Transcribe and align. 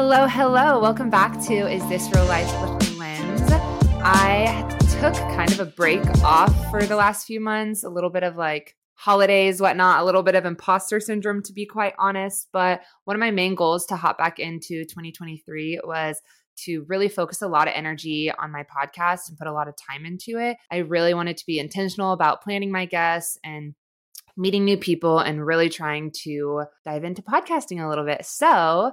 Hello, 0.00 0.28
hello. 0.28 0.78
Welcome 0.78 1.10
back 1.10 1.42
to 1.46 1.54
Is 1.54 1.84
This 1.88 2.08
Real 2.14 2.24
Life 2.26 2.46
with 2.62 2.98
Linz. 2.98 3.50
I 4.00 4.64
took 5.00 5.12
kind 5.34 5.50
of 5.50 5.58
a 5.58 5.64
break 5.64 6.06
off 6.22 6.54
for 6.70 6.84
the 6.84 6.94
last 6.94 7.26
few 7.26 7.40
months, 7.40 7.82
a 7.82 7.88
little 7.88 8.08
bit 8.08 8.22
of 8.22 8.36
like 8.36 8.76
holidays, 8.94 9.60
whatnot, 9.60 10.00
a 10.00 10.04
little 10.04 10.22
bit 10.22 10.36
of 10.36 10.46
imposter 10.46 11.00
syndrome, 11.00 11.42
to 11.42 11.52
be 11.52 11.66
quite 11.66 11.94
honest. 11.98 12.46
But 12.52 12.82
one 13.06 13.16
of 13.16 13.20
my 13.20 13.32
main 13.32 13.56
goals 13.56 13.86
to 13.86 13.96
hop 13.96 14.18
back 14.18 14.38
into 14.38 14.84
2023 14.84 15.80
was 15.82 16.22
to 16.58 16.84
really 16.86 17.08
focus 17.08 17.42
a 17.42 17.48
lot 17.48 17.66
of 17.66 17.74
energy 17.74 18.30
on 18.30 18.52
my 18.52 18.62
podcast 18.62 19.28
and 19.28 19.36
put 19.36 19.48
a 19.48 19.52
lot 19.52 19.66
of 19.66 19.74
time 19.74 20.06
into 20.06 20.38
it. 20.38 20.58
I 20.70 20.76
really 20.76 21.12
wanted 21.12 21.38
to 21.38 21.46
be 21.46 21.58
intentional 21.58 22.12
about 22.12 22.44
planning 22.44 22.70
my 22.70 22.84
guests 22.84 23.36
and 23.42 23.74
meeting 24.36 24.64
new 24.64 24.76
people 24.76 25.18
and 25.18 25.44
really 25.44 25.68
trying 25.68 26.12
to 26.22 26.66
dive 26.84 27.02
into 27.02 27.20
podcasting 27.20 27.84
a 27.84 27.88
little 27.88 28.04
bit. 28.04 28.24
So, 28.24 28.92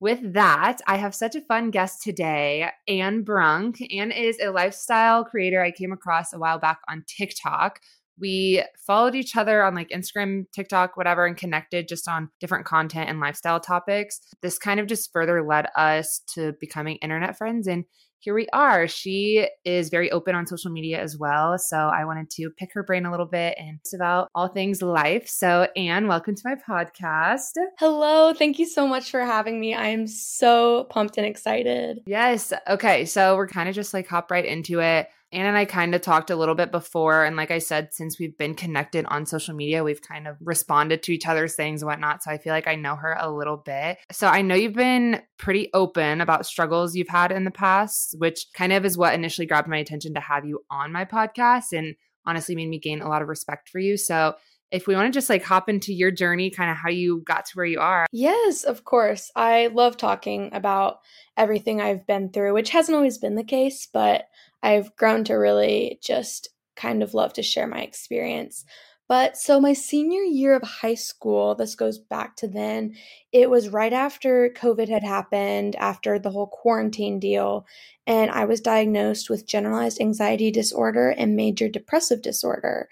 with 0.00 0.34
that, 0.34 0.78
I 0.86 0.96
have 0.96 1.14
such 1.14 1.34
a 1.34 1.40
fun 1.40 1.70
guest 1.70 2.02
today, 2.02 2.70
Anne 2.86 3.22
Brunk. 3.22 3.82
Anne 3.92 4.12
is 4.12 4.38
a 4.40 4.50
lifestyle 4.50 5.24
creator 5.24 5.62
I 5.62 5.70
came 5.70 5.92
across 5.92 6.32
a 6.32 6.38
while 6.38 6.58
back 6.58 6.80
on 6.88 7.04
TikTok. 7.06 7.80
We 8.20 8.64
followed 8.86 9.14
each 9.14 9.36
other 9.36 9.62
on 9.62 9.74
like 9.74 9.90
Instagram, 9.90 10.46
TikTok, 10.52 10.96
whatever, 10.96 11.24
and 11.24 11.36
connected 11.36 11.88
just 11.88 12.08
on 12.08 12.30
different 12.40 12.66
content 12.66 13.08
and 13.08 13.20
lifestyle 13.20 13.60
topics. 13.60 14.20
This 14.42 14.58
kind 14.58 14.80
of 14.80 14.86
just 14.86 15.12
further 15.12 15.42
led 15.42 15.68
us 15.76 16.20
to 16.34 16.54
becoming 16.60 16.96
internet 16.96 17.38
friends. 17.38 17.68
And 17.68 17.84
here 18.20 18.34
we 18.34 18.48
are. 18.52 18.88
She 18.88 19.48
is 19.64 19.90
very 19.90 20.10
open 20.10 20.34
on 20.34 20.46
social 20.46 20.70
media 20.70 21.00
as 21.00 21.16
well. 21.16 21.56
So 21.58 21.76
I 21.76 22.04
wanted 22.04 22.30
to 22.30 22.50
pick 22.50 22.70
her 22.74 22.82
brain 22.82 23.06
a 23.06 23.10
little 23.10 23.26
bit 23.26 23.54
and 23.58 23.78
it's 23.80 23.94
about 23.94 24.28
all 24.34 24.48
things 24.48 24.82
life. 24.82 25.28
So, 25.28 25.68
Anne, 25.76 26.08
welcome 26.08 26.34
to 26.34 26.42
my 26.44 26.56
podcast. 26.56 27.52
Hello. 27.78 28.34
Thank 28.34 28.58
you 28.58 28.66
so 28.66 28.88
much 28.88 29.10
for 29.10 29.20
having 29.20 29.60
me. 29.60 29.74
I 29.74 29.88
am 29.88 30.06
so 30.08 30.84
pumped 30.90 31.16
and 31.16 31.26
excited. 31.26 32.00
Yes. 32.06 32.52
Okay. 32.68 33.04
So 33.04 33.36
we're 33.36 33.46
kind 33.46 33.68
of 33.68 33.74
just 33.74 33.94
like 33.94 34.08
hop 34.08 34.30
right 34.30 34.44
into 34.44 34.80
it. 34.80 35.08
Anne 35.30 35.46
and 35.46 35.56
I 35.56 35.66
kind 35.66 35.94
of 35.94 36.00
talked 36.00 36.30
a 36.30 36.36
little 36.36 36.54
bit 36.54 36.72
before. 36.72 37.24
And 37.24 37.36
like 37.36 37.50
I 37.50 37.58
said, 37.58 37.92
since 37.92 38.18
we've 38.18 38.36
been 38.38 38.54
connected 38.54 39.04
on 39.06 39.26
social 39.26 39.54
media, 39.54 39.84
we've 39.84 40.00
kind 40.00 40.26
of 40.26 40.36
responded 40.40 41.02
to 41.02 41.12
each 41.12 41.26
other's 41.26 41.54
things 41.54 41.82
and 41.82 41.88
whatnot. 41.88 42.22
So 42.22 42.30
I 42.30 42.38
feel 42.38 42.52
like 42.52 42.66
I 42.66 42.76
know 42.76 42.96
her 42.96 43.16
a 43.18 43.30
little 43.30 43.58
bit. 43.58 43.98
So 44.10 44.26
I 44.26 44.42
know 44.42 44.54
you've 44.54 44.72
been 44.72 45.20
pretty 45.38 45.68
open 45.74 46.20
about 46.20 46.46
struggles 46.46 46.94
you've 46.94 47.08
had 47.08 47.30
in 47.30 47.44
the 47.44 47.50
past, 47.50 48.14
which 48.18 48.46
kind 48.54 48.72
of 48.72 48.84
is 48.84 48.96
what 48.96 49.14
initially 49.14 49.46
grabbed 49.46 49.68
my 49.68 49.78
attention 49.78 50.14
to 50.14 50.20
have 50.20 50.46
you 50.46 50.60
on 50.70 50.92
my 50.92 51.04
podcast 51.04 51.72
and 51.72 51.94
honestly 52.24 52.54
made 52.54 52.68
me 52.68 52.78
gain 52.78 53.02
a 53.02 53.08
lot 53.08 53.22
of 53.22 53.28
respect 53.28 53.68
for 53.68 53.78
you. 53.78 53.96
So 53.96 54.34
if 54.70 54.86
we 54.86 54.94
want 54.94 55.12
to 55.12 55.16
just 55.16 55.30
like 55.30 55.42
hop 55.42 55.68
into 55.68 55.94
your 55.94 56.10
journey, 56.10 56.50
kind 56.50 56.70
of 56.70 56.76
how 56.76 56.90
you 56.90 57.22
got 57.24 57.46
to 57.46 57.52
where 57.54 57.66
you 57.66 57.80
are. 57.80 58.06
Yes, 58.12 58.64
of 58.64 58.84
course. 58.84 59.30
I 59.34 59.68
love 59.68 59.96
talking 59.96 60.50
about 60.52 60.98
everything 61.36 61.80
I've 61.80 62.06
been 62.06 62.30
through, 62.30 62.52
which 62.52 62.70
hasn't 62.70 62.96
always 62.96 63.18
been 63.18 63.34
the 63.34 63.44
case, 63.44 63.88
but 63.90 64.24
I've 64.62 64.94
grown 64.96 65.24
to 65.24 65.34
really 65.34 65.98
just 66.02 66.48
kind 66.76 67.02
of 67.02 67.14
love 67.14 67.32
to 67.34 67.42
share 67.42 67.66
my 67.66 67.80
experience. 67.80 68.64
But 69.08 69.38
so 69.38 69.58
my 69.58 69.72
senior 69.72 70.20
year 70.20 70.54
of 70.54 70.62
high 70.62 70.94
school, 70.94 71.54
this 71.54 71.74
goes 71.74 71.98
back 71.98 72.36
to 72.36 72.48
then, 72.48 72.94
it 73.32 73.48
was 73.48 73.70
right 73.70 73.92
after 73.92 74.50
COVID 74.54 74.88
had 74.88 75.02
happened, 75.02 75.76
after 75.76 76.18
the 76.18 76.30
whole 76.30 76.46
quarantine 76.46 77.18
deal, 77.18 77.66
and 78.06 78.30
I 78.30 78.44
was 78.44 78.60
diagnosed 78.60 79.30
with 79.30 79.46
generalized 79.46 80.00
anxiety 80.00 80.50
disorder 80.50 81.08
and 81.08 81.36
major 81.36 81.68
depressive 81.68 82.20
disorder. 82.20 82.90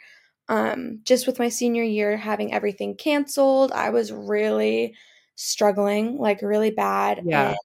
Um, 0.48 1.00
just 1.04 1.26
with 1.26 1.38
my 1.38 1.50
senior 1.50 1.82
year 1.82 2.16
having 2.16 2.54
everything 2.54 2.96
canceled, 2.96 3.72
I 3.72 3.90
was 3.90 4.10
really 4.10 4.94
struggling, 5.34 6.16
like 6.18 6.40
really 6.40 6.70
bad. 6.70 7.22
Yeah. 7.26 7.48
And 7.48 7.58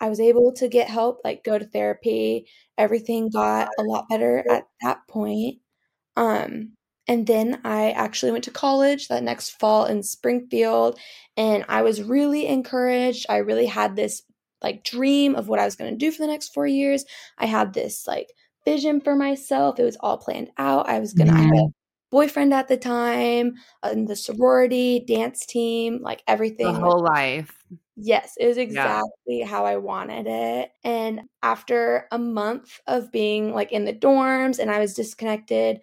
I 0.00 0.08
was 0.08 0.20
able 0.20 0.52
to 0.54 0.68
get 0.68 0.88
help, 0.88 1.20
like 1.24 1.44
go 1.44 1.58
to 1.58 1.64
therapy. 1.64 2.46
Everything 2.76 3.30
got 3.30 3.68
a 3.78 3.82
lot 3.82 4.06
better 4.08 4.44
at 4.50 4.64
that 4.82 5.06
point. 5.08 5.58
Um, 6.16 6.72
and 7.06 7.26
then 7.26 7.60
I 7.64 7.90
actually 7.90 8.32
went 8.32 8.44
to 8.44 8.50
college 8.50 9.08
that 9.08 9.22
next 9.22 9.50
fall 9.50 9.84
in 9.84 10.02
Springfield, 10.02 10.98
and 11.36 11.64
I 11.68 11.82
was 11.82 12.02
really 12.02 12.46
encouraged. 12.46 13.26
I 13.28 13.38
really 13.38 13.66
had 13.66 13.94
this 13.94 14.22
like 14.62 14.84
dream 14.84 15.34
of 15.34 15.46
what 15.48 15.58
I 15.58 15.64
was 15.64 15.76
going 15.76 15.92
to 15.92 15.98
do 15.98 16.10
for 16.10 16.22
the 16.22 16.32
next 16.32 16.54
four 16.54 16.66
years. 16.66 17.04
I 17.38 17.46
had 17.46 17.74
this 17.74 18.06
like 18.06 18.28
vision 18.64 19.00
for 19.00 19.14
myself. 19.14 19.78
It 19.78 19.84
was 19.84 19.98
all 20.00 20.16
planned 20.16 20.50
out. 20.56 20.88
I 20.88 20.98
was 20.98 21.12
going 21.12 21.28
to 21.28 21.34
a 21.34 21.68
boyfriend 22.14 22.54
at 22.54 22.68
the 22.68 22.76
time, 22.76 23.54
in 23.90 24.04
the 24.04 24.14
sorority, 24.14 25.00
dance 25.00 25.44
team, 25.44 25.98
like 26.00 26.22
everything. 26.28 26.72
The 26.72 26.78
whole 26.78 27.02
life. 27.02 27.52
Yes, 27.96 28.34
it 28.38 28.46
was 28.46 28.56
exactly 28.56 29.40
yeah. 29.40 29.46
how 29.46 29.66
I 29.66 29.78
wanted 29.78 30.28
it. 30.28 30.70
And 30.84 31.22
after 31.42 32.06
a 32.12 32.18
month 32.18 32.80
of 32.86 33.10
being 33.10 33.52
like 33.52 33.72
in 33.72 33.84
the 33.84 33.92
dorms 33.92 34.60
and 34.60 34.70
I 34.70 34.78
was 34.78 34.94
disconnected 34.94 35.80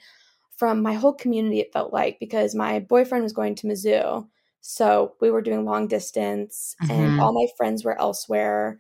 from 0.56 0.82
my 0.82 0.94
whole 0.94 1.14
community, 1.14 1.60
it 1.60 1.74
felt 1.74 1.92
like 1.92 2.18
because 2.18 2.56
my 2.56 2.80
boyfriend 2.80 3.24
was 3.24 3.34
going 3.34 3.56
to 3.56 3.68
Mizzou. 3.68 4.26
So 4.62 5.16
we 5.20 5.32
were 5.32 5.42
doing 5.42 5.66
long 5.66 5.90
distance 5.90 6.78
mm-hmm. 6.82 6.92
and 6.92 7.20
all 7.20 7.34
my 7.34 7.48
friends 7.58 7.84
were 7.84 8.00
elsewhere 8.00 8.80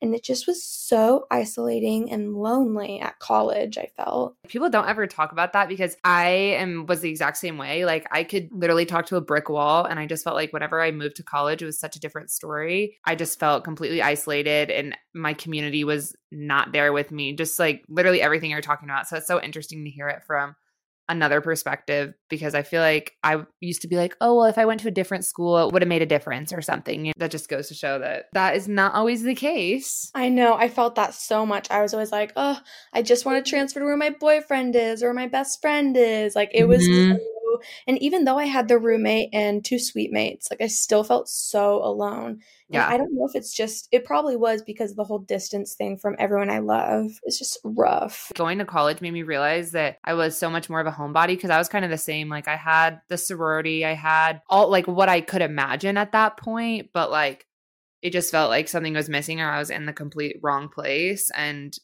and 0.00 0.14
it 0.14 0.22
just 0.22 0.46
was 0.46 0.62
so 0.62 1.26
isolating 1.30 2.10
and 2.10 2.34
lonely 2.34 3.00
at 3.00 3.18
college 3.18 3.78
i 3.78 3.88
felt. 3.96 4.34
People 4.48 4.70
don't 4.70 4.88
ever 4.88 5.06
talk 5.06 5.32
about 5.32 5.52
that 5.52 5.68
because 5.68 5.96
i 6.04 6.28
am 6.28 6.86
was 6.86 7.00
the 7.00 7.10
exact 7.10 7.36
same 7.36 7.58
way. 7.58 7.84
Like 7.84 8.06
i 8.10 8.24
could 8.24 8.48
literally 8.52 8.86
talk 8.86 9.06
to 9.06 9.16
a 9.16 9.20
brick 9.20 9.48
wall 9.48 9.84
and 9.84 9.98
i 9.98 10.06
just 10.06 10.24
felt 10.24 10.36
like 10.36 10.52
whenever 10.52 10.80
i 10.80 10.90
moved 10.90 11.16
to 11.16 11.22
college 11.22 11.62
it 11.62 11.66
was 11.66 11.78
such 11.78 11.96
a 11.96 12.00
different 12.00 12.30
story. 12.30 12.98
I 13.04 13.14
just 13.14 13.38
felt 13.38 13.64
completely 13.64 14.02
isolated 14.02 14.70
and 14.70 14.96
my 15.14 15.34
community 15.34 15.84
was 15.84 16.14
not 16.30 16.72
there 16.72 16.92
with 16.92 17.10
me. 17.10 17.34
Just 17.34 17.58
like 17.58 17.84
literally 17.88 18.20
everything 18.20 18.50
you're 18.50 18.60
talking 18.60 18.88
about. 18.88 19.08
So 19.08 19.16
it's 19.16 19.26
so 19.26 19.40
interesting 19.40 19.84
to 19.84 19.90
hear 19.90 20.08
it 20.08 20.22
from 20.26 20.54
another 21.08 21.40
perspective 21.40 22.14
because 22.28 22.54
I 22.54 22.62
feel 22.62 22.82
like 22.82 23.16
I 23.22 23.42
used 23.60 23.82
to 23.82 23.88
be 23.88 23.96
like, 23.96 24.16
oh, 24.20 24.36
well, 24.36 24.46
if 24.46 24.58
I 24.58 24.66
went 24.66 24.80
to 24.80 24.88
a 24.88 24.92
different 24.92 25.24
school, 25.24 25.58
it 25.58 25.72
would 25.72 25.82
have 25.82 25.88
made 25.88 26.02
a 26.02 26.06
difference 26.06 26.52
or 26.52 26.60
something. 26.60 27.06
You 27.06 27.10
know, 27.10 27.14
that 27.18 27.30
just 27.30 27.48
goes 27.48 27.68
to 27.68 27.74
show 27.74 27.98
that 27.98 28.26
that 28.32 28.56
is 28.56 28.68
not 28.68 28.94
always 28.94 29.22
the 29.22 29.34
case. 29.34 30.10
I 30.14 30.28
know. 30.28 30.54
I 30.54 30.68
felt 30.68 30.96
that 30.96 31.14
so 31.14 31.46
much. 31.46 31.70
I 31.70 31.82
was 31.82 31.94
always 31.94 32.12
like, 32.12 32.32
oh, 32.36 32.58
I 32.92 33.02
just 33.02 33.24
want 33.24 33.44
to 33.44 33.48
transfer 33.48 33.80
to 33.80 33.86
where 33.86 33.96
my 33.96 34.10
boyfriend 34.10 34.76
is 34.76 35.02
or 35.02 35.14
my 35.14 35.26
best 35.26 35.60
friend 35.60 35.96
is. 35.96 36.34
Like, 36.36 36.50
it 36.52 36.64
was 36.64 36.82
mm-hmm. 36.82 37.16
And 37.86 37.98
even 37.98 38.24
though 38.24 38.38
I 38.38 38.44
had 38.44 38.68
the 38.68 38.78
roommate 38.78 39.30
and 39.32 39.64
two 39.64 39.78
suite 39.78 40.12
mates, 40.12 40.48
like 40.50 40.60
I 40.60 40.66
still 40.66 41.04
felt 41.04 41.28
so 41.28 41.82
alone. 41.82 42.40
Yeah. 42.68 42.84
And 42.84 42.94
I 42.94 42.96
don't 42.98 43.14
know 43.14 43.26
if 43.26 43.34
it's 43.34 43.54
just, 43.54 43.88
it 43.92 44.04
probably 44.04 44.36
was 44.36 44.62
because 44.62 44.90
of 44.90 44.96
the 44.96 45.04
whole 45.04 45.20
distance 45.20 45.74
thing 45.74 45.96
from 45.96 46.16
everyone 46.18 46.50
I 46.50 46.58
love. 46.58 47.10
It's 47.22 47.38
just 47.38 47.58
rough. 47.64 48.30
Going 48.34 48.58
to 48.58 48.64
college 48.64 49.00
made 49.00 49.12
me 49.12 49.22
realize 49.22 49.70
that 49.72 49.98
I 50.04 50.14
was 50.14 50.36
so 50.36 50.50
much 50.50 50.68
more 50.68 50.80
of 50.80 50.86
a 50.86 50.92
homebody 50.92 51.28
because 51.28 51.50
I 51.50 51.58
was 51.58 51.68
kind 51.68 51.84
of 51.84 51.90
the 51.90 51.98
same. 51.98 52.28
Like 52.28 52.46
I 52.46 52.56
had 52.56 53.00
the 53.08 53.16
sorority, 53.16 53.84
I 53.84 53.94
had 53.94 54.42
all 54.50 54.68
like 54.70 54.86
what 54.86 55.08
I 55.08 55.20
could 55.20 55.42
imagine 55.42 55.96
at 55.96 56.12
that 56.12 56.36
point, 56.36 56.90
but 56.92 57.10
like 57.10 57.46
it 58.02 58.10
just 58.10 58.30
felt 58.30 58.50
like 58.50 58.68
something 58.68 58.94
was 58.94 59.08
missing 59.08 59.40
or 59.40 59.50
I 59.50 59.58
was 59.58 59.70
in 59.70 59.86
the 59.86 59.92
complete 59.92 60.36
wrong 60.42 60.68
place. 60.68 61.30
And 61.34 61.76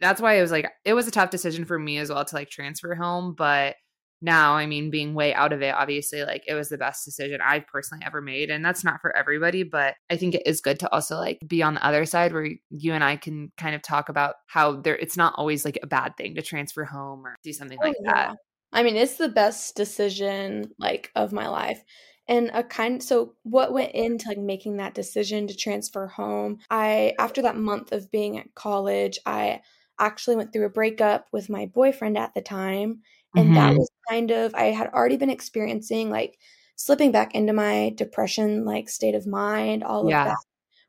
that's 0.00 0.20
why 0.20 0.34
it 0.34 0.42
was 0.42 0.50
like, 0.50 0.70
it 0.84 0.94
was 0.94 1.06
a 1.06 1.12
tough 1.12 1.30
decision 1.30 1.64
for 1.64 1.78
me 1.78 1.98
as 1.98 2.10
well 2.10 2.24
to 2.24 2.34
like 2.34 2.50
transfer 2.50 2.94
home. 2.94 3.34
But 3.36 3.76
now 4.22 4.54
i 4.54 4.66
mean 4.66 4.90
being 4.90 5.14
way 5.14 5.34
out 5.34 5.52
of 5.52 5.62
it 5.62 5.74
obviously 5.74 6.22
like 6.22 6.44
it 6.46 6.54
was 6.54 6.68
the 6.68 6.78
best 6.78 7.04
decision 7.04 7.40
i've 7.42 7.66
personally 7.66 8.02
ever 8.06 8.20
made 8.20 8.50
and 8.50 8.64
that's 8.64 8.84
not 8.84 9.00
for 9.00 9.16
everybody 9.16 9.62
but 9.62 9.94
i 10.10 10.16
think 10.16 10.34
it 10.34 10.42
is 10.46 10.60
good 10.60 10.78
to 10.78 10.92
also 10.92 11.16
like 11.16 11.38
be 11.46 11.62
on 11.62 11.74
the 11.74 11.86
other 11.86 12.04
side 12.04 12.32
where 12.32 12.48
you 12.70 12.92
and 12.92 13.04
i 13.04 13.16
can 13.16 13.50
kind 13.56 13.74
of 13.74 13.82
talk 13.82 14.08
about 14.08 14.36
how 14.46 14.80
there 14.80 14.96
it's 14.96 15.16
not 15.16 15.34
always 15.36 15.64
like 15.64 15.78
a 15.82 15.86
bad 15.86 16.16
thing 16.16 16.34
to 16.34 16.42
transfer 16.42 16.84
home 16.84 17.26
or 17.26 17.36
do 17.42 17.52
something 17.52 17.78
oh, 17.82 17.86
like 17.86 17.96
yeah. 18.02 18.12
that 18.12 18.36
i 18.72 18.82
mean 18.82 18.96
it's 18.96 19.16
the 19.16 19.28
best 19.28 19.74
decision 19.76 20.70
like 20.78 21.10
of 21.14 21.32
my 21.32 21.48
life 21.48 21.82
and 22.28 22.50
a 22.54 22.62
kind 22.62 23.02
so 23.02 23.34
what 23.42 23.72
went 23.72 23.92
into 23.92 24.28
like 24.28 24.38
making 24.38 24.76
that 24.76 24.94
decision 24.94 25.46
to 25.46 25.56
transfer 25.56 26.06
home 26.06 26.58
i 26.70 27.12
after 27.18 27.42
that 27.42 27.56
month 27.56 27.92
of 27.92 28.10
being 28.10 28.38
at 28.38 28.54
college 28.54 29.18
i 29.26 29.60
actually 29.98 30.36
went 30.36 30.52
through 30.52 30.64
a 30.64 30.70
breakup 30.70 31.26
with 31.30 31.50
my 31.50 31.66
boyfriend 31.66 32.16
at 32.16 32.32
the 32.34 32.40
time 32.40 33.00
and 33.36 33.46
mm-hmm. 33.46 33.54
that 33.54 33.76
was 33.76 33.90
kind 34.08 34.30
of, 34.30 34.54
I 34.54 34.64
had 34.66 34.88
already 34.88 35.16
been 35.16 35.30
experiencing 35.30 36.10
like 36.10 36.38
slipping 36.76 37.12
back 37.12 37.34
into 37.34 37.52
my 37.52 37.92
depression 37.96 38.64
like 38.64 38.88
state 38.88 39.14
of 39.14 39.26
mind, 39.26 39.84
all 39.84 40.02
of 40.02 40.10
that 40.10 40.36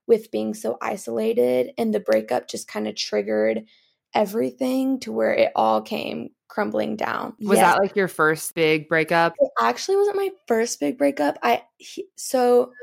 with 0.08 0.32
being 0.32 0.54
so 0.54 0.78
isolated. 0.82 1.72
And 1.78 1.94
the 1.94 2.00
breakup 2.00 2.48
just 2.48 2.68
kind 2.68 2.88
of 2.88 2.96
triggered 2.96 3.66
everything 4.14 5.00
to 5.02 5.12
where 5.12 5.34
it 5.34 5.52
all 5.56 5.82
came 5.82 6.30
crumbling 6.48 6.96
down. 6.96 7.34
Was 7.40 7.58
yes. 7.58 7.76
that 7.76 7.82
like 7.82 7.96
your 7.96 8.08
first 8.08 8.54
big 8.56 8.90
breakup? 8.90 9.36
It 9.40 9.52
actually 9.62 9.98
wasn't 9.98 10.18
my 10.18 10.30
first 10.48 10.80
big 10.80 10.98
breakup. 10.98 11.38
I 11.44 11.64
he, 11.78 12.08
so 12.18 12.74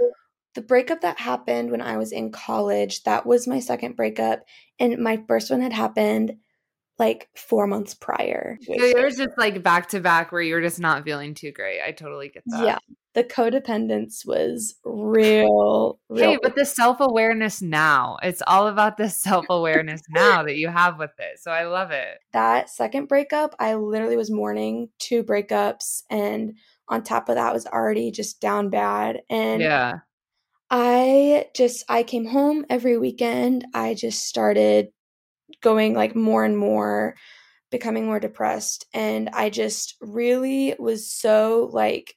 the 0.55 0.63
breakup 0.63 1.03
that 1.03 1.19
happened 1.19 1.71
when 1.71 1.83
I 1.83 1.99
was 1.99 2.13
in 2.13 2.33
college, 2.33 3.03
that 3.03 3.27
was 3.27 3.47
my 3.47 3.61
second 3.61 3.97
breakup 3.97 4.45
and 4.79 4.99
my 4.99 5.23
first 5.29 5.51
one 5.51 5.61
had 5.61 5.73
happened 5.73 6.37
like 6.99 7.29
four 7.37 7.67
months 7.67 7.95
prior. 7.95 8.59
So 8.63 8.75
was 9.03 9.17
just 9.17 9.39
like 9.39 9.63
back 9.63 9.89
to 9.91 10.01
back 10.01 10.33
where 10.33 10.43
you're 10.43 10.61
just 10.61 10.81
not 10.81 11.05
feeling 11.05 11.35
too 11.35 11.53
great. 11.53 11.81
I 11.81 11.93
totally 11.93 12.29
get 12.29 12.43
that. 12.47 12.65
Yeah. 12.65 12.79
The 13.15 13.25
codependence 13.25 14.27
was 14.27 14.77
real, 14.85 15.99
real. 16.09 16.33
Hey, 16.33 16.39
but 16.43 16.55
the 16.55 16.65
self 16.65 16.99
awareness 17.01 17.63
now, 17.63 18.17
it's 18.23 18.43
all 18.47 18.69
about 18.69 18.97
the 18.97 19.09
self 19.09 19.47
awareness 19.49 20.03
now 20.11 20.43
that 20.43 20.57
you 20.57 20.69
have 20.69 20.99
with 20.99 21.13
it. 21.19 21.41
So 21.41 21.51
I 21.51 21.65
love 21.65 21.91
it. 21.91 22.19
That 22.33 22.69
second 22.69 23.07
breakup, 23.07 23.55
I 23.59 23.75
literally 23.75 24.17
was 24.17 24.31
mourning 24.31 24.89
two 24.99 25.25
breakups. 25.25 26.03
And 26.11 26.55
on 26.89 27.03
top 27.03 27.29
of 27.29 27.37
that, 27.37 27.53
was 27.53 27.67
already 27.67 28.11
just 28.11 28.41
down 28.41 28.71
bad. 28.71 29.23
And 29.31 29.63
yeah. 29.63 29.99
I 30.71 31.47
just 31.57 31.85
I 31.89 32.03
came 32.03 32.27
home 32.27 32.67
every 32.69 32.99
weekend. 32.99 33.67
I 33.73 33.95
just 33.95 34.27
started 34.27 34.89
going 35.63 35.95
like 35.95 36.15
more 36.15 36.45
and 36.45 36.57
more 36.57 37.15
becoming 37.71 38.07
more 38.07 38.21
depressed 38.21 38.87
and 38.95 39.29
I 39.33 39.51
just 39.51 39.97
really 40.01 40.75
was 40.79 41.11
so 41.11 41.69
like 41.73 42.17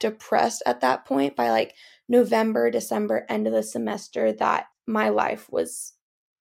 depressed 0.00 0.62
at 0.66 0.80
that 0.80 1.04
point 1.04 1.36
by 1.36 1.50
like 1.50 1.74
November, 2.08 2.70
December, 2.70 3.24
end 3.28 3.46
of 3.46 3.52
the 3.52 3.62
semester 3.62 4.32
that 4.32 4.66
my 4.86 5.10
life 5.10 5.46
was 5.52 5.92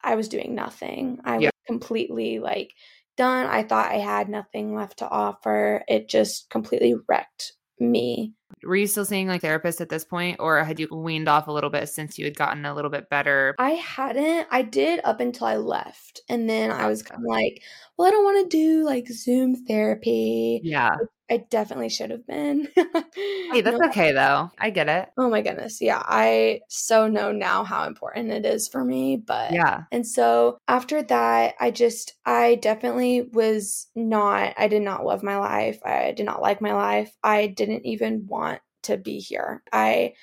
I 0.01 0.15
was 0.15 0.29
doing 0.29 0.55
nothing. 0.55 1.19
I 1.23 1.37
yeah. 1.37 1.47
was 1.47 1.67
completely 1.67 2.39
like 2.39 2.73
done. 3.17 3.45
I 3.45 3.63
thought 3.63 3.91
I 3.91 3.97
had 3.97 4.29
nothing 4.29 4.73
left 4.73 4.99
to 4.99 5.09
offer. 5.09 5.83
It 5.87 6.09
just 6.09 6.49
completely 6.49 6.95
wrecked 7.07 7.53
me. 7.79 8.33
Were 8.63 8.75
you 8.75 8.87
still 8.87 9.05
seeing 9.05 9.27
like 9.27 9.41
therapists 9.41 9.81
at 9.81 9.89
this 9.89 10.03
point, 10.03 10.37
or 10.39 10.63
had 10.63 10.79
you 10.79 10.87
weaned 10.91 11.29
off 11.29 11.47
a 11.47 11.51
little 11.51 11.69
bit 11.69 11.89
since 11.89 12.17
you 12.17 12.25
had 12.25 12.37
gotten 12.37 12.65
a 12.65 12.73
little 12.73 12.91
bit 12.91 13.09
better? 13.09 13.55
I 13.59 13.71
hadn't. 13.71 14.47
I 14.51 14.61
did 14.61 15.01
up 15.03 15.19
until 15.19 15.47
I 15.47 15.57
left. 15.57 16.21
And 16.29 16.49
then 16.49 16.71
I 16.71 16.87
was 16.87 17.03
kind 17.03 17.21
of 17.21 17.27
like, 17.27 17.61
well, 17.97 18.07
I 18.07 18.11
don't 18.11 18.23
want 18.23 18.49
to 18.49 18.57
do 18.57 18.83
like 18.85 19.07
Zoom 19.07 19.55
therapy. 19.65 20.61
Yeah. 20.63 20.95
I 21.29 21.45
definitely 21.49 21.89
should 21.89 22.09
have 22.09 22.25
been. 22.25 22.67
hey, 22.75 23.61
that's 23.61 23.79
no. 23.79 23.87
okay 23.87 24.11
though. 24.11 24.51
I 24.57 24.69
get 24.69 24.89
it. 24.89 25.09
Oh 25.17 25.29
my 25.29 25.41
goodness. 25.41 25.81
Yeah. 25.81 26.01
I 26.03 26.61
so 26.69 27.07
know 27.07 27.31
now 27.31 27.63
how 27.63 27.85
important 27.85 28.31
it 28.31 28.45
is 28.45 28.67
for 28.67 28.83
me. 28.83 29.17
But 29.17 29.51
yeah. 29.51 29.83
And 29.91 30.05
so 30.05 30.57
after 30.67 31.03
that, 31.03 31.55
I 31.59 31.71
just, 31.71 32.13
I 32.25 32.55
definitely 32.55 33.21
was 33.21 33.87
not, 33.95 34.53
I 34.57 34.67
did 34.67 34.81
not 34.81 35.05
love 35.05 35.23
my 35.23 35.37
life. 35.37 35.79
I 35.85 36.13
did 36.15 36.25
not 36.25 36.41
like 36.41 36.61
my 36.61 36.73
life. 36.73 37.15
I 37.23 37.47
didn't 37.47 37.85
even 37.85 38.25
want 38.27 38.61
to 38.83 38.97
be 38.97 39.19
here. 39.19 39.63
I, 39.71 40.13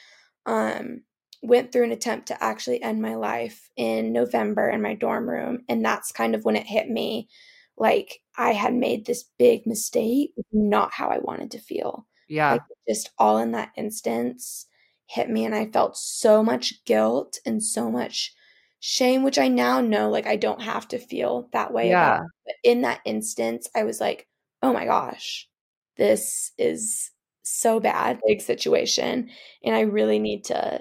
um, 0.44 1.02
went 1.42 1.70
through 1.70 1.84
an 1.84 1.92
attempt 1.92 2.28
to 2.28 2.42
actually 2.42 2.82
end 2.82 3.00
my 3.00 3.14
life 3.14 3.68
in 3.76 4.12
November 4.12 4.68
in 4.68 4.82
my 4.82 4.94
dorm 4.94 5.28
room. 5.28 5.60
And 5.68 5.84
that's 5.84 6.10
kind 6.10 6.34
of 6.34 6.44
when 6.44 6.56
it 6.56 6.66
hit 6.66 6.88
me 6.88 7.28
like 7.78 8.20
I 8.36 8.52
had 8.52 8.74
made 8.74 9.06
this 9.06 9.24
big 9.38 9.66
mistake, 9.66 10.32
not 10.52 10.92
how 10.92 11.08
I 11.08 11.18
wanted 11.18 11.50
to 11.52 11.58
feel. 11.58 12.06
Yeah. 12.28 12.52
Like 12.52 12.62
just 12.88 13.10
all 13.18 13.38
in 13.38 13.52
that 13.52 13.72
instance 13.76 14.66
hit 15.06 15.30
me 15.30 15.44
and 15.44 15.54
I 15.54 15.66
felt 15.66 15.96
so 15.96 16.42
much 16.42 16.84
guilt 16.84 17.38
and 17.46 17.62
so 17.62 17.90
much 17.90 18.34
shame, 18.80 19.22
which 19.22 19.38
I 19.38 19.48
now 19.48 19.80
know 19.80 20.10
like 20.10 20.26
I 20.26 20.36
don't 20.36 20.62
have 20.62 20.88
to 20.88 20.98
feel 20.98 21.48
that 21.52 21.72
way 21.72 21.90
yeah. 21.90 22.16
about. 22.16 22.26
But 22.44 22.54
in 22.64 22.82
that 22.82 23.00
instance, 23.04 23.68
I 23.74 23.84
was 23.84 24.00
like, 24.00 24.26
oh 24.62 24.72
my 24.72 24.84
gosh, 24.84 25.48
this 25.96 26.52
is 26.58 27.10
so 27.42 27.78
bad, 27.78 28.20
big 28.26 28.40
situation. 28.40 29.30
And 29.64 29.74
I 29.74 29.80
really 29.80 30.18
need 30.18 30.44
to 30.46 30.80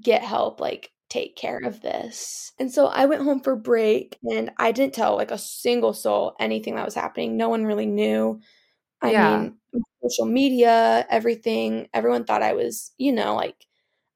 get 0.00 0.22
help 0.22 0.60
like 0.60 0.90
take 1.08 1.36
care 1.36 1.58
of 1.58 1.80
this. 1.80 2.52
And 2.58 2.72
so 2.72 2.86
I 2.86 3.06
went 3.06 3.22
home 3.22 3.40
for 3.40 3.56
break 3.56 4.18
and 4.22 4.50
I 4.58 4.72
didn't 4.72 4.94
tell 4.94 5.16
like 5.16 5.30
a 5.30 5.38
single 5.38 5.92
soul 5.92 6.34
anything 6.38 6.74
that 6.76 6.84
was 6.84 6.94
happening. 6.94 7.36
No 7.36 7.48
one 7.48 7.64
really 7.64 7.86
knew. 7.86 8.40
I 9.00 9.12
yeah. 9.12 9.38
mean, 9.38 9.56
social 10.02 10.26
media, 10.26 11.06
everything, 11.08 11.88
everyone 11.94 12.24
thought 12.24 12.42
I 12.42 12.54
was, 12.54 12.92
you 12.98 13.12
know, 13.12 13.34
like, 13.34 13.66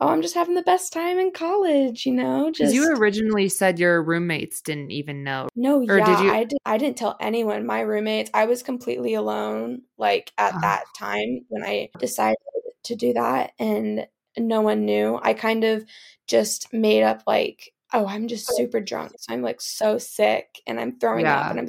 oh, 0.01 0.09
I'm 0.09 0.23
just 0.23 0.35
having 0.35 0.55
the 0.55 0.63
best 0.63 0.93
time 0.93 1.19
in 1.19 1.31
college, 1.31 2.05
you 2.05 2.13
know? 2.13 2.51
Just 2.51 2.75
you 2.75 2.93
originally 2.97 3.49
said 3.49 3.79
your 3.79 4.03
roommates 4.03 4.61
didn't 4.61 4.91
even 4.91 5.23
know. 5.23 5.49
No, 5.55 5.77
or 5.89 5.99
yeah, 5.99 6.07
did 6.07 6.25
you? 6.25 6.33
I, 6.33 6.45
did, 6.45 6.59
I 6.67 6.79
didn't 6.79 6.97
tell 6.97 7.17
anyone. 7.21 7.65
My 7.65 7.81
roommates, 7.81 8.31
I 8.35 8.47
was 8.47 8.65
completely 8.65 9.15
alone, 9.15 9.83
like 9.99 10.33
at 10.39 10.61
that 10.61 10.85
time 10.99 11.45
when 11.49 11.63
I 11.63 11.91
decided 11.99 12.37
to 12.85 12.97
do 12.97 13.13
that. 13.13 13.53
And 13.61 14.07
no 14.37 14.61
one 14.61 14.85
knew. 14.85 15.19
I 15.23 15.35
kind 15.35 15.65
of 15.65 15.85
just 16.27 16.73
made 16.73 17.03
up 17.03 17.23
like, 17.27 17.73
oh, 17.93 18.07
I'm 18.07 18.29
just 18.29 18.55
super 18.57 18.81
drunk. 18.81 19.13
So 19.19 19.33
I'm 19.33 19.43
like 19.43 19.61
so 19.61 19.99
sick 19.99 20.61
and 20.67 20.81
I'm 20.81 20.99
throwing 20.99 21.27
yeah. 21.27 21.41
up 21.41 21.51
and 21.51 21.61
I'm 21.61 21.69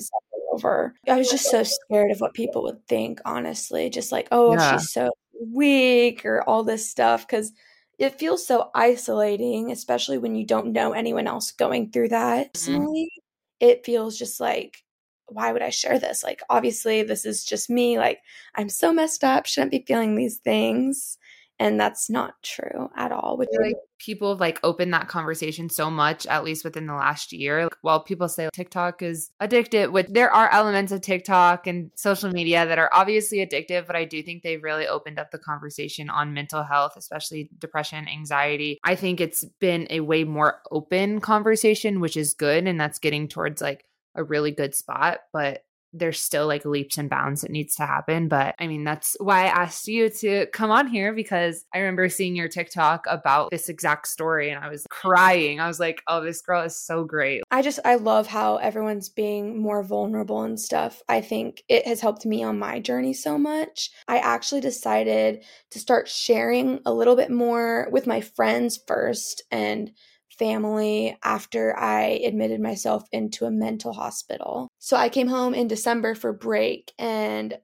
over. 0.54 0.96
I 1.08 1.18
was 1.18 1.30
just 1.30 1.50
so 1.50 1.64
scared 1.64 2.12
of 2.12 2.20
what 2.20 2.34
people 2.34 2.64
would 2.64 2.86
think, 2.88 3.20
honestly. 3.26 3.90
Just 3.90 4.12
like, 4.12 4.28
oh, 4.32 4.54
yeah. 4.54 4.78
she's 4.78 4.92
so 4.92 5.10
weak 5.52 6.26
or 6.26 6.42
all 6.48 6.64
this 6.64 6.90
stuff. 6.90 7.28
Cause 7.28 7.52
it 8.00 8.18
feels 8.20 8.46
so 8.46 8.70
isolating, 8.74 9.72
especially 9.72 10.18
when 10.18 10.36
you 10.36 10.46
don't 10.46 10.74
know 10.74 10.94
anyone 10.94 11.28
else 11.28 11.52
going 11.52 11.92
through 11.92 12.10
that. 12.10 12.54
Mm-hmm. 12.54 12.74
Personally, 12.74 13.12
mm-hmm. 13.12 13.68
it 13.68 13.86
feels 13.86 14.18
just 14.18 14.40
like, 14.40 14.84
why 15.28 15.52
would 15.52 15.62
I 15.62 15.70
share 15.70 16.00
this? 16.00 16.24
Like, 16.24 16.42
obviously, 16.50 17.04
this 17.04 17.26
is 17.26 17.46
just 17.46 17.70
me. 17.70 17.98
Like, 17.98 18.20
I'm 18.56 18.70
so 18.70 18.94
messed 18.94 19.24
up, 19.24 19.46
shouldn't 19.46 19.72
be 19.72 19.84
feeling 19.88 20.16
these 20.16 20.38
things 20.38 21.18
and 21.64 21.80
that's 21.80 22.10
not 22.10 22.36
true 22.44 22.90
at 22.98 23.14
all 23.14 23.38
which 23.38 23.50
like 23.62 23.78
people 23.98 24.34
have 24.34 24.40
like 24.42 24.60
opened 24.64 24.94
that 24.94 25.08
conversation 25.08 25.70
so 25.70 25.90
much 25.90 26.28
at 26.28 26.44
least 26.44 26.66
within 26.66 26.88
the 26.88 26.94
last 26.94 27.32
year 27.32 27.64
like, 27.64 27.78
while 27.82 28.02
people 28.02 28.28
say 28.28 28.50
tiktok 28.54 29.02
is 29.02 29.32
addictive 29.42 29.92
which 29.92 30.08
there 30.10 30.30
are 30.30 30.52
elements 30.52 30.92
of 30.92 31.00
tiktok 31.00 31.66
and 31.66 31.90
social 31.96 32.30
media 32.30 32.66
that 32.66 32.78
are 32.78 32.90
obviously 32.92 33.38
addictive 33.38 33.88
but 33.88 33.96
i 33.96 34.04
do 34.04 34.22
think 34.22 34.44
they've 34.44 34.64
really 34.64 34.86
opened 34.86 35.18
up 35.18 35.32
the 35.32 35.40
conversation 35.40 36.10
on 36.10 36.34
mental 36.34 36.64
health 36.64 36.94
especially 36.98 37.50
depression 37.60 38.08
anxiety. 38.10 38.78
I 38.84 38.96
think 38.96 39.22
it's 39.22 39.46
been 39.62 39.88
a 39.90 40.02
way 40.02 40.26
more 40.26 40.60
open 40.70 41.22
conversation 41.22 42.02
which 42.02 42.18
is 42.18 42.34
good 42.34 42.68
and 42.68 42.80
that's 42.80 43.00
getting 43.00 43.30
towards 43.30 43.62
like 43.62 43.86
a 44.16 44.24
really 44.24 44.52
good 44.52 44.76
spot 44.76 45.20
but 45.32 45.64
there's 45.94 46.20
still 46.20 46.48
like 46.48 46.66
leaps 46.66 46.98
and 46.98 47.10
bounds 47.10 47.42
that 47.42 47.52
needs 47.52 47.76
to 47.76 47.86
happen. 47.86 48.28
But 48.28 48.56
I 48.60 48.68
mean, 48.68 48.84
that's 48.84 49.16
why 49.20 49.44
I 49.44 49.64
asked 49.64 49.88
you 49.88 50.10
to 50.10 50.48
come 50.48 50.72
on 50.72 50.88
here 50.88 51.14
because 51.14 51.66
I 51.74 51.80
remember 51.80 52.10
seeing 52.10 52.36
your 52.36 52.48
TikTok 52.48 53.06
about 53.08 53.52
this 53.52 53.70
exact 53.70 54.08
story 54.08 54.50
and 54.50 54.64
I 54.64 54.70
was 54.70 54.86
crying. 54.90 55.60
I 55.60 55.68
was 55.68 55.80
like, 55.80 56.02
oh, 56.08 56.22
this 56.24 56.42
girl 56.42 56.64
is 56.64 56.76
so 56.76 57.04
great. 57.04 57.44
I 57.52 57.62
just, 57.62 57.80
I 57.86 57.96
love 57.96 58.28
how 58.28 58.58
everyone's 58.58 59.10
being 59.10 59.62
more 59.62 59.84
vulnerable 59.84 60.42
and 60.42 60.60
stuff. 60.60 61.02
I 61.08 61.22
think 61.22 61.64
it 61.70 61.86
has 61.86 62.02
helped 62.02 62.26
me 62.26 62.44
on 62.44 62.60
my 62.60 62.80
journey 62.80 63.14
so 63.14 63.38
much. 63.38 63.92
I 64.08 64.18
actually 64.18 64.62
decided 64.62 65.44
to 65.72 65.80
start 65.80 66.08
sharing 66.08 66.80
a 66.86 66.94
little 66.94 67.16
bit 67.16 67.30
more 67.30 67.88
with 67.92 68.08
my 68.08 68.22
friends 68.22 68.80
first 68.88 69.44
and 69.52 69.92
family 70.38 71.18
after 71.24 71.78
I 71.78 72.22
admitted 72.26 72.60
myself 72.60 73.04
into 73.12 73.46
a 73.46 73.52
mental 73.52 73.94
hospital. 73.94 74.68
So 74.80 74.98
I 74.98 75.10
came 75.10 75.28
home 75.28 75.54
in 75.54 75.68
December 75.68 76.16
for 76.16 76.34
break 76.34 76.92
and 76.98 77.58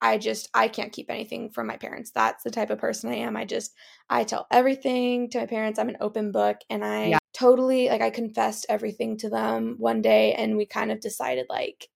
I 0.00 0.18
just 0.18 0.50
I 0.52 0.66
can't 0.68 0.92
keep 0.92 1.10
anything 1.10 1.50
from 1.50 1.68
my 1.68 1.76
parents. 1.76 2.10
That's 2.10 2.42
the 2.42 2.50
type 2.50 2.70
of 2.70 2.78
person 2.78 3.10
I 3.10 3.16
am. 3.16 3.36
I 3.36 3.44
just 3.44 3.72
I 4.10 4.24
tell 4.24 4.46
everything 4.50 5.30
to 5.30 5.38
my 5.38 5.46
parents. 5.46 5.78
I'm 5.78 5.88
an 5.88 5.98
open 6.00 6.32
book 6.32 6.58
and 6.68 6.84
I 6.84 7.06
yeah. 7.06 7.18
totally 7.32 7.88
like 7.88 8.02
I 8.02 8.10
confessed 8.10 8.66
everything 8.68 9.16
to 9.18 9.30
them 9.30 9.76
one 9.78 10.02
day 10.02 10.34
and 10.34 10.56
we 10.56 10.66
kind 10.66 10.90
of 10.90 11.00
decided 11.00 11.46
like 11.48 11.88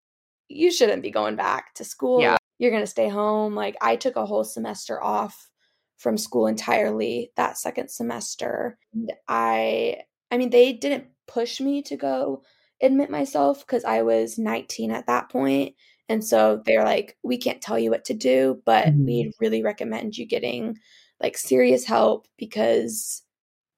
you 0.49 0.71
shouldn't 0.71 1.02
be 1.02 1.11
going 1.11 1.35
back 1.35 1.75
to 1.75 1.85
school. 1.85 2.21
Yeah. 2.21 2.37
You're 2.59 2.71
going 2.71 2.85
to 2.85 2.87
stay 2.87 3.09
home. 3.09 3.55
Like 3.55 3.76
I 3.81 3.97
took 3.97 4.17
a 4.17 4.25
whole 4.25 4.45
semester 4.45 5.02
off 5.02 5.50
from 5.99 6.19
school 6.19 6.47
entirely 6.47 7.33
that 7.37 7.59
second 7.59 7.91
semester. 7.91 8.79
And 8.93 9.12
I 9.29 9.99
I 10.31 10.37
mean 10.37 10.50
they 10.50 10.73
didn't 10.73 11.07
push 11.26 11.61
me 11.61 11.83
to 11.83 11.97
go 11.97 12.43
admit 12.83 13.11
myself 13.11 13.67
cuz 13.67 13.85
I 13.85 14.03
was 14.03 14.38
19 14.38 14.91
at 14.91 15.07
that 15.07 15.31
point. 15.31 15.75
And 16.09 16.25
so 16.25 16.62
they're 16.65 16.85
like 16.85 17.17
we 17.23 17.38
can't 17.38 17.62
tell 17.62 17.79
you 17.79 17.91
what 17.91 18.05
to 18.07 18.15
do, 18.15 18.62
but 18.65 18.87
mm-hmm. 18.87 19.05
we 19.05 19.33
really 19.41 19.62
recommend 19.62 20.17
you 20.17 20.26
getting 20.26 20.79
like 21.21 21.38
serious 21.38 21.85
help 21.85 22.26
because 22.37 23.23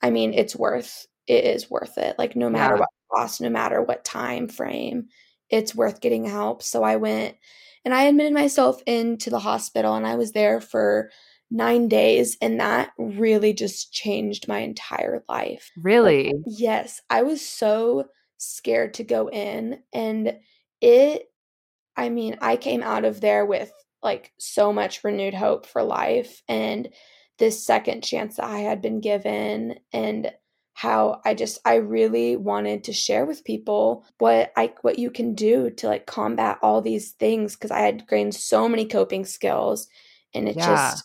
I 0.03 0.11
mean 0.11 0.35
it's 0.35 0.57
worth 0.57 1.07
it 1.27 1.45
is 1.45 1.71
worth 1.71 1.99
it. 1.99 2.19
Like 2.19 2.35
no 2.37 2.51
matter 2.51 2.75
yeah. 2.75 2.81
what 2.81 2.89
cost, 3.13 3.41
no 3.41 3.51
matter 3.51 3.83
what 3.83 4.05
time 4.05 4.49
frame, 4.49 5.09
it's 5.51 5.75
worth 5.75 6.01
getting 6.01 6.25
help. 6.25 6.63
So 6.63 6.83
I 6.83 6.97
went 6.97 7.37
and 7.85 7.95
I 7.95 8.05
admitted 8.05 8.33
myself 8.33 8.83
into 8.87 9.31
the 9.31 9.39
hospital 9.39 9.95
and 9.95 10.07
I 10.07 10.17
was 10.17 10.33
there 10.33 10.61
for 10.61 11.11
nine 11.51 11.89
days 11.89 12.37
and 12.41 12.61
that 12.61 12.91
really 12.99 13.53
just 13.53 13.93
changed 13.93 14.49
my 14.49 14.59
entire 14.59 15.25
life. 15.29 15.71
Really? 15.77 16.27
Like, 16.27 16.35
yes. 16.47 17.01
I 17.09 17.23
was 17.23 17.41
so 17.41 18.07
scared 18.37 18.95
to 18.95 19.05
go 19.05 19.29
in 19.29 19.83
and 19.93 20.39
it 20.81 21.29
I 21.97 22.11
mean, 22.11 22.37
I 22.41 22.57
came 22.57 22.85
out 22.85 23.05
of 23.05 23.21
there 23.21 23.45
with 23.45 23.73
like 24.05 24.33
so 24.39 24.73
much 24.73 25.03
renewed 25.03 25.35
hope 25.35 25.67
for 25.67 25.83
life 25.83 26.43
and 26.49 26.89
this 27.39 27.65
second 27.65 28.05
chance 28.05 28.37
that 28.37 28.47
I 28.47 28.61
had 28.61 28.81
been 28.81 29.01
given 29.01 29.81
and 29.93 30.31
how 30.75 31.21
I 31.25 31.35
just 31.35 31.59
I 31.65 31.75
really 31.77 32.37
wanted 32.37 32.85
to 32.85 32.93
share 32.93 33.27
with 33.27 33.45
people 33.45 34.05
what 34.19 34.53
I 34.57 34.75
what 34.83 35.01
you 35.01 35.11
can 35.11 35.35
do 35.35 35.71
to 35.71 35.89
like 35.89 36.07
combat 36.07 36.59
all 36.63 36.81
these 36.81 37.11
things 37.13 37.57
because 37.57 37.73
I 37.73 37.81
had 37.81 38.07
gained 38.07 38.37
so 38.37 38.69
many 38.69 38.87
coping 38.87 39.25
skills 39.25 39.89
and 40.35 40.49
it 40.49 40.57
yeah. 40.57 40.67
just 40.67 41.05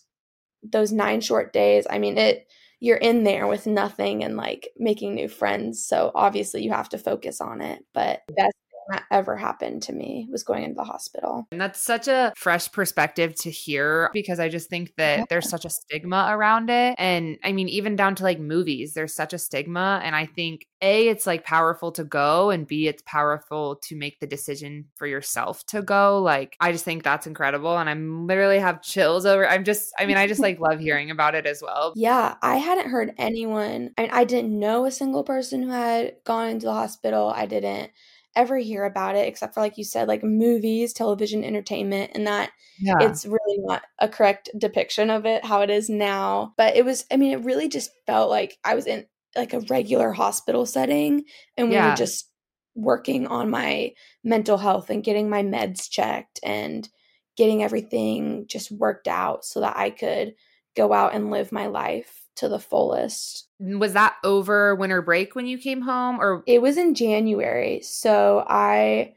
those 0.71 0.91
nine 0.91 1.21
short 1.21 1.53
days 1.53 1.85
I 1.89 1.99
mean 1.99 2.17
it 2.17 2.47
you're 2.79 2.97
in 2.97 3.23
there 3.23 3.47
with 3.47 3.65
nothing 3.65 4.23
and 4.23 4.35
like 4.35 4.69
making 4.77 5.15
new 5.15 5.27
friends 5.27 5.85
so 5.85 6.11
obviously 6.15 6.63
you 6.63 6.71
have 6.71 6.89
to 6.89 6.97
focus 6.97 7.41
on 7.41 7.61
it 7.61 7.83
but 7.93 8.21
best 8.35 8.55
that 8.89 9.03
ever 9.11 9.35
happened 9.35 9.83
to 9.83 9.93
me 9.93 10.27
was 10.31 10.43
going 10.43 10.63
into 10.63 10.75
the 10.75 10.83
hospital. 10.83 11.47
And 11.51 11.61
that's 11.61 11.79
such 11.79 12.07
a 12.07 12.33
fresh 12.35 12.71
perspective 12.71 13.35
to 13.35 13.51
hear 13.51 14.09
because 14.13 14.39
I 14.39 14.49
just 14.49 14.69
think 14.69 14.93
that 14.97 15.19
yeah. 15.19 15.25
there's 15.29 15.49
such 15.49 15.65
a 15.65 15.69
stigma 15.69 16.27
around 16.29 16.69
it. 16.69 16.95
And 16.97 17.37
I 17.43 17.51
mean, 17.51 17.69
even 17.69 17.95
down 17.95 18.15
to 18.15 18.23
like 18.23 18.39
movies, 18.39 18.93
there's 18.93 19.15
such 19.15 19.33
a 19.33 19.37
stigma. 19.37 20.01
And 20.03 20.15
I 20.15 20.25
think 20.25 20.67
A, 20.81 21.07
it's 21.07 21.25
like 21.25 21.43
powerful 21.43 21.91
to 21.93 22.03
go, 22.03 22.49
and 22.49 22.67
B, 22.67 22.87
it's 22.87 23.03
powerful 23.05 23.77
to 23.83 23.95
make 23.95 24.19
the 24.19 24.27
decision 24.27 24.85
for 24.95 25.07
yourself 25.07 25.65
to 25.67 25.81
go. 25.81 26.21
Like, 26.21 26.55
I 26.59 26.71
just 26.71 26.85
think 26.85 27.03
that's 27.03 27.27
incredible. 27.27 27.77
And 27.77 27.89
I'm 27.89 28.27
literally 28.27 28.59
have 28.59 28.81
chills 28.81 29.25
over. 29.25 29.47
I'm 29.47 29.63
just, 29.63 29.93
I 29.97 30.05
mean, 30.05 30.17
I 30.17 30.27
just 30.27 30.41
like 30.41 30.59
love 30.59 30.79
hearing 30.79 31.11
about 31.11 31.35
it 31.35 31.45
as 31.45 31.61
well. 31.61 31.93
Yeah. 31.95 32.35
I 32.41 32.57
hadn't 32.57 32.89
heard 32.89 33.13
anyone, 33.17 33.91
I 33.97 34.01
mean, 34.03 34.11
I 34.11 34.23
didn't 34.23 34.57
know 34.57 34.85
a 34.85 34.91
single 34.91 35.23
person 35.23 35.63
who 35.63 35.69
had 35.69 36.15
gone 36.23 36.49
into 36.49 36.65
the 36.65 36.73
hospital. 36.73 37.31
I 37.35 37.45
didn't 37.45 37.91
ever 38.35 38.57
hear 38.57 38.83
about 38.83 39.15
it 39.15 39.27
except 39.27 39.53
for 39.53 39.61
like 39.61 39.77
you 39.77 39.83
said 39.83 40.07
like 40.07 40.23
movies 40.23 40.93
television 40.93 41.43
entertainment 41.43 42.11
and 42.15 42.25
that 42.27 42.51
yeah. 42.79 42.95
it's 42.99 43.25
really 43.25 43.57
not 43.59 43.83
a 43.99 44.07
correct 44.07 44.49
depiction 44.57 45.09
of 45.09 45.25
it 45.25 45.45
how 45.45 45.61
it 45.61 45.69
is 45.69 45.89
now 45.89 46.53
but 46.57 46.75
it 46.75 46.83
was 46.83 47.05
i 47.11 47.17
mean 47.17 47.31
it 47.31 47.45
really 47.45 47.67
just 47.69 47.91
felt 48.05 48.29
like 48.29 48.57
i 48.63 48.75
was 48.75 48.87
in 48.87 49.05
like 49.35 49.53
a 49.53 49.61
regular 49.61 50.11
hospital 50.11 50.65
setting 50.65 51.23
and 51.57 51.69
we 51.69 51.75
yeah. 51.75 51.91
were 51.91 51.95
just 51.95 52.29
working 52.75 53.27
on 53.27 53.49
my 53.49 53.91
mental 54.23 54.57
health 54.57 54.89
and 54.89 55.03
getting 55.03 55.29
my 55.29 55.43
meds 55.43 55.89
checked 55.89 56.39
and 56.43 56.89
getting 57.37 57.63
everything 57.63 58.45
just 58.47 58.71
worked 58.71 59.07
out 59.07 59.45
so 59.45 59.59
that 59.59 59.77
i 59.77 59.89
could 59.89 60.33
go 60.75 60.91
out 60.91 61.13
and 61.13 61.29
live 61.29 61.51
my 61.51 61.67
life 61.67 62.22
to 62.35 62.49
the 62.49 62.59
fullest. 62.59 63.47
Was 63.59 63.93
that 63.93 64.15
over 64.23 64.75
winter 64.75 65.01
break 65.01 65.35
when 65.35 65.47
you 65.47 65.57
came 65.57 65.81
home 65.81 66.19
or 66.19 66.43
It 66.47 66.61
was 66.61 66.77
in 66.77 66.95
January. 66.95 67.81
So 67.81 68.45
I 68.47 69.13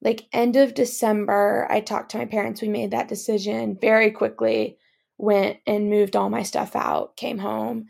like 0.00 0.26
end 0.32 0.56
of 0.56 0.74
December, 0.74 1.66
I 1.70 1.80
talked 1.80 2.12
to 2.12 2.18
my 2.18 2.26
parents. 2.26 2.62
We 2.62 2.68
made 2.68 2.92
that 2.92 3.08
decision 3.08 3.76
very 3.80 4.10
quickly, 4.10 4.78
went 5.16 5.58
and 5.66 5.90
moved 5.90 6.14
all 6.14 6.30
my 6.30 6.44
stuff 6.44 6.76
out, 6.76 7.16
came 7.16 7.38
home, 7.38 7.86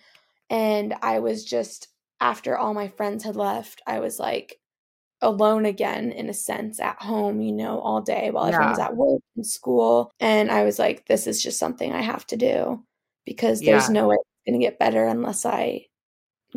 and 0.48 0.94
I 1.02 1.18
was 1.18 1.44
just 1.44 1.88
after 2.20 2.56
all 2.56 2.74
my 2.74 2.88
friends 2.88 3.24
had 3.24 3.36
left, 3.36 3.82
I 3.86 4.00
was 4.00 4.18
like 4.18 4.58
alone 5.20 5.66
again 5.66 6.12
in 6.12 6.28
a 6.28 6.34
sense 6.34 6.80
at 6.80 7.00
home, 7.02 7.40
you 7.40 7.52
know, 7.52 7.80
all 7.80 8.00
day 8.00 8.30
while 8.30 8.46
everyone 8.46 8.70
was 8.70 8.78
at 8.78 8.96
work 8.96 9.20
and 9.36 9.46
school. 9.46 10.10
And 10.20 10.50
I 10.50 10.64
was 10.64 10.78
like, 10.78 11.06
this 11.06 11.26
is 11.26 11.42
just 11.42 11.58
something 11.58 11.92
I 11.92 12.02
have 12.02 12.26
to 12.28 12.36
do 12.36 12.84
because 13.24 13.60
there's 13.60 13.88
yeah. 13.88 13.92
no 13.92 14.08
way 14.08 14.16
going 14.48 14.60
to 14.60 14.66
get 14.66 14.78
better 14.78 15.06
unless 15.06 15.44
I 15.44 15.86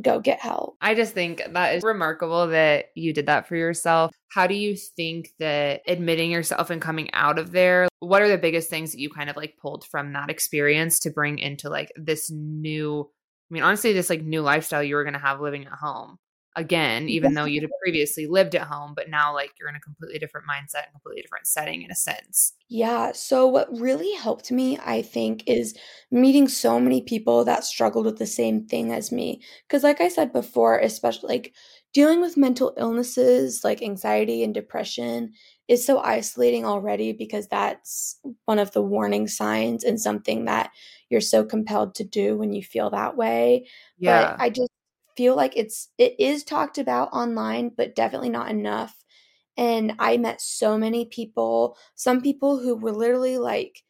go 0.01 0.19
get 0.19 0.39
help. 0.39 0.77
I 0.81 0.95
just 0.95 1.13
think 1.13 1.41
that 1.51 1.75
is 1.75 1.83
remarkable 1.83 2.47
that 2.47 2.85
you 2.95 3.13
did 3.13 3.25
that 3.25 3.47
for 3.47 3.55
yourself. 3.55 4.11
How 4.29 4.47
do 4.47 4.55
you 4.55 4.75
think 4.75 5.31
that 5.39 5.81
admitting 5.87 6.31
yourself 6.31 6.69
and 6.69 6.81
coming 6.81 7.09
out 7.13 7.37
of 7.37 7.51
there, 7.51 7.89
what 7.99 8.21
are 8.21 8.29
the 8.29 8.37
biggest 8.37 8.69
things 8.69 8.91
that 8.91 8.99
you 8.99 9.09
kind 9.09 9.29
of 9.29 9.35
like 9.35 9.57
pulled 9.61 9.85
from 9.85 10.13
that 10.13 10.29
experience 10.29 10.99
to 10.99 11.09
bring 11.09 11.39
into 11.39 11.69
like 11.69 11.91
this 11.95 12.31
new 12.31 13.09
I 13.09 13.53
mean 13.53 13.63
honestly 13.63 13.91
this 13.91 14.09
like 14.09 14.21
new 14.21 14.41
lifestyle 14.41 14.81
you 14.81 14.95
were 14.95 15.03
going 15.03 15.13
to 15.13 15.19
have 15.19 15.41
living 15.41 15.65
at 15.65 15.73
home? 15.73 16.17
Again, 16.55 17.07
even 17.07 17.33
though 17.33 17.45
you'd 17.45 17.69
previously 17.81 18.27
lived 18.27 18.55
at 18.55 18.67
home, 18.67 18.93
but 18.95 19.09
now 19.09 19.33
like 19.33 19.51
you're 19.59 19.69
in 19.69 19.75
a 19.75 19.79
completely 19.79 20.19
different 20.19 20.47
mindset, 20.47 20.83
and 20.83 20.91
completely 20.93 21.21
different 21.21 21.47
setting 21.47 21.81
in 21.83 21.91
a 21.91 21.95
sense. 21.95 22.53
Yeah. 22.67 23.11
So, 23.13 23.47
what 23.47 23.67
really 23.71 24.13
helped 24.15 24.51
me, 24.51 24.77
I 24.85 25.01
think, 25.01 25.43
is 25.47 25.77
meeting 26.11 26.47
so 26.47 26.79
many 26.79 27.01
people 27.01 27.45
that 27.45 27.63
struggled 27.63 28.05
with 28.05 28.17
the 28.17 28.25
same 28.25 28.65
thing 28.65 28.91
as 28.91 29.11
me. 29.11 29.41
Because, 29.67 29.83
like 29.83 30.01
I 30.01 30.09
said 30.09 30.33
before, 30.33 30.79
especially 30.79 31.27
like 31.29 31.53
dealing 31.93 32.21
with 32.21 32.37
mental 32.37 32.73
illnesses 32.77 33.61
like 33.63 33.81
anxiety 33.81 34.43
and 34.43 34.53
depression 34.53 35.33
is 35.67 35.85
so 35.85 35.99
isolating 35.99 36.65
already 36.65 37.11
because 37.13 37.47
that's 37.47 38.19
one 38.45 38.59
of 38.59 38.71
the 38.71 38.81
warning 38.81 39.27
signs 39.27 39.83
and 39.83 39.99
something 39.99 40.45
that 40.45 40.71
you're 41.09 41.21
so 41.21 41.43
compelled 41.43 41.95
to 41.95 42.03
do 42.03 42.37
when 42.37 42.53
you 42.53 42.63
feel 42.63 42.89
that 42.89 43.15
way. 43.17 43.67
Yeah. 43.97 44.31
But 44.31 44.41
I 44.41 44.49
just 44.49 44.70
feel 45.15 45.35
like 45.35 45.55
it's 45.57 45.89
it 45.97 46.15
is 46.19 46.43
talked 46.43 46.77
about 46.77 47.13
online, 47.13 47.69
but 47.75 47.95
definitely 47.95 48.29
not 48.29 48.49
enough. 48.49 49.03
And 49.57 49.93
I 49.99 50.17
met 50.17 50.41
so 50.41 50.77
many 50.77 51.05
people, 51.05 51.77
some 51.95 52.21
people 52.21 52.59
who 52.59 52.75
were 52.75 52.91
literally 52.93 53.37
like 53.37 53.83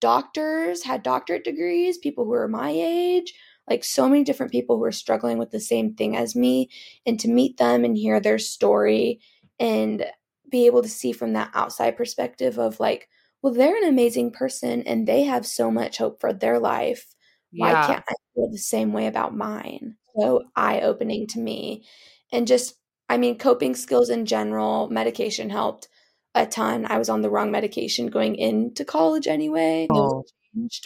doctors, 0.00 0.84
had 0.84 1.02
doctorate 1.02 1.44
degrees, 1.44 1.98
people 1.98 2.24
who 2.24 2.30
were 2.30 2.48
my 2.48 2.70
age, 2.70 3.34
like 3.68 3.84
so 3.84 4.08
many 4.08 4.24
different 4.24 4.52
people 4.52 4.76
who 4.76 4.82
were 4.82 4.92
struggling 4.92 5.38
with 5.38 5.50
the 5.50 5.60
same 5.60 5.94
thing 5.94 6.16
as 6.16 6.36
me. 6.36 6.70
And 7.06 7.20
to 7.20 7.28
meet 7.28 7.58
them 7.58 7.84
and 7.84 7.96
hear 7.96 8.20
their 8.20 8.38
story 8.38 9.20
and 9.60 10.06
be 10.50 10.66
able 10.66 10.82
to 10.82 10.88
see 10.88 11.12
from 11.12 11.32
that 11.34 11.50
outside 11.54 11.96
perspective 11.96 12.58
of 12.58 12.80
like, 12.80 13.08
well, 13.42 13.52
they're 13.52 13.76
an 13.76 13.88
amazing 13.88 14.32
person 14.32 14.82
and 14.84 15.06
they 15.06 15.24
have 15.24 15.46
so 15.46 15.70
much 15.70 15.98
hope 15.98 16.20
for 16.20 16.32
their 16.32 16.58
life. 16.58 17.14
Why 17.56 17.74
can't 17.76 18.04
I 18.08 18.14
feel 18.34 18.50
the 18.50 18.58
same 18.58 18.92
way 18.92 19.06
about 19.06 19.36
mine? 19.36 19.97
So 20.16 20.44
eye 20.54 20.80
opening 20.80 21.26
to 21.28 21.38
me. 21.38 21.84
And 22.32 22.46
just, 22.46 22.74
I 23.08 23.16
mean, 23.16 23.38
coping 23.38 23.74
skills 23.74 24.10
in 24.10 24.26
general, 24.26 24.88
medication 24.90 25.50
helped 25.50 25.88
a 26.34 26.46
ton. 26.46 26.86
I 26.88 26.98
was 26.98 27.08
on 27.08 27.22
the 27.22 27.30
wrong 27.30 27.50
medication 27.50 28.08
going 28.08 28.36
into 28.36 28.84
college 28.84 29.26
anyway. 29.26 29.86
Oh. 29.90 30.24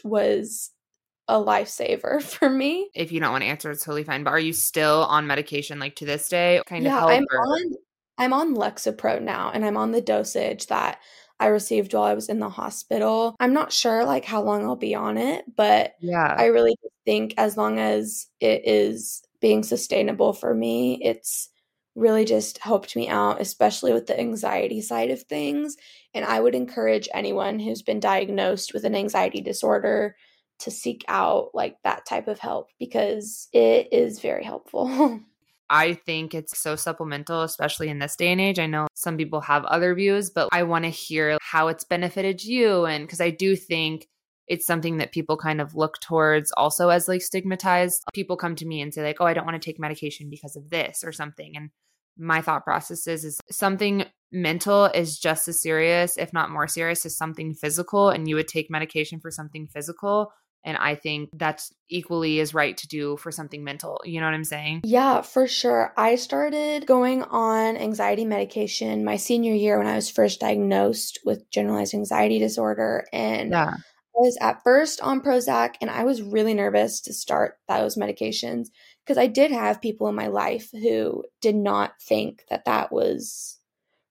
Was 0.05 0.71
a 1.29 1.35
lifesaver 1.35 2.23
for 2.23 2.49
me. 2.49 2.91
If 2.95 3.13
you 3.13 3.21
don't 3.21 3.33
want 3.33 3.43
to 3.43 3.49
answer, 3.49 3.71
it's 3.71 3.85
totally 3.85 4.05
fine. 4.05 4.25
But 4.25 4.31
are 4.31 4.41
you 4.41 4.53
still 4.53 5.05
on 5.05 5.27
medication 5.27 5.79
like 5.79 5.97
to 5.97 6.05
this 6.05 6.29
day? 6.29 6.63
Kind 6.67 6.85
yeah, 6.85 7.03
of 7.03 7.11
I'm 7.11 7.25
or? 7.31 7.39
on 7.39 7.73
I'm 8.19 8.33
on 8.33 8.55
Lexapro 8.55 9.21
now 9.21 9.51
and 9.53 9.65
I'm 9.65 9.77
on 9.77 9.93
the 9.93 10.01
dosage 10.01 10.67
that 10.67 10.99
I 11.43 11.47
received 11.47 11.93
while 11.93 12.05
I 12.05 12.15
was 12.15 12.29
in 12.29 12.39
the 12.39 12.49
hospital. 12.49 13.35
I'm 13.41 13.53
not 13.53 13.73
sure 13.73 14.05
like 14.05 14.25
how 14.25 14.43
long 14.43 14.65
I'll 14.65 14.77
be 14.77 14.95
on 14.95 15.19
it, 15.19 15.45
but 15.57 15.95
yeah. 16.01 16.35
I 16.39 16.47
really 16.47 16.77
think 17.05 17.35
as 17.37 17.57
long 17.57 17.81
as 17.81 18.29
it 18.41 18.63
is 18.65 19.23
being 19.41 19.65
sustainable 19.65 20.33
for 20.33 20.55
me, 20.55 21.03
it's 21.03 21.49
really 21.95 22.25
just 22.25 22.59
helped 22.59 22.95
me 22.95 23.09
out, 23.09 23.41
especially 23.41 23.93
with 23.93 24.07
the 24.07 24.19
anxiety 24.19 24.81
side 24.81 25.11
of 25.11 25.23
things. 25.23 25.77
And 26.15 26.25
I 26.25 26.41
would 26.41 26.55
encourage 26.55 27.09
anyone 27.13 27.59
who's 27.59 27.83
been 27.83 28.01
diagnosed 28.01 28.73
with 28.73 28.85
an 28.85 28.95
anxiety 28.95 29.41
disorder 29.41 30.15
to 30.61 30.71
seek 30.71 31.05
out 31.09 31.51
like 31.55 31.77
that 31.83 32.07
type 32.07 32.29
of 32.29 32.39
help 32.39 32.69
because 32.79 33.49
it 33.53 33.89
is 33.93 34.21
very 34.21 34.45
helpful. 34.45 35.21
I 35.71 35.95
think 35.95 36.35
it's 36.35 36.59
so 36.59 36.77
supplemental, 36.77 37.43
especially 37.43 37.89
in 37.89 37.99
this 37.99 38.17
day 38.17 38.33
and 38.33 38.41
age. 38.41 38.59
I 38.59 38.67
know 38.67 38.89
some 38.95 39.17
people 39.17 39.41
have 39.41 39.65
other 39.65 39.95
views, 39.95 40.31
but 40.31 40.49
I 40.53 40.65
want 40.65 40.85
to 40.85 40.91
hear 40.91 41.39
how 41.41 41.69
it's 41.69 41.85
benefited 41.85 42.45
you. 42.45 42.85
And 42.85 43.07
because 43.07 43.21
I 43.21 43.31
do 43.31 43.57
think 43.57 44.07
it's 44.49 44.67
something 44.67 44.99
that 44.99 45.13
people 45.13 45.37
kind 45.37 45.61
of 45.61 45.75
look 45.75 45.99
towards 46.01 46.53
also 46.57 46.89
as 46.89 47.09
like 47.09 47.23
stigmatized. 47.23 48.03
People 48.13 48.37
come 48.37 48.55
to 48.57 48.67
me 48.67 48.81
and 48.81 48.93
say, 48.93 49.03
like, 49.03 49.17
oh, 49.21 49.25
I 49.25 49.35
don't 49.35 49.47
want 49.47 49.61
to 49.61 49.65
take 49.65 49.81
medication 49.81 50.29
because 50.29 50.57
of 50.57 50.69
this 50.69 51.05
or 51.05 51.13
something. 51.13 51.57
And 51.57 51.71
my 52.19 52.43
thought 52.43 52.65
process 52.65 53.07
is, 53.07 53.25
is 53.25 53.41
something 53.51 54.05
mental 54.31 54.87
is 54.87 55.19
just 55.19 55.49
as 55.49 55.63
serious, 55.63 56.19
if 56.19 56.33
not 56.33 56.51
more 56.51 56.69
serious, 56.69 57.07
as 57.07 57.17
something 57.17 57.55
physical. 57.55 58.11
And 58.11 58.29
you 58.29 58.35
would 58.35 58.49
take 58.49 58.71
medication 58.71 59.21
for 59.21 59.31
something 59.31 59.69
physical 59.69 60.33
and 60.65 60.77
I 60.77 60.95
think 60.95 61.31
that's 61.33 61.73
equally 61.89 62.41
as 62.41 62.55
right 62.55 62.77
to 62.77 62.89
do 62.89 63.17
for 63.17 63.31
something 63.31 63.65
mental. 63.65 64.01
You 64.05 64.21
know 64.21 64.27
what 64.27 64.35
I'm 64.35 64.45
saying? 64.45 64.83
Yeah, 64.85 65.23
for 65.23 65.47
sure. 65.47 65.93
I 65.97 66.15
started 66.15 66.87
going 66.87 67.23
on 67.23 67.77
anxiety 67.77 68.25
medication 68.25 69.05
my 69.05 69.17
senior 69.17 69.55
year 69.55 69.79
when 69.79 69.87
I 69.87 69.97
was 69.97 70.11
first 70.11 70.41
diagnosed 70.41 71.19
with 71.25 71.51
generalized 71.51 71.95
anxiety 71.95 72.39
disorder. 72.39 73.05
And 73.13 73.51
yeah. 73.51 73.75
I 73.75 74.21
was 74.21 74.39
at 74.41 74.63
first 74.63 75.01
on 75.01 75.23
Prozac, 75.23 75.75
and 75.81 75.91
I 75.91 76.05
was 76.05 76.21
really 76.21 76.55
nervous 76.55 77.01
to 77.03 77.15
start 77.15 77.57
those 77.67 77.97
medications 77.97 78.67
because 79.05 79.19
I 79.19 79.27
did 79.27 79.51
have 79.51 79.81
people 79.81 80.07
in 80.09 80.15
my 80.15 80.29
life 80.29 80.71
who 80.71 81.25
did 81.41 81.57
not 81.57 81.95
think 82.01 82.45
that 82.51 82.67
that 82.67 82.93
was 82.93 83.59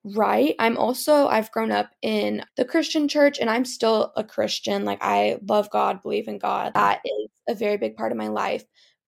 right. 0.03 0.55
I'm 0.60 0.77
also, 0.77 1.27
I've 1.27 1.51
grown 1.51 1.72
up 1.72 1.91
in 2.01 2.43
the 2.58 2.65
Christian 2.65 3.08
church 3.08 3.39
and 3.39 3.50
I'm 3.50 3.65
still 3.65 4.12
a 4.15 4.24
Christian. 4.24 4.86
Like, 4.86 5.00
I 5.01 5.38
love 5.48 5.70
God, 5.70 6.01
believe 6.01 6.27
in 6.27 6.39
God. 6.39 6.74
That 6.74 7.01
is 7.05 7.29
a 7.48 7.55
very 7.55 7.77
big 7.77 7.96
part 7.96 8.12
of 8.12 8.17
my 8.17 8.27
life. 8.27 8.63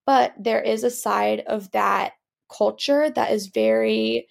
But 0.05 0.33
there 0.37 0.61
is 0.61 0.83
a 0.83 0.89
side 0.89 1.43
of 1.47 1.71
that 1.71 2.13
culture 2.55 3.09
that 3.09 3.31
is 3.31 3.47
very 3.47 4.27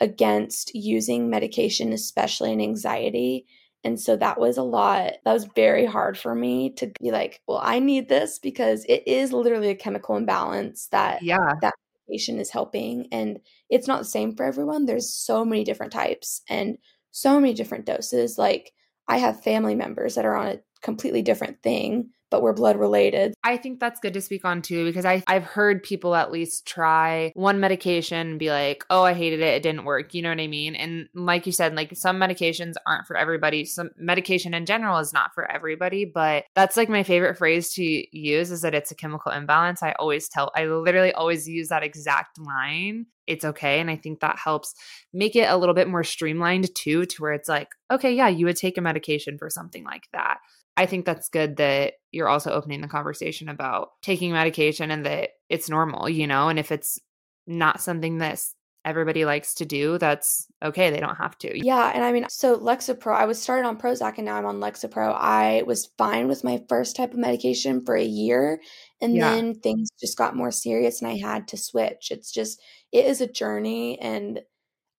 against 0.00 0.74
using 0.74 1.28
medication, 1.28 1.92
especially 1.92 2.52
in 2.52 2.60
anxiety. 2.60 3.46
And 3.84 4.00
so 4.00 4.16
that 4.16 4.40
was 4.40 4.56
a 4.56 4.62
lot. 4.62 5.14
That 5.24 5.32
was 5.32 5.48
very 5.56 5.86
hard 5.86 6.18
for 6.18 6.34
me 6.34 6.70
to 6.74 6.90
be 7.00 7.10
like, 7.10 7.40
well, 7.46 7.60
I 7.62 7.78
need 7.78 8.08
this 8.08 8.38
because 8.38 8.84
it 8.88 9.02
is 9.06 9.32
literally 9.32 9.70
a 9.70 9.74
chemical 9.74 10.16
imbalance 10.16 10.88
that 10.88 11.22
yeah. 11.22 11.54
that 11.62 11.74
medication 12.06 12.38
is 12.38 12.50
helping. 12.50 13.08
And 13.12 13.40
it's 13.70 13.86
not 13.86 13.98
the 13.98 14.04
same 14.04 14.34
for 14.34 14.44
everyone. 14.44 14.86
There's 14.86 15.12
so 15.12 15.44
many 15.44 15.64
different 15.64 15.92
types 15.92 16.42
and 16.48 16.78
so 17.10 17.40
many 17.40 17.54
different 17.54 17.86
doses. 17.86 18.38
Like, 18.38 18.72
I 19.08 19.18
have 19.18 19.42
family 19.42 19.74
members 19.74 20.14
that 20.14 20.26
are 20.26 20.36
on 20.36 20.46
a 20.48 20.60
completely 20.82 21.22
different 21.22 21.62
thing 21.62 22.10
but 22.30 22.42
we're 22.42 22.52
blood 22.52 22.78
related. 22.78 23.34
I 23.44 23.56
think 23.56 23.80
that's 23.80 24.00
good 24.00 24.14
to 24.14 24.20
speak 24.20 24.44
on 24.44 24.62
too 24.62 24.84
because 24.84 25.04
I 25.04 25.22
I've 25.26 25.44
heard 25.44 25.82
people 25.82 26.14
at 26.14 26.30
least 26.30 26.66
try 26.66 27.32
one 27.34 27.60
medication 27.60 28.28
and 28.28 28.38
be 28.38 28.50
like, 28.50 28.84
"Oh, 28.90 29.02
I 29.02 29.14
hated 29.14 29.40
it. 29.40 29.54
It 29.54 29.62
didn't 29.62 29.84
work." 29.84 30.14
You 30.14 30.22
know 30.22 30.30
what 30.30 30.40
I 30.40 30.46
mean? 30.46 30.74
And 30.74 31.08
like 31.14 31.46
you 31.46 31.52
said, 31.52 31.74
like 31.74 31.96
some 31.96 32.18
medications 32.18 32.74
aren't 32.86 33.06
for 33.06 33.16
everybody. 33.16 33.64
Some 33.64 33.90
medication 33.96 34.54
in 34.54 34.66
general 34.66 34.98
is 34.98 35.12
not 35.12 35.34
for 35.34 35.50
everybody, 35.50 36.04
but 36.04 36.44
that's 36.54 36.76
like 36.76 36.88
my 36.88 37.02
favorite 37.02 37.38
phrase 37.38 37.72
to 37.74 37.82
use 38.16 38.50
is 38.50 38.62
that 38.62 38.74
it's 38.74 38.90
a 38.90 38.96
chemical 38.96 39.32
imbalance. 39.32 39.82
I 39.82 39.92
always 39.98 40.28
tell 40.28 40.50
I 40.54 40.66
literally 40.66 41.12
always 41.12 41.48
use 41.48 41.68
that 41.68 41.82
exact 41.82 42.38
line 42.38 43.06
it's 43.28 43.44
okay. 43.44 43.78
And 43.78 43.90
I 43.90 43.96
think 43.96 44.20
that 44.20 44.38
helps 44.38 44.74
make 45.12 45.36
it 45.36 45.48
a 45.48 45.56
little 45.56 45.74
bit 45.74 45.88
more 45.88 46.02
streamlined 46.02 46.74
too, 46.74 47.04
to 47.04 47.22
where 47.22 47.32
it's 47.32 47.48
like, 47.48 47.68
okay, 47.90 48.12
yeah, 48.12 48.28
you 48.28 48.46
would 48.46 48.56
take 48.56 48.78
a 48.78 48.80
medication 48.80 49.38
for 49.38 49.50
something 49.50 49.84
like 49.84 50.08
that. 50.12 50.38
I 50.78 50.86
think 50.86 51.04
that's 51.04 51.28
good 51.28 51.56
that 51.56 51.94
you're 52.12 52.28
also 52.28 52.52
opening 52.52 52.80
the 52.80 52.86
conversation 52.86 53.48
about 53.48 53.90
taking 54.00 54.30
medication 54.30 54.92
and 54.92 55.04
that 55.06 55.30
it's 55.48 55.68
normal, 55.68 56.08
you 56.08 56.28
know, 56.28 56.48
and 56.48 56.56
if 56.56 56.70
it's 56.70 57.00
not 57.48 57.80
something 57.80 58.18
that 58.18 58.40
everybody 58.84 59.24
likes 59.24 59.54
to 59.54 59.64
do, 59.64 59.98
that's 59.98 60.46
okay. 60.62 60.90
They 60.90 61.00
don't 61.00 61.16
have 61.16 61.36
to. 61.38 61.66
Yeah. 61.66 61.90
And 61.92 62.04
I 62.04 62.12
mean, 62.12 62.26
so 62.28 62.56
Lexapro, 62.56 63.12
I 63.12 63.26
was 63.26 63.42
started 63.42 63.66
on 63.66 63.76
Prozac 63.76 64.18
and 64.18 64.26
now 64.26 64.36
I'm 64.36 64.46
on 64.46 64.60
Lexapro. 64.60 65.16
I 65.18 65.64
was 65.66 65.90
fine 65.98 66.28
with 66.28 66.44
my 66.44 66.62
first 66.68 66.94
type 66.94 67.12
of 67.12 67.18
medication 67.18 67.84
for 67.84 67.96
a 67.96 68.04
year 68.04 68.60
and 69.00 69.16
yeah. 69.16 69.34
then 69.34 69.56
things 69.56 69.88
just 70.00 70.16
got 70.16 70.36
more 70.36 70.52
serious 70.52 71.02
and 71.02 71.10
I 71.10 71.16
had 71.16 71.48
to 71.48 71.56
switch. 71.56 72.12
It's 72.12 72.30
just, 72.30 72.62
it 72.92 73.04
is 73.04 73.20
a 73.20 73.26
journey. 73.26 73.98
And 74.00 74.42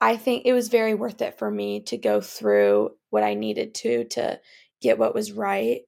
I 0.01 0.17
think 0.17 0.43
it 0.45 0.51
was 0.51 0.67
very 0.67 0.93
worth 0.93 1.21
it 1.21 1.39
for 1.39 1.49
me 1.49 1.79
to 1.83 1.97
go 1.97 2.19
through 2.19 2.91
what 3.11 3.23
I 3.23 3.33
needed 3.33 3.75
to 3.75 4.03
to 4.03 4.41
get 4.81 4.97
what 4.97 5.13
was 5.13 5.31
right. 5.31 5.81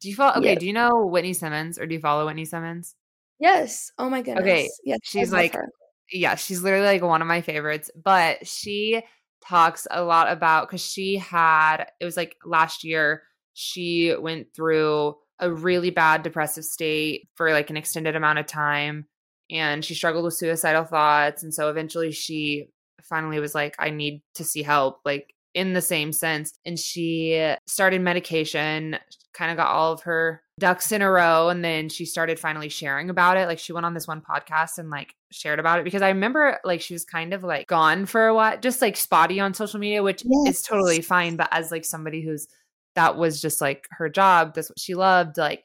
Do 0.00 0.08
you 0.08 0.14
follow? 0.14 0.38
Okay, 0.38 0.54
do 0.54 0.66
you 0.66 0.72
know 0.72 1.06
Whitney 1.06 1.34
Simmons 1.34 1.78
or 1.78 1.86
do 1.86 1.94
you 1.94 2.00
follow 2.00 2.26
Whitney 2.26 2.44
Simmons? 2.44 2.94
Yes. 3.38 3.92
Oh 3.98 4.08
my 4.08 4.22
goodness. 4.22 4.42
Okay. 4.42 4.68
Yes. 4.84 5.00
She's 5.02 5.32
like, 5.32 5.54
her. 5.54 5.68
yeah, 6.12 6.34
she's 6.34 6.62
literally 6.62 6.86
like 6.86 7.02
one 7.02 7.22
of 7.22 7.28
my 7.28 7.40
favorites. 7.40 7.90
But 8.02 8.46
she 8.46 9.02
talks 9.42 9.86
a 9.90 10.02
lot 10.02 10.30
about 10.30 10.68
because 10.68 10.84
she 10.84 11.16
had 11.16 11.86
it 11.98 12.04
was 12.04 12.16
like 12.16 12.36
last 12.44 12.84
year 12.84 13.22
she 13.54 14.14
went 14.18 14.48
through 14.54 15.16
a 15.38 15.50
really 15.50 15.90
bad 15.90 16.22
depressive 16.22 16.64
state 16.64 17.28
for 17.34 17.50
like 17.50 17.70
an 17.70 17.76
extended 17.76 18.14
amount 18.14 18.38
of 18.38 18.46
time 18.46 19.06
and 19.50 19.84
she 19.84 19.94
struggled 19.94 20.24
with 20.24 20.34
suicidal 20.34 20.84
thoughts 20.84 21.42
and 21.42 21.54
so 21.54 21.70
eventually 21.70 22.12
she 22.12 22.68
finally 23.02 23.40
was 23.40 23.54
like 23.54 23.74
i 23.78 23.90
need 23.90 24.22
to 24.34 24.44
see 24.44 24.62
help 24.62 25.00
like 25.04 25.32
in 25.54 25.72
the 25.72 25.80
same 25.80 26.12
sense. 26.12 26.52
And 26.64 26.78
she 26.78 27.54
started 27.66 28.00
medication, 28.00 28.96
kind 29.32 29.50
of 29.50 29.56
got 29.56 29.68
all 29.68 29.92
of 29.92 30.02
her 30.02 30.42
ducks 30.58 30.92
in 30.92 31.02
a 31.02 31.10
row. 31.10 31.48
And 31.48 31.64
then 31.64 31.88
she 31.88 32.04
started 32.04 32.38
finally 32.38 32.68
sharing 32.68 33.10
about 33.10 33.36
it. 33.36 33.48
Like 33.48 33.58
she 33.58 33.72
went 33.72 33.86
on 33.86 33.94
this 33.94 34.06
one 34.06 34.22
podcast 34.22 34.78
and 34.78 34.90
like 34.90 35.14
shared 35.32 35.58
about 35.58 35.80
it 35.80 35.84
because 35.84 36.02
I 36.02 36.08
remember 36.08 36.58
like 36.64 36.80
she 36.80 36.94
was 36.94 37.04
kind 37.04 37.32
of 37.32 37.42
like 37.42 37.66
gone 37.66 38.06
for 38.06 38.26
a 38.26 38.34
while, 38.34 38.58
just 38.58 38.82
like 38.82 38.96
spotty 38.96 39.40
on 39.40 39.54
social 39.54 39.80
media, 39.80 40.02
which 40.02 40.22
yes. 40.24 40.56
is 40.56 40.62
totally 40.62 41.00
fine. 41.00 41.36
But 41.36 41.48
as 41.52 41.70
like 41.70 41.84
somebody 41.84 42.22
who's 42.22 42.46
that 42.94 43.16
was 43.16 43.40
just 43.40 43.60
like 43.60 43.86
her 43.92 44.08
job, 44.08 44.54
that's 44.54 44.68
what 44.68 44.78
she 44.78 44.94
loved, 44.94 45.38
like 45.38 45.64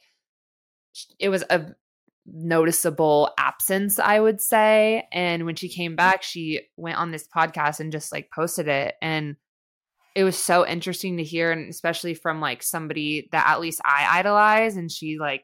it 1.20 1.30
was 1.30 1.44
a 1.50 1.76
noticeable 2.26 3.32
absence, 3.38 4.00
I 4.00 4.20
would 4.20 4.42
say. 4.42 5.08
And 5.12 5.46
when 5.46 5.56
she 5.56 5.70
came 5.70 5.94
mm. 5.94 5.98
back, 5.98 6.24
she 6.24 6.62
went 6.78 6.98
on 6.98 7.12
this 7.12 7.28
podcast 7.28 7.80
and 7.80 7.92
just 7.92 8.12
like 8.12 8.32
posted 8.34 8.68
it. 8.68 8.96
And 9.02 9.36
it 10.16 10.24
was 10.24 10.38
so 10.38 10.66
interesting 10.66 11.18
to 11.18 11.24
hear 11.24 11.52
and 11.52 11.70
especially 11.70 12.14
from 12.14 12.40
like 12.40 12.64
somebody 12.64 13.28
that 13.34 13.46
at 13.48 13.60
least 13.60 13.82
I 13.84 14.20
idolize 14.20 14.78
and 14.78 14.90
she 14.90 15.20
like 15.20 15.44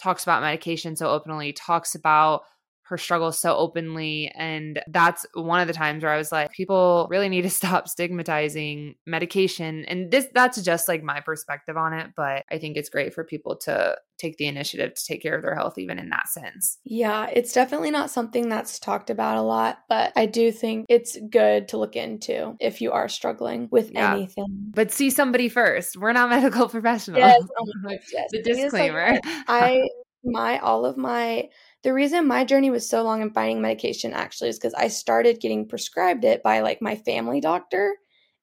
talks 0.00 0.24
about 0.24 0.42
medication 0.42 0.96
so 0.96 1.08
openly 1.08 1.52
talks 1.52 1.94
about 1.94 2.42
her 2.90 2.98
struggles 2.98 3.38
so 3.38 3.56
openly. 3.56 4.32
And 4.34 4.82
that's 4.88 5.24
one 5.34 5.60
of 5.60 5.68
the 5.68 5.72
times 5.72 6.02
where 6.02 6.12
I 6.12 6.18
was 6.18 6.32
like, 6.32 6.50
people 6.50 7.06
really 7.08 7.28
need 7.28 7.42
to 7.42 7.50
stop 7.60 7.88
stigmatizing 7.88 8.96
medication. 9.06 9.84
And 9.86 10.10
this 10.10 10.26
that's 10.34 10.60
just 10.60 10.88
like 10.88 11.02
my 11.02 11.20
perspective 11.20 11.76
on 11.76 11.92
it. 11.94 12.08
But 12.16 12.44
I 12.50 12.58
think 12.58 12.76
it's 12.76 12.90
great 12.90 13.14
for 13.14 13.24
people 13.24 13.56
to 13.58 13.96
take 14.18 14.36
the 14.36 14.46
initiative 14.46 14.94
to 14.94 15.04
take 15.04 15.22
care 15.22 15.34
of 15.34 15.42
their 15.42 15.54
health, 15.54 15.78
even 15.78 15.98
in 15.98 16.10
that 16.10 16.28
sense. 16.28 16.78
Yeah, 16.84 17.30
it's 17.32 17.52
definitely 17.52 17.90
not 17.90 18.10
something 18.10 18.48
that's 18.48 18.78
talked 18.78 19.08
about 19.08 19.38
a 19.38 19.42
lot, 19.42 19.78
but 19.88 20.12
I 20.16 20.26
do 20.26 20.52
think 20.52 20.86
it's 20.88 21.16
good 21.30 21.68
to 21.68 21.78
look 21.78 21.96
into 21.96 22.56
if 22.60 22.80
you 22.80 22.90
are 22.90 23.08
struggling 23.08 23.68
with 23.70 23.92
yeah. 23.92 24.14
anything. 24.14 24.72
But 24.74 24.90
see 24.90 25.10
somebody 25.10 25.48
first. 25.48 25.96
We're 25.96 26.12
not 26.12 26.28
medical 26.30 26.68
professionals. 26.68 27.20
Yes, 27.20 27.42
oh 27.56 27.66
yes. 28.12 28.28
the 28.32 28.42
disclaimer. 28.42 29.12
Like, 29.12 29.22
I 29.24 29.88
my 30.24 30.58
all 30.58 30.84
of 30.84 30.96
my 30.96 31.48
the 31.82 31.94
reason 31.94 32.26
my 32.26 32.44
journey 32.44 32.70
was 32.70 32.88
so 32.88 33.02
long 33.02 33.22
in 33.22 33.30
finding 33.30 33.60
medication 33.60 34.12
actually 34.12 34.50
is 34.50 34.58
because 34.58 34.74
I 34.74 34.88
started 34.88 35.40
getting 35.40 35.66
prescribed 35.68 36.24
it 36.24 36.42
by 36.42 36.60
like 36.60 36.82
my 36.82 36.96
family 36.96 37.40
doctor 37.40 37.96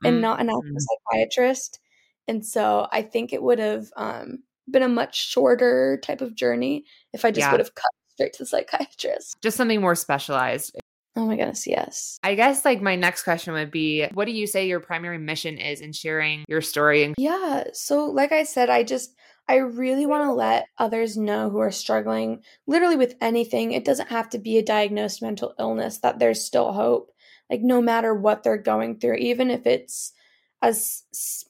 and 0.04 0.16
mm-hmm. 0.16 0.22
not 0.22 0.40
an 0.40 0.50
actual 0.50 0.64
mm. 0.64 0.78
psychiatrist. 1.12 1.80
And 2.28 2.46
so 2.46 2.88
I 2.92 3.04
think 3.04 3.34
it 3.34 3.42
would 3.42 3.60
have 3.60 3.88
um, 3.96 4.40
been 4.70 4.84
a 4.84 4.90
much 4.90 5.30
shorter 5.30 6.00
type 6.04 6.22
of 6.22 6.36
journey 6.36 6.86
if 7.14 7.26
I 7.26 7.32
just 7.32 7.46
yeah. 7.46 7.52
would 7.52 7.60
have 7.60 7.76
cut 7.76 7.92
straight 8.10 8.34
to 8.34 8.40
the 8.40 8.48
psychiatrist. 8.48 9.38
Just 9.42 9.58
something 9.58 9.82
more 9.82 9.96
specialized. 9.96 10.76
Oh 11.16 11.26
my 11.26 11.36
goodness, 11.36 11.66
yes. 11.66 12.20
I 12.22 12.36
guess 12.36 12.64
like 12.64 12.80
my 12.80 12.96
next 12.96 13.24
question 13.24 13.54
would 13.54 13.72
be 13.72 14.06
what 14.14 14.26
do 14.26 14.32
you 14.32 14.46
say 14.46 14.68
your 14.68 14.80
primary 14.80 15.18
mission 15.18 15.58
is 15.58 15.82
in 15.82 15.92
sharing 15.92 16.46
your 16.48 16.62
story? 16.62 17.14
Yeah, 17.18 17.64
so 17.74 18.06
like 18.06 18.32
I 18.32 18.44
said, 18.44 18.70
I 18.70 18.84
just 18.84 19.16
I 19.48 19.58
really 19.58 20.06
want 20.06 20.24
to 20.24 20.34
let 20.34 20.68
others 20.78 21.16
know 21.18 21.50
who 21.50 21.60
are 21.60 21.72
struggling 21.72 22.42
literally 22.66 22.98
with 22.98 23.16
anything. 23.22 23.72
It 23.72 23.86
doesn't 23.86 24.10
have 24.10 24.30
to 24.32 24.40
be 24.40 24.58
a 24.58 24.64
diagnosed 24.64 25.22
mental 25.22 25.54
illness, 25.58 26.00
that 26.00 26.20
there's 26.20 26.44
still 26.44 26.74
hope. 26.74 27.12
Like, 27.50 27.62
no 27.62 27.82
matter 27.82 28.14
what 28.14 28.44
they're 28.44 28.58
going 28.58 29.00
through, 29.00 29.16
even 29.16 29.50
if 29.50 29.66
it's 29.66 30.12
as 30.62 31.04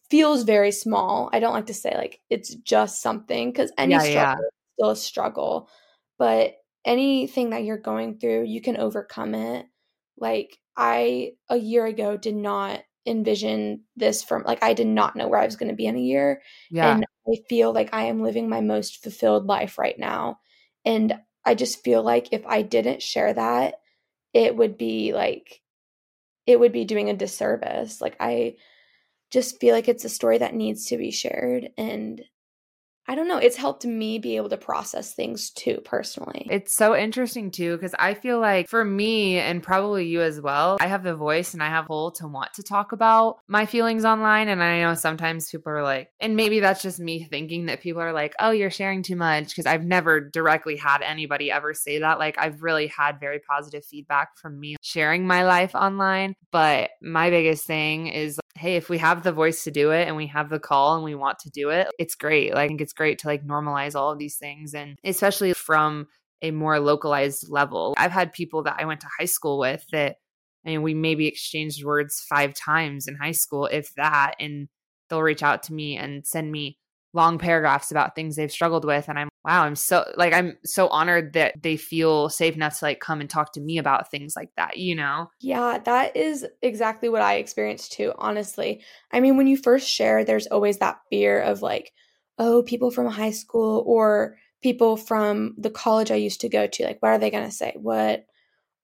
feels 0.10 0.44
very 0.44 0.72
small. 0.72 1.30
I 1.34 1.40
don't 1.40 1.54
like 1.54 1.68
to 1.68 1.74
say 1.74 1.94
like 1.96 2.20
it's 2.30 2.54
just 2.56 3.02
something 3.02 3.52
because 3.52 3.72
any 3.78 3.94
yeah, 3.94 4.00
struggle 4.00 4.16
yeah. 4.16 4.34
is 4.34 4.74
still 4.74 4.90
a 4.90 4.96
struggle. 4.96 5.70
But 6.18 6.56
anything 6.86 7.52
that 7.52 7.64
you're 7.64 7.78
going 7.78 8.20
through, 8.20 8.46
you 8.46 8.62
can 8.62 8.78
overcome 8.78 9.36
it. 9.36 9.68
Like, 10.18 10.58
I 10.76 11.34
a 11.50 11.58
year 11.58 11.86
ago 11.86 12.18
did 12.18 12.36
not 12.36 12.82
envision 13.06 13.84
this 13.96 14.22
from 14.22 14.44
like 14.44 14.62
I 14.62 14.74
did 14.74 14.88
not 14.88 15.16
know 15.16 15.28
where 15.28 15.40
I 15.40 15.46
was 15.46 15.56
going 15.56 15.70
to 15.70 15.76
be 15.76 15.86
in 15.86 15.96
a 15.96 16.00
year. 16.00 16.42
Yeah. 16.70 16.96
And 16.96 17.06
I 17.30 17.38
feel 17.50 17.74
like 17.74 17.94
I 17.94 18.06
am 18.06 18.22
living 18.24 18.50
my 18.50 18.62
most 18.62 19.04
fulfilled 19.04 19.46
life 19.48 19.78
right 19.78 19.98
now. 19.98 20.40
And 20.86 21.20
I 21.46 21.56
just 21.56 21.84
feel 21.84 22.04
like 22.04 22.30
if 22.32 22.46
I 22.46 22.62
didn't 22.62 23.02
share 23.02 23.34
that, 23.34 23.76
it 24.34 24.56
would 24.56 24.78
be 24.78 25.14
like, 25.14 25.62
it 26.46 26.60
would 26.60 26.72
be 26.72 26.86
doing 26.86 27.10
a 27.10 27.16
disservice. 27.16 28.02
Like, 28.02 28.16
I 28.20 28.56
just 29.32 29.60
feel 29.60 29.76
like 29.76 29.88
it's 29.88 30.06
a 30.06 30.10
story 30.10 30.40
that 30.40 30.56
needs 30.56 30.88
to 30.88 30.98
be 30.98 31.12
shared. 31.12 31.72
And 31.78 32.24
I 33.08 33.16
don't 33.16 33.28
know, 33.28 33.38
it's 33.38 33.56
helped 33.56 33.86
me 33.86 34.20
be 34.20 34.36
able 34.36 34.50
to 34.50 34.58
process 34.58 35.14
things 35.14 35.50
too 35.50 35.80
personally. 35.86 36.46
It's 36.50 36.76
so 36.76 36.96
interesting 36.96 37.52
too, 37.52 37.76
because 37.76 37.96
I 37.98 38.14
feel 38.14 38.40
like 38.40 38.68
for 38.68 38.84
me 38.84 39.40
and 39.40 39.64
probably 39.64 40.08
you 40.08 40.22
as 40.22 40.42
well, 40.42 40.78
I 40.82 40.88
have 40.88 41.04
the 41.04 41.16
voice 41.16 41.54
and 41.54 41.64
I 41.64 41.68
have 41.68 41.88
pull 41.88 42.12
to 42.12 42.28
want 42.28 42.54
to 42.56 42.64
talk 42.64 42.92
about 42.92 43.38
my 43.48 43.66
feelings 43.66 44.04
online. 44.04 44.50
And 44.50 44.62
I 44.62 44.82
know 44.82 44.94
sometimes 44.94 45.50
people 45.50 45.72
are 45.72 45.84
like, 45.84 46.10
and 46.20 46.36
maybe 46.36 46.60
that's 46.60 46.82
just 46.82 47.00
me 47.00 47.24
thinking 47.24 47.68
that 47.68 47.82
people 47.82 48.02
are 48.02 48.14
like, 48.14 48.36
oh, 48.40 48.52
you're 48.52 48.70
sharing 48.70 49.04
too 49.04 49.16
much. 49.16 49.56
Cause 49.56 49.66
I've 49.66 49.86
never 49.86 50.20
directly 50.20 50.76
had 50.76 51.02
anybody 51.02 51.50
ever 51.50 51.74
say 51.74 52.00
that. 52.00 52.20
Like 52.20 52.38
I've 52.38 52.62
really 52.62 52.88
had 52.88 53.22
very 53.22 53.40
positive 53.40 53.86
feedback 53.86 54.38
from 54.38 54.60
me 54.60 54.76
sharing 54.82 55.26
my 55.26 55.46
life 55.46 55.76
online. 55.76 56.34
But 56.52 56.90
my 57.02 57.30
biggest 57.30 57.66
thing 57.66 58.08
is 58.08 58.38
hey, 58.58 58.76
if 58.76 58.90
we 58.90 58.98
have 58.98 59.24
the 59.24 59.32
voice 59.32 59.64
to 59.64 59.72
do 59.72 59.92
it 59.92 60.08
and 60.08 60.16
we 60.16 60.28
have 60.28 60.50
the 60.50 60.60
call 60.60 60.96
and 60.96 61.04
we 61.04 61.16
want 61.16 61.40
to 61.40 61.50
do 61.50 61.70
it, 61.70 61.88
it's 62.00 62.16
great. 62.16 62.54
Like, 62.54 62.66
I 62.66 62.68
think 62.68 62.82
it's 62.82 62.94
great 62.94 63.20
to 63.20 63.28
like 63.28 63.46
normalize 63.46 63.96
all 63.96 64.12
of 64.12 64.20
these 64.20 64.38
things 64.38 64.74
and 64.74 64.98
especially 65.04 65.54
from 65.54 66.08
a 66.42 66.52
more 66.52 66.80
localized 66.80 67.50
level. 67.50 67.96
I've 67.98 68.12
had 68.12 68.34
people 68.34 68.64
that 68.64 68.78
I 68.80 68.86
went 68.86 69.02
to 69.02 69.08
high 69.20 69.26
school 69.26 69.60
with 69.60 69.86
that 69.92 70.18
I 70.66 70.70
mean 70.70 70.82
we 70.82 70.94
maybe 70.94 71.28
exchanged 71.28 71.84
words 71.84 72.26
5 72.30 72.54
times 72.54 73.08
in 73.08 73.16
high 73.16 73.32
school 73.32 73.66
if 73.66 73.94
that 73.96 74.36
and 74.40 74.68
they'll 75.10 75.22
reach 75.22 75.44
out 75.44 75.64
to 75.64 75.74
me 75.74 75.98
and 75.98 76.26
send 76.28 76.52
me 76.52 76.78
long 77.14 77.38
paragraphs 77.38 77.92
about 77.92 78.14
things 78.16 78.36
they've 78.36 78.52
struggled 78.52 78.86
with 78.86 79.08
and 79.08 79.18
I'm 79.18 79.30
wow, 79.48 79.64
I'm 79.64 79.78
so 79.78 80.06
like 80.18 80.34
I'm 80.34 80.58
so 80.66 80.90
honored 80.90 81.32
that 81.34 81.56
they 81.64 81.78
feel 81.78 82.28
safe 82.28 82.56
enough 82.56 82.80
to 82.80 82.86
like 82.86 83.00
come 83.00 83.22
and 83.22 83.30
talk 83.30 83.54
to 83.54 83.62
me 83.62 83.78
about 83.78 84.12
things 84.12 84.36
like 84.36 84.50
that, 84.58 84.76
you 84.76 84.94
know? 84.94 85.32
Yeah, 85.40 85.80
that 85.86 86.18
is 86.18 86.46
exactly 86.62 87.08
what 87.08 87.22
I 87.22 87.36
experienced 87.36 87.94
too, 87.94 88.12
honestly. 88.18 88.84
I 89.10 89.22
mean, 89.22 89.38
when 89.38 89.48
you 89.48 89.56
first 89.56 89.88
share, 89.88 90.26
there's 90.26 90.48
always 90.48 90.80
that 90.80 91.00
fear 91.10 91.40
of 91.40 91.62
like, 91.62 91.94
oh, 92.38 92.62
people 92.62 92.92
from 92.92 93.08
high 93.08 93.32
school 93.32 93.86
or 93.88 94.36
people 94.62 94.98
from 94.98 95.56
the 95.58 95.72
college 95.72 96.12
I 96.12 96.16
used 96.16 96.42
to 96.42 96.50
go 96.50 96.68
to, 96.68 96.84
like 96.84 96.98
what 97.00 97.14
are 97.14 97.18
they 97.18 97.32
going 97.32 97.46
to 97.46 97.52
say? 97.52 97.74
What 97.78 98.26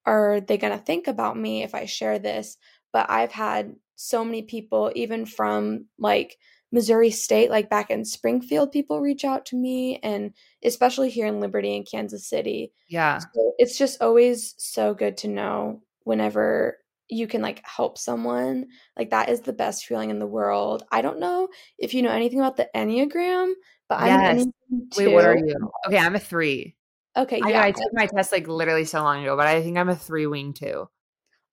are 0.06 0.40
they 0.40 0.58
going 0.58 0.78
to 0.78 0.84
think 0.84 1.08
about 1.08 1.38
me 1.38 1.64
if 1.64 1.76
I 1.76 1.86
share 1.86 2.20
this? 2.20 2.58
But 2.94 3.10
I've 3.10 3.34
had 3.34 3.76
so 3.98 4.24
many 4.24 4.44
people, 4.44 4.94
even 4.96 5.26
from 5.26 5.88
like 6.00 6.38
Missouri 6.74 7.12
State, 7.12 7.52
like 7.52 7.70
back 7.70 7.92
in 7.92 8.04
Springfield, 8.04 8.72
people 8.72 9.00
reach 9.00 9.24
out 9.24 9.46
to 9.46 9.56
me, 9.56 10.00
and 10.02 10.34
especially 10.64 11.12
here 11.12 11.28
in 11.28 11.40
Liberty 11.40 11.78
and 11.78 11.88
Kansas 11.90 12.28
City. 12.28 12.74
Yeah. 12.90 13.20
So 13.20 13.54
it's 13.60 13.78
just 13.78 14.02
always 14.02 14.56
so 14.58 14.96
good 14.96 15.18
to 15.18 15.28
know 15.28 15.84
whenever 16.04 16.80
you 17.10 17.28
can 17.28 17.44
like 17.44 17.62
help 17.64 18.00
someone. 18.00 18.66
Like 18.98 19.12
that 19.12 19.30
is 19.30 19.42
the 19.42 19.54
best 19.54 19.86
feeling 19.86 20.10
in 20.10 20.18
the 20.18 20.26
world. 20.26 20.84
I 20.92 21.04
don't 21.04 21.20
know 21.20 21.50
if 21.78 21.94
you 21.94 22.02
know 22.02 22.12
anything 22.12 22.40
about 22.40 22.58
the 22.58 22.68
Enneagram, 22.76 23.54
but 23.88 24.02
yes. 24.02 24.42
I'm 24.42 24.54
Wait, 24.98 25.14
what 25.14 25.26
are 25.26 25.38
you? 25.38 25.56
Okay, 25.88 26.00
I'm 26.00 26.16
a 26.16 26.20
three. 26.20 26.76
Okay, 27.16 27.40
I, 27.44 27.50
yeah. 27.50 27.62
I 27.62 27.72
took 27.72 27.94
my 27.94 28.08
test 28.08 28.32
like 28.32 28.48
literally 28.48 28.86
so 28.86 29.04
long 29.04 29.22
ago, 29.22 29.38
but 29.38 29.46
I 29.46 29.62
think 29.62 29.78
I'm 29.78 29.90
a 29.90 29.96
three 29.96 30.26
wing 30.26 30.54
two. 30.54 30.90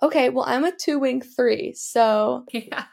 Okay, 0.02 0.30
well, 0.30 0.44
I'm 0.46 0.64
a 0.64 0.72
two 0.72 0.98
wing 0.98 1.20
three. 1.20 1.72
So, 1.74 2.44
yeah. 2.52 2.84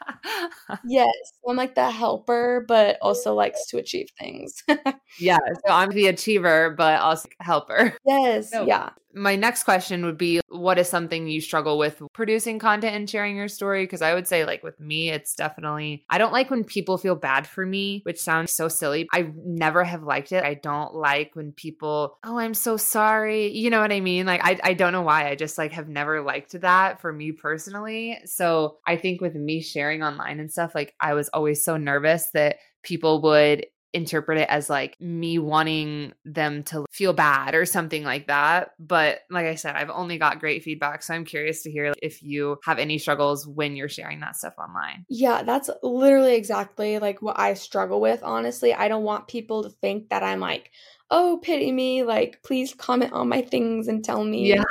yes, 0.84 1.14
I'm 1.48 1.56
like 1.56 1.74
the 1.74 1.90
helper, 1.90 2.64
but 2.68 2.98
also 3.00 3.34
likes 3.34 3.66
to 3.68 3.78
achieve 3.78 4.08
things. 4.18 4.62
yeah, 5.18 5.38
so 5.66 5.72
I'm 5.72 5.90
the 5.90 6.08
achiever, 6.08 6.74
but 6.76 7.00
also 7.00 7.28
helper. 7.40 7.96
Yes, 8.04 8.50
yeah 8.52 8.90
my 9.14 9.36
next 9.36 9.64
question 9.64 10.04
would 10.04 10.18
be 10.18 10.40
what 10.48 10.78
is 10.78 10.88
something 10.88 11.28
you 11.28 11.40
struggle 11.40 11.78
with 11.78 12.02
producing 12.12 12.58
content 12.58 12.94
and 12.94 13.08
sharing 13.08 13.36
your 13.36 13.48
story? 13.48 13.84
Because 13.84 14.02
i 14.02 14.14
would 14.14 14.26
say 14.26 14.44
like 14.44 14.62
with 14.62 14.78
me 14.80 15.10
it's 15.10 15.34
definitely 15.34 16.04
i 16.10 16.18
don't 16.18 16.32
like 16.32 16.50
when 16.50 16.64
people 16.64 16.98
feel 16.98 17.14
bad 17.14 17.46
for 17.46 17.64
me 17.64 18.02
which 18.04 18.20
sounds 18.20 18.52
so 18.52 18.68
silly. 18.68 19.08
I 19.12 19.30
never 19.44 19.84
have 19.84 20.02
liked 20.02 20.32
it. 20.32 20.44
I 20.44 20.54
don't 20.54 20.94
like 20.94 21.34
when 21.34 21.52
people 21.52 22.18
oh 22.24 22.38
i'm 22.38 22.54
so 22.54 22.76
sorry. 22.76 23.48
You 23.52 23.70
know 23.70 23.80
what 23.80 23.92
i 23.92 24.00
mean? 24.00 24.26
Like 24.26 24.40
i, 24.44 24.58
I 24.62 24.74
don't 24.74 24.92
know 24.92 25.02
why. 25.02 25.28
I 25.28 25.34
just 25.34 25.58
like 25.58 25.72
have 25.72 25.88
never 25.88 26.22
liked 26.22 26.60
that 26.60 27.00
for 27.00 27.12
me 27.12 27.32
personally. 27.32 28.18
So 28.24 28.78
i 28.86 28.96
think 28.96 29.20
with 29.20 29.34
me 29.34 29.60
sharing 29.62 30.02
online 30.02 30.40
and 30.40 30.50
stuff 30.50 30.74
like 30.74 30.94
i 31.00 31.14
was 31.14 31.28
always 31.30 31.64
so 31.64 31.76
nervous 31.76 32.28
that 32.34 32.56
people 32.82 33.22
would 33.22 33.66
interpret 33.92 34.38
it 34.38 34.48
as 34.48 34.68
like 34.68 35.00
me 35.00 35.38
wanting 35.38 36.12
them 36.24 36.62
to 36.62 36.84
feel 36.90 37.12
bad 37.12 37.54
or 37.54 37.64
something 37.64 38.04
like 38.04 38.26
that. 38.26 38.72
But 38.78 39.20
like 39.30 39.46
I 39.46 39.54
said, 39.54 39.76
I've 39.76 39.90
only 39.90 40.18
got 40.18 40.40
great 40.40 40.62
feedback. 40.62 41.02
So 41.02 41.14
I'm 41.14 41.24
curious 41.24 41.62
to 41.62 41.70
hear 41.70 41.94
if 42.02 42.22
you 42.22 42.58
have 42.64 42.78
any 42.78 42.98
struggles 42.98 43.46
when 43.46 43.76
you're 43.76 43.88
sharing 43.88 44.20
that 44.20 44.36
stuff 44.36 44.54
online. 44.58 45.06
Yeah, 45.08 45.42
that's 45.42 45.70
literally 45.82 46.34
exactly 46.34 46.98
like 46.98 47.22
what 47.22 47.38
I 47.38 47.54
struggle 47.54 48.00
with. 48.00 48.22
Honestly, 48.22 48.74
I 48.74 48.88
don't 48.88 49.04
want 49.04 49.28
people 49.28 49.62
to 49.62 49.70
think 49.70 50.10
that 50.10 50.22
I'm 50.22 50.40
like, 50.40 50.70
oh, 51.10 51.40
pity 51.42 51.72
me. 51.72 52.02
Like, 52.02 52.42
please 52.42 52.74
comment 52.74 53.12
on 53.12 53.28
my 53.28 53.42
things 53.42 53.88
and 53.88 54.04
tell 54.04 54.24
me, 54.24 54.48
yeah. 54.48 54.62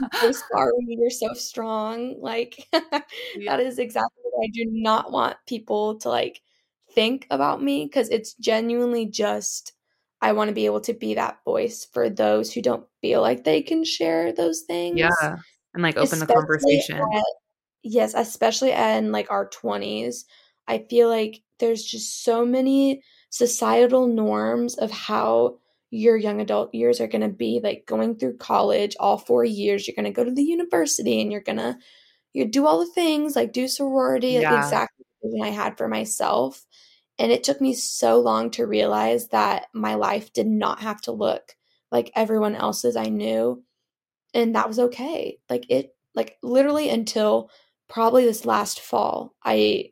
I'm 0.00 0.32
so 0.32 0.32
sorry. 0.52 0.72
You're 0.86 1.10
so 1.10 1.32
strong. 1.32 2.20
Like, 2.20 2.68
yeah. 2.72 2.98
that 3.46 3.60
is 3.60 3.78
exactly 3.78 4.22
what 4.24 4.44
I 4.44 4.48
do 4.52 4.66
not 4.70 5.10
want 5.10 5.36
people 5.46 5.96
to 6.00 6.08
like 6.08 6.42
think 6.98 7.28
about 7.30 7.62
me 7.62 7.84
because 7.84 8.08
it's 8.08 8.34
genuinely 8.34 9.06
just 9.06 9.72
I 10.20 10.32
want 10.32 10.48
to 10.48 10.54
be 10.54 10.66
able 10.66 10.80
to 10.80 10.92
be 10.92 11.14
that 11.14 11.38
voice 11.44 11.86
for 11.92 12.10
those 12.10 12.52
who 12.52 12.60
don't 12.60 12.84
feel 13.00 13.20
like 13.20 13.44
they 13.44 13.62
can 13.62 13.84
share 13.84 14.32
those 14.32 14.62
things. 14.62 14.98
Yeah. 14.98 15.36
And 15.74 15.82
like 15.82 15.96
open 15.96 16.04
especially 16.04 16.26
the 16.26 16.34
conversation. 16.34 16.96
At, 16.96 17.22
yes, 17.84 18.14
especially 18.16 18.72
in 18.72 19.12
like 19.12 19.30
our 19.30 19.48
20s. 19.48 20.24
I 20.66 20.84
feel 20.90 21.08
like 21.08 21.40
there's 21.60 21.84
just 21.84 22.24
so 22.24 22.44
many 22.44 23.02
societal 23.30 24.08
norms 24.08 24.74
of 24.76 24.90
how 24.90 25.58
your 25.90 26.16
young 26.16 26.40
adult 26.40 26.74
years 26.74 27.00
are 27.00 27.06
going 27.06 27.22
to 27.22 27.28
be 27.28 27.60
like 27.62 27.84
going 27.86 28.16
through 28.16 28.36
college 28.38 28.96
all 29.00 29.16
4 29.16 29.44
years 29.44 29.86
you're 29.86 29.94
going 29.94 30.04
to 30.04 30.10
go 30.10 30.22
to 30.24 30.30
the 30.30 30.42
university 30.42 31.20
and 31.22 31.32
you're 31.32 31.40
going 31.40 31.56
to 31.56 31.78
you 32.34 32.44
do 32.44 32.66
all 32.66 32.78
the 32.80 32.92
things 32.92 33.34
like 33.34 33.54
do 33.54 33.66
sorority 33.66 34.32
yeah. 34.32 34.52
like 34.52 34.64
exactly 34.64 35.06
the 35.22 35.42
I 35.42 35.48
had 35.48 35.78
for 35.78 35.88
myself 35.88 36.64
and 37.18 37.32
it 37.32 37.44
took 37.44 37.60
me 37.60 37.74
so 37.74 38.20
long 38.20 38.50
to 38.52 38.66
realize 38.66 39.28
that 39.28 39.66
my 39.72 39.94
life 39.94 40.32
did 40.32 40.46
not 40.46 40.80
have 40.80 41.00
to 41.02 41.12
look 41.12 41.56
like 41.90 42.12
everyone 42.14 42.54
else's 42.54 42.96
I 42.96 43.06
knew. 43.06 43.62
And 44.34 44.54
that 44.54 44.68
was 44.68 44.78
okay. 44.78 45.38
Like 45.48 45.64
it, 45.70 45.94
like 46.14 46.36
literally 46.42 46.90
until 46.90 47.50
probably 47.88 48.24
this 48.24 48.44
last 48.44 48.80
fall, 48.80 49.34
I 49.42 49.90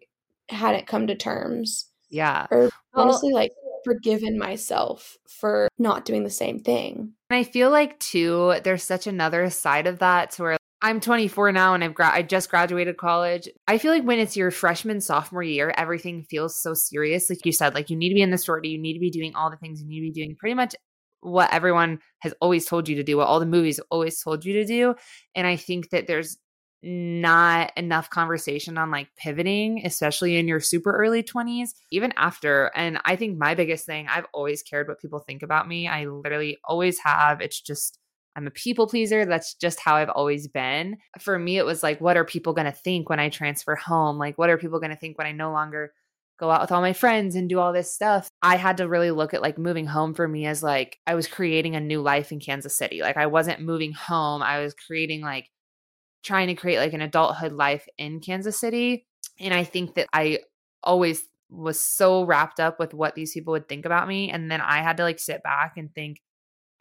hadn't 0.48 0.86
come 0.86 1.06
to 1.06 1.14
terms. 1.14 1.90
Yeah. 2.10 2.46
Or 2.50 2.70
well, 2.94 3.06
honestly, 3.08 3.32
like 3.32 3.52
forgiven 3.84 4.38
myself 4.38 5.16
for 5.26 5.68
not 5.78 6.04
doing 6.04 6.24
the 6.24 6.30
same 6.30 6.60
thing. 6.60 7.12
And 7.30 7.38
I 7.38 7.44
feel 7.44 7.70
like 7.70 7.98
too, 7.98 8.56
there's 8.62 8.84
such 8.84 9.06
another 9.06 9.50
side 9.50 9.86
of 9.86 9.98
that 10.00 10.32
to 10.32 10.42
where 10.42 10.56
I'm 10.86 11.00
24 11.00 11.50
now 11.50 11.74
and 11.74 11.82
I've 11.82 11.94
gra- 11.94 12.14
I 12.14 12.22
just 12.22 12.48
graduated 12.48 12.96
college. 12.96 13.48
I 13.66 13.78
feel 13.78 13.90
like 13.90 14.04
when 14.04 14.20
it's 14.20 14.36
your 14.36 14.52
freshman 14.52 15.00
sophomore 15.00 15.42
year, 15.42 15.74
everything 15.76 16.22
feels 16.22 16.62
so 16.62 16.74
serious. 16.74 17.28
Like 17.28 17.44
you 17.44 17.50
said, 17.50 17.74
like 17.74 17.90
you 17.90 17.96
need 17.96 18.10
to 18.10 18.14
be 18.14 18.22
in 18.22 18.30
the 18.30 18.38
sorority, 18.38 18.68
you 18.68 18.78
need 18.78 18.92
to 18.92 19.00
be 19.00 19.10
doing 19.10 19.34
all 19.34 19.50
the 19.50 19.56
things 19.56 19.82
you 19.82 19.88
need 19.88 20.06
to 20.06 20.12
be 20.12 20.22
doing, 20.22 20.36
pretty 20.36 20.54
much 20.54 20.76
what 21.22 21.52
everyone 21.52 21.98
has 22.20 22.34
always 22.40 22.66
told 22.66 22.88
you 22.88 22.94
to 22.94 23.02
do, 23.02 23.16
what 23.16 23.26
all 23.26 23.40
the 23.40 23.46
movies 23.46 23.80
always 23.90 24.22
told 24.22 24.44
you 24.44 24.52
to 24.52 24.64
do. 24.64 24.94
And 25.34 25.44
I 25.44 25.56
think 25.56 25.90
that 25.90 26.06
there's 26.06 26.38
not 26.84 27.72
enough 27.76 28.08
conversation 28.08 28.78
on 28.78 28.92
like 28.92 29.08
pivoting, 29.18 29.84
especially 29.84 30.36
in 30.36 30.46
your 30.46 30.60
super 30.60 30.96
early 30.96 31.24
20s, 31.24 31.70
even 31.90 32.12
after. 32.16 32.70
And 32.76 33.00
I 33.04 33.16
think 33.16 33.36
my 33.36 33.56
biggest 33.56 33.86
thing, 33.86 34.06
I've 34.08 34.26
always 34.32 34.62
cared 34.62 34.86
what 34.86 35.00
people 35.00 35.18
think 35.18 35.42
about 35.42 35.66
me. 35.66 35.88
I 35.88 36.04
literally 36.04 36.58
always 36.64 37.00
have. 37.00 37.40
It's 37.40 37.60
just 37.60 37.98
I'm 38.36 38.46
a 38.46 38.50
people 38.50 38.86
pleaser. 38.86 39.24
That's 39.24 39.54
just 39.54 39.80
how 39.80 39.96
I've 39.96 40.10
always 40.10 40.46
been. 40.46 40.98
For 41.18 41.38
me, 41.38 41.56
it 41.56 41.64
was 41.64 41.82
like, 41.82 42.00
what 42.00 42.18
are 42.18 42.24
people 42.24 42.52
going 42.52 42.66
to 42.66 42.72
think 42.72 43.08
when 43.08 43.18
I 43.18 43.30
transfer 43.30 43.74
home? 43.74 44.18
Like, 44.18 44.36
what 44.36 44.50
are 44.50 44.58
people 44.58 44.78
going 44.78 44.90
to 44.90 44.96
think 44.96 45.16
when 45.16 45.26
I 45.26 45.32
no 45.32 45.50
longer 45.50 45.94
go 46.38 46.50
out 46.50 46.60
with 46.60 46.70
all 46.70 46.82
my 46.82 46.92
friends 46.92 47.34
and 47.34 47.48
do 47.48 47.58
all 47.58 47.72
this 47.72 47.92
stuff? 47.92 48.28
I 48.42 48.56
had 48.56 48.76
to 48.76 48.88
really 48.88 49.10
look 49.10 49.32
at 49.32 49.40
like 49.40 49.56
moving 49.56 49.86
home 49.86 50.12
for 50.12 50.28
me 50.28 50.44
as 50.44 50.62
like 50.62 50.98
I 51.06 51.14
was 51.14 51.26
creating 51.26 51.76
a 51.76 51.80
new 51.80 52.02
life 52.02 52.30
in 52.30 52.38
Kansas 52.38 52.76
City. 52.76 53.00
Like, 53.00 53.16
I 53.16 53.26
wasn't 53.26 53.62
moving 53.62 53.92
home, 53.92 54.42
I 54.42 54.60
was 54.60 54.74
creating 54.74 55.22
like 55.22 55.48
trying 56.22 56.48
to 56.48 56.54
create 56.54 56.78
like 56.78 56.92
an 56.92 57.00
adulthood 57.00 57.52
life 57.52 57.86
in 57.96 58.20
Kansas 58.20 58.60
City. 58.60 59.06
And 59.40 59.54
I 59.54 59.64
think 59.64 59.94
that 59.94 60.08
I 60.12 60.40
always 60.82 61.24
was 61.48 61.80
so 61.80 62.24
wrapped 62.24 62.60
up 62.60 62.78
with 62.78 62.92
what 62.92 63.14
these 63.14 63.32
people 63.32 63.52
would 63.52 63.68
think 63.68 63.86
about 63.86 64.08
me. 64.08 64.30
And 64.30 64.50
then 64.50 64.60
I 64.60 64.82
had 64.82 64.96
to 64.98 65.04
like 65.04 65.20
sit 65.20 65.42
back 65.42 65.74
and 65.76 65.94
think, 65.94 66.18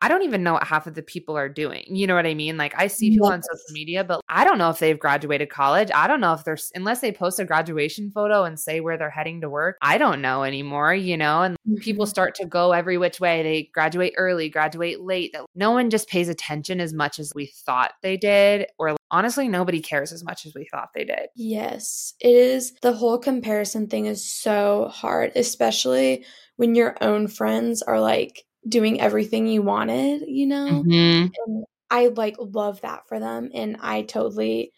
I 0.02 0.08
don't 0.08 0.24
even 0.24 0.44
know 0.44 0.54
what 0.54 0.64
half 0.64 0.88
of 0.88 0.96
the 0.96 1.02
people 1.02 1.38
are 1.38 1.50
doing. 1.50 1.84
You 1.88 2.08
know 2.08 2.16
what 2.16 2.26
I 2.26 2.34
mean? 2.34 2.58
Like 2.58 2.74
I 2.78 2.88
see 2.88 3.12
people 3.12 3.28
yes. 3.28 3.34
on 3.34 3.44
social 3.44 3.74
media, 3.74 4.04
but 4.04 4.22
I 4.28 4.44
don't 4.44 4.58
know 4.58 4.70
if 4.70 4.80
they've 4.80 5.00
graduated 5.00 5.50
college. 5.50 5.90
I 5.94 6.08
don't 6.08 6.22
know 6.22 6.34
if 6.34 6.44
they're 6.44 6.58
unless 6.76 7.00
they 7.00 7.12
post 7.12 7.40
a 7.40 7.46
graduation 7.46 8.12
photo 8.12 8.44
and 8.44 8.60
say 8.60 8.82
where 8.82 8.98
they're 8.98 9.10
heading 9.10 9.42
to 9.42 9.50
work. 9.50 9.78
I 9.82 9.98
don't 9.98 10.22
know 10.22 10.44
anymore, 10.44 10.94
you 10.94 11.18
know? 11.18 11.44
And 11.44 11.56
mm-hmm. 11.56 11.76
people 11.82 12.06
start 12.06 12.36
to 12.36 12.46
go 12.46 12.72
every 12.72 12.98
which 12.98 13.20
way. 13.20 13.44
They 13.44 13.70
graduate 13.74 14.14
early, 14.18 14.50
graduate 14.50 15.02
late. 15.02 15.32
That 15.34 15.46
no 15.56 15.72
one 15.72 15.90
just 15.90 16.10
pays 16.10 16.30
attention 16.30 16.80
as 16.82 16.94
much 16.94 17.20
as 17.20 17.32
we 17.34 17.48
thought 17.66 17.94
they 18.02 18.18
did 18.18 18.68
or 18.78 18.96
honestly 19.12 19.48
nobody 19.48 19.82
cares 19.82 20.12
as 20.12 20.24
much 20.24 20.46
as 20.46 20.54
we 20.54 20.68
thought 20.70 20.90
they 20.94 21.06
did. 21.06 21.28
Yes. 21.36 22.14
It 22.20 22.36
is 22.36 22.74
the 22.82 22.94
whole 22.94 23.18
comparison 23.18 23.88
thing 23.88 24.08
is 24.08 24.28
so 24.28 24.90
hard, 24.92 25.32
especially 25.36 26.26
when 26.58 26.76
your 26.76 26.98
own 27.02 27.28
friends 27.28 27.82
are 27.82 28.00
like 28.00 28.44
doing 28.68 29.00
everything 29.00 29.48
you 29.48 29.62
wanted, 29.62 30.24
you 30.28 30.48
know? 30.48 30.84
Mm-hmm. 30.86 31.28
And 31.46 31.66
I 31.90 32.08
like 32.08 32.36
love 32.40 32.82
that 32.82 33.08
for 33.08 33.20
them. 33.20 33.50
And 33.54 33.78
I 33.80 34.02
totally 34.04 34.72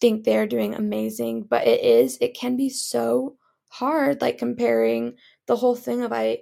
think 0.00 0.24
they're 0.24 0.46
doing 0.46 0.74
amazing. 0.74 1.42
But 1.42 1.66
it 1.66 1.82
is, 1.82 2.18
it 2.20 2.34
can 2.34 2.56
be 2.56 2.68
so 2.68 3.36
hard, 3.68 4.20
like 4.20 4.38
comparing 4.38 5.14
the 5.46 5.56
whole 5.56 5.76
thing 5.76 6.02
of 6.02 6.12
I, 6.12 6.38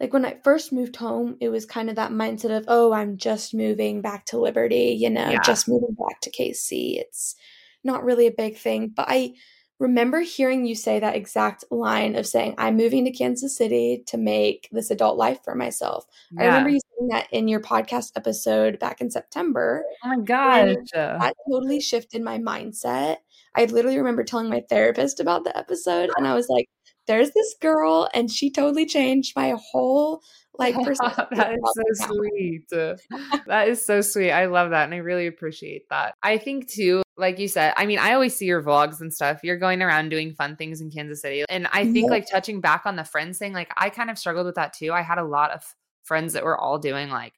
like 0.00 0.12
when 0.12 0.24
I 0.24 0.40
first 0.42 0.72
moved 0.72 0.96
home, 0.96 1.36
it 1.40 1.48
was 1.48 1.64
kind 1.64 1.88
of 1.88 1.96
that 1.96 2.10
mindset 2.10 2.56
of, 2.56 2.64
oh, 2.66 2.92
I'm 2.92 3.18
just 3.18 3.54
moving 3.54 4.00
back 4.00 4.26
to 4.26 4.38
Liberty, 4.38 4.96
you 4.98 5.10
know, 5.10 5.30
yeah. 5.30 5.40
just 5.42 5.68
moving 5.68 5.96
back 5.96 6.20
to 6.22 6.30
KC. 6.30 6.98
It's 6.98 7.36
not 7.84 8.02
really 8.02 8.26
a 8.26 8.32
big 8.32 8.56
thing. 8.56 8.88
But 8.88 9.06
I, 9.08 9.34
remember 9.78 10.20
hearing 10.20 10.64
you 10.64 10.74
say 10.74 11.00
that 11.00 11.16
exact 11.16 11.64
line 11.70 12.14
of 12.16 12.26
saying, 12.26 12.54
I'm 12.58 12.76
moving 12.76 13.04
to 13.04 13.10
Kansas 13.10 13.56
City 13.56 14.02
to 14.06 14.16
make 14.16 14.68
this 14.72 14.90
adult 14.90 15.16
life 15.16 15.38
for 15.44 15.54
myself. 15.54 16.06
Yeah. 16.32 16.42
I 16.42 16.46
remember 16.46 16.70
you 16.70 16.80
saying 16.80 17.08
that 17.08 17.26
in 17.32 17.48
your 17.48 17.60
podcast 17.60 18.12
episode 18.16 18.78
back 18.78 19.00
in 19.00 19.10
September. 19.10 19.84
Oh 20.04 20.08
my 20.08 20.20
gosh. 20.24 20.76
That 20.94 21.34
totally 21.50 21.80
shifted 21.80 22.22
my 22.22 22.38
mindset. 22.38 23.16
I 23.56 23.64
literally 23.66 23.98
remember 23.98 24.24
telling 24.24 24.48
my 24.48 24.62
therapist 24.68 25.20
about 25.20 25.44
the 25.44 25.56
episode, 25.56 26.10
and 26.16 26.26
I 26.26 26.34
was 26.34 26.48
like, 26.48 26.68
there's 27.06 27.32
this 27.32 27.54
girl, 27.60 28.08
and 28.14 28.30
she 28.30 28.50
totally 28.50 28.86
changed 28.86 29.36
my 29.36 29.54
whole 29.72 30.22
like 30.58 30.74
that 30.84 31.58
is 31.58 32.04
so 32.04 32.06
sweet 32.06 32.68
that 33.46 33.68
is 33.68 33.84
so 33.84 34.02
sweet 34.02 34.30
i 34.30 34.44
love 34.44 34.70
that 34.70 34.84
and 34.84 34.92
i 34.92 34.98
really 34.98 35.26
appreciate 35.26 35.88
that 35.88 36.14
i 36.22 36.36
think 36.36 36.68
too 36.68 37.01
like 37.16 37.38
you 37.38 37.48
said, 37.48 37.74
I 37.76 37.86
mean, 37.86 37.98
I 37.98 38.14
always 38.14 38.34
see 38.34 38.46
your 38.46 38.62
vlogs 38.62 39.00
and 39.00 39.12
stuff. 39.12 39.40
You're 39.42 39.58
going 39.58 39.82
around 39.82 40.08
doing 40.08 40.34
fun 40.34 40.56
things 40.56 40.80
in 40.80 40.90
Kansas 40.90 41.20
City. 41.20 41.44
And 41.48 41.68
I 41.72 41.90
think, 41.92 42.10
like, 42.10 42.28
touching 42.28 42.60
back 42.60 42.86
on 42.86 42.96
the 42.96 43.04
friends 43.04 43.38
thing, 43.38 43.52
like, 43.52 43.70
I 43.76 43.90
kind 43.90 44.10
of 44.10 44.18
struggled 44.18 44.46
with 44.46 44.54
that 44.54 44.72
too. 44.72 44.92
I 44.92 45.02
had 45.02 45.18
a 45.18 45.24
lot 45.24 45.50
of 45.50 45.62
friends 46.04 46.32
that 46.32 46.44
were 46.44 46.58
all 46.58 46.78
doing 46.78 47.10
like 47.10 47.34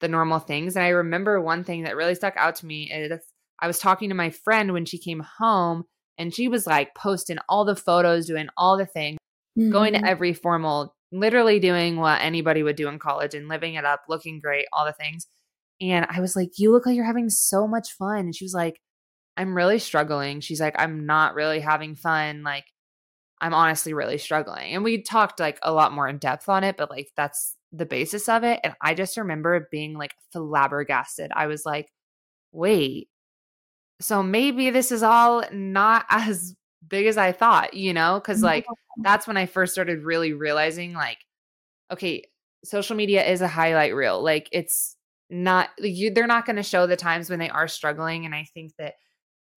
the 0.00 0.08
normal 0.08 0.38
things. 0.38 0.76
And 0.76 0.84
I 0.84 0.90
remember 0.90 1.40
one 1.40 1.64
thing 1.64 1.84
that 1.84 1.96
really 1.96 2.14
stuck 2.14 2.36
out 2.36 2.56
to 2.56 2.66
me 2.66 2.90
is 2.90 3.20
I 3.60 3.66
was 3.66 3.78
talking 3.78 4.10
to 4.10 4.14
my 4.14 4.30
friend 4.30 4.72
when 4.72 4.84
she 4.84 4.98
came 4.98 5.20
home 5.38 5.84
and 6.18 6.34
she 6.34 6.48
was 6.48 6.66
like 6.66 6.94
posting 6.94 7.38
all 7.48 7.64
the 7.64 7.76
photos, 7.76 8.26
doing 8.26 8.48
all 8.56 8.76
the 8.76 8.86
things, 8.86 9.18
mm-hmm. 9.58 9.70
going 9.70 9.92
to 9.92 9.98
mm-hmm. 9.98 10.08
every 10.08 10.32
formal, 10.32 10.94
literally 11.12 11.60
doing 11.60 11.96
what 11.96 12.20
anybody 12.20 12.62
would 12.62 12.76
do 12.76 12.88
in 12.88 12.98
college 12.98 13.34
and 13.34 13.48
living 13.48 13.74
it 13.74 13.84
up, 13.84 14.02
looking 14.08 14.40
great, 14.40 14.66
all 14.72 14.84
the 14.84 14.92
things. 14.92 15.26
And 15.80 16.06
I 16.08 16.20
was 16.20 16.36
like, 16.36 16.50
You 16.56 16.72
look 16.72 16.86
like 16.86 16.96
you're 16.96 17.04
having 17.04 17.30
so 17.30 17.66
much 17.66 17.92
fun. 17.92 18.20
And 18.20 18.34
she 18.34 18.44
was 18.44 18.54
like, 18.54 18.80
I'm 19.36 19.56
really 19.56 19.78
struggling. 19.78 20.40
She's 20.40 20.60
like, 20.60 20.74
I'm 20.78 21.06
not 21.06 21.34
really 21.34 21.60
having 21.60 21.94
fun. 21.94 22.42
Like, 22.42 22.64
I'm 23.40 23.54
honestly 23.54 23.92
really 23.92 24.18
struggling. 24.18 24.74
And 24.74 24.82
we 24.82 25.02
talked 25.02 25.40
like 25.40 25.58
a 25.62 25.72
lot 25.72 25.92
more 25.92 26.08
in 26.08 26.18
depth 26.18 26.48
on 26.48 26.64
it, 26.64 26.76
but 26.76 26.90
like 26.90 27.10
that's 27.16 27.56
the 27.72 27.86
basis 27.86 28.28
of 28.28 28.44
it. 28.44 28.60
And 28.64 28.74
I 28.80 28.94
just 28.94 29.16
remember 29.16 29.68
being 29.70 29.94
like 29.94 30.14
flabbergasted. 30.32 31.30
I 31.34 31.46
was 31.46 31.66
like, 31.66 31.88
wait, 32.52 33.08
so 34.00 34.22
maybe 34.22 34.70
this 34.70 34.90
is 34.90 35.02
all 35.02 35.44
not 35.52 36.06
as 36.10 36.54
big 36.88 37.06
as 37.06 37.18
I 37.18 37.32
thought, 37.32 37.74
you 37.74 37.92
know? 37.92 38.20
Cause 38.20 38.42
like 38.42 38.66
that's 39.02 39.26
when 39.26 39.36
I 39.36 39.46
first 39.46 39.72
started 39.72 40.04
really 40.04 40.32
realizing 40.32 40.94
like, 40.94 41.18
okay, 41.92 42.24
social 42.64 42.96
media 42.96 43.24
is 43.24 43.42
a 43.42 43.48
highlight 43.48 43.94
reel. 43.94 44.22
Like 44.22 44.48
it's 44.50 44.96
not, 45.28 45.70
you, 45.78 46.10
they're 46.10 46.26
not 46.26 46.46
going 46.46 46.56
to 46.56 46.62
show 46.62 46.86
the 46.86 46.96
times 46.96 47.28
when 47.28 47.38
they 47.38 47.50
are 47.50 47.68
struggling. 47.68 48.24
And 48.24 48.34
I 48.34 48.46
think 48.54 48.72
that 48.78 48.94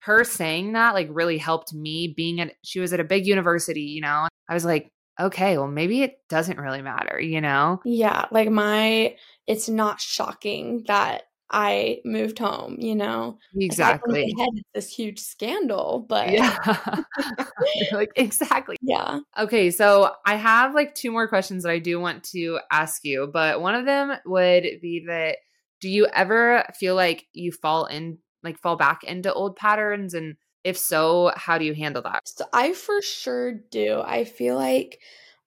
her 0.00 0.24
saying 0.24 0.72
that 0.72 0.94
like 0.94 1.08
really 1.10 1.38
helped 1.38 1.72
me 1.72 2.08
being 2.16 2.40
at, 2.40 2.54
she 2.64 2.80
was 2.80 2.92
at 2.92 3.00
a 3.00 3.04
big 3.04 3.26
university, 3.26 3.82
you 3.82 4.00
know? 4.00 4.28
I 4.48 4.54
was 4.54 4.64
like, 4.64 4.90
okay, 5.18 5.58
well, 5.58 5.68
maybe 5.68 6.02
it 6.02 6.18
doesn't 6.28 6.58
really 6.58 6.82
matter, 6.82 7.20
you 7.20 7.40
know? 7.40 7.80
Yeah. 7.84 8.26
Like 8.30 8.48
my, 8.48 9.16
it's 9.46 9.68
not 9.68 10.00
shocking 10.00 10.84
that 10.86 11.24
I 11.50 12.00
moved 12.04 12.38
home, 12.38 12.76
you 12.78 12.94
know? 12.94 13.38
Exactly. 13.54 14.32
Like, 14.36 14.38
had 14.38 14.62
this 14.74 14.94
huge 14.94 15.18
scandal, 15.18 16.04
but 16.08 16.30
yeah. 16.30 16.56
like 17.92 18.10
exactly. 18.16 18.76
Yeah. 18.80 19.20
Okay, 19.38 19.70
so 19.70 20.12
I 20.24 20.36
have 20.36 20.74
like 20.74 20.94
two 20.94 21.10
more 21.10 21.28
questions 21.28 21.64
that 21.64 21.70
I 21.70 21.78
do 21.78 22.00
want 22.00 22.24
to 22.32 22.60
ask 22.70 23.04
you, 23.04 23.28
but 23.32 23.60
one 23.60 23.74
of 23.74 23.84
them 23.84 24.16
would 24.24 24.64
be 24.80 25.04
that 25.06 25.38
do 25.80 25.88
you 25.88 26.06
ever 26.06 26.64
feel 26.78 26.94
like 26.94 27.26
you 27.32 27.52
fall 27.52 27.86
in 27.86 28.18
like 28.42 28.58
fall 28.58 28.76
back 28.76 29.04
into 29.04 29.32
old 29.32 29.56
patterns 29.56 30.14
and 30.14 30.36
if 30.62 30.76
so, 30.76 31.32
how 31.36 31.56
do 31.56 31.64
you 31.64 31.74
handle 31.74 32.02
that? 32.02 32.28
So 32.28 32.44
I 32.52 32.74
for 32.74 33.00
sure 33.00 33.52
do. 33.52 34.02
I 34.04 34.24
feel 34.24 34.56
like 34.56 35.00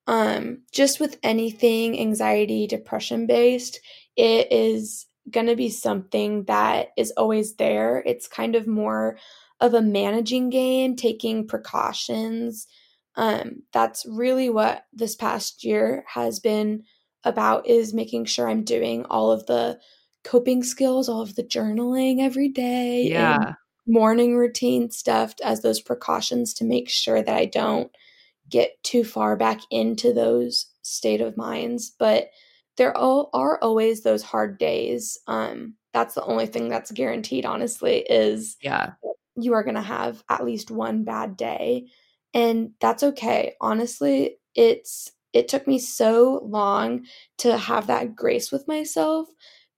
um 0.06 0.62
just 0.72 1.00
with 1.00 1.18
anything 1.22 1.98
anxiety, 1.98 2.66
depression 2.66 3.26
based, 3.26 3.80
it 4.16 4.52
is 4.52 5.06
going 5.30 5.46
to 5.46 5.56
be 5.56 5.70
something 5.70 6.44
that 6.44 6.88
is 6.96 7.12
always 7.16 7.54
there. 7.56 8.02
It's 8.04 8.28
kind 8.28 8.54
of 8.54 8.66
more 8.66 9.18
of 9.60 9.74
a 9.74 9.82
managing 9.82 10.50
game, 10.50 10.96
taking 10.96 11.46
precautions. 11.46 12.66
Um, 13.16 13.62
that's 13.72 14.04
really 14.06 14.50
what 14.50 14.84
this 14.92 15.16
past 15.16 15.64
year 15.64 16.04
has 16.08 16.40
been 16.40 16.82
about 17.24 17.66
is 17.66 17.94
making 17.94 18.26
sure 18.26 18.48
I'm 18.48 18.64
doing 18.64 19.04
all 19.06 19.32
of 19.32 19.46
the 19.46 19.78
coping 20.24 20.62
skills, 20.62 21.08
all 21.08 21.20
of 21.20 21.36
the 21.36 21.44
journaling 21.44 22.20
every 22.20 22.48
day. 22.48 23.02
Yeah. 23.08 23.54
morning 23.86 24.34
routine 24.34 24.90
stuff 24.90 25.34
as 25.44 25.60
those 25.60 25.80
precautions 25.80 26.54
to 26.54 26.64
make 26.64 26.88
sure 26.88 27.22
that 27.22 27.36
I 27.36 27.44
don't 27.44 27.90
get 28.48 28.82
too 28.82 29.04
far 29.04 29.36
back 29.36 29.60
into 29.70 30.12
those 30.14 30.66
state 30.82 31.20
of 31.20 31.36
minds. 31.36 31.92
But 31.98 32.30
there 32.76 32.96
are 32.96 33.58
always 33.60 34.02
those 34.02 34.22
hard 34.22 34.58
days. 34.58 35.18
Um, 35.26 35.74
that's 35.92 36.14
the 36.14 36.24
only 36.24 36.46
thing 36.46 36.68
that's 36.68 36.90
guaranteed, 36.90 37.44
honestly, 37.44 37.98
is 38.08 38.56
yeah, 38.60 38.92
you 39.36 39.52
are 39.52 39.62
gonna 39.62 39.82
have 39.82 40.24
at 40.28 40.44
least 40.44 40.70
one 40.70 41.04
bad 41.04 41.36
day, 41.36 41.86
and 42.32 42.70
that's 42.80 43.02
okay. 43.02 43.54
Honestly, 43.60 44.38
it's 44.54 45.12
it 45.32 45.48
took 45.48 45.66
me 45.66 45.78
so 45.78 46.40
long 46.44 47.04
to 47.38 47.56
have 47.56 47.88
that 47.88 48.16
grace 48.16 48.50
with 48.50 48.66
myself 48.66 49.28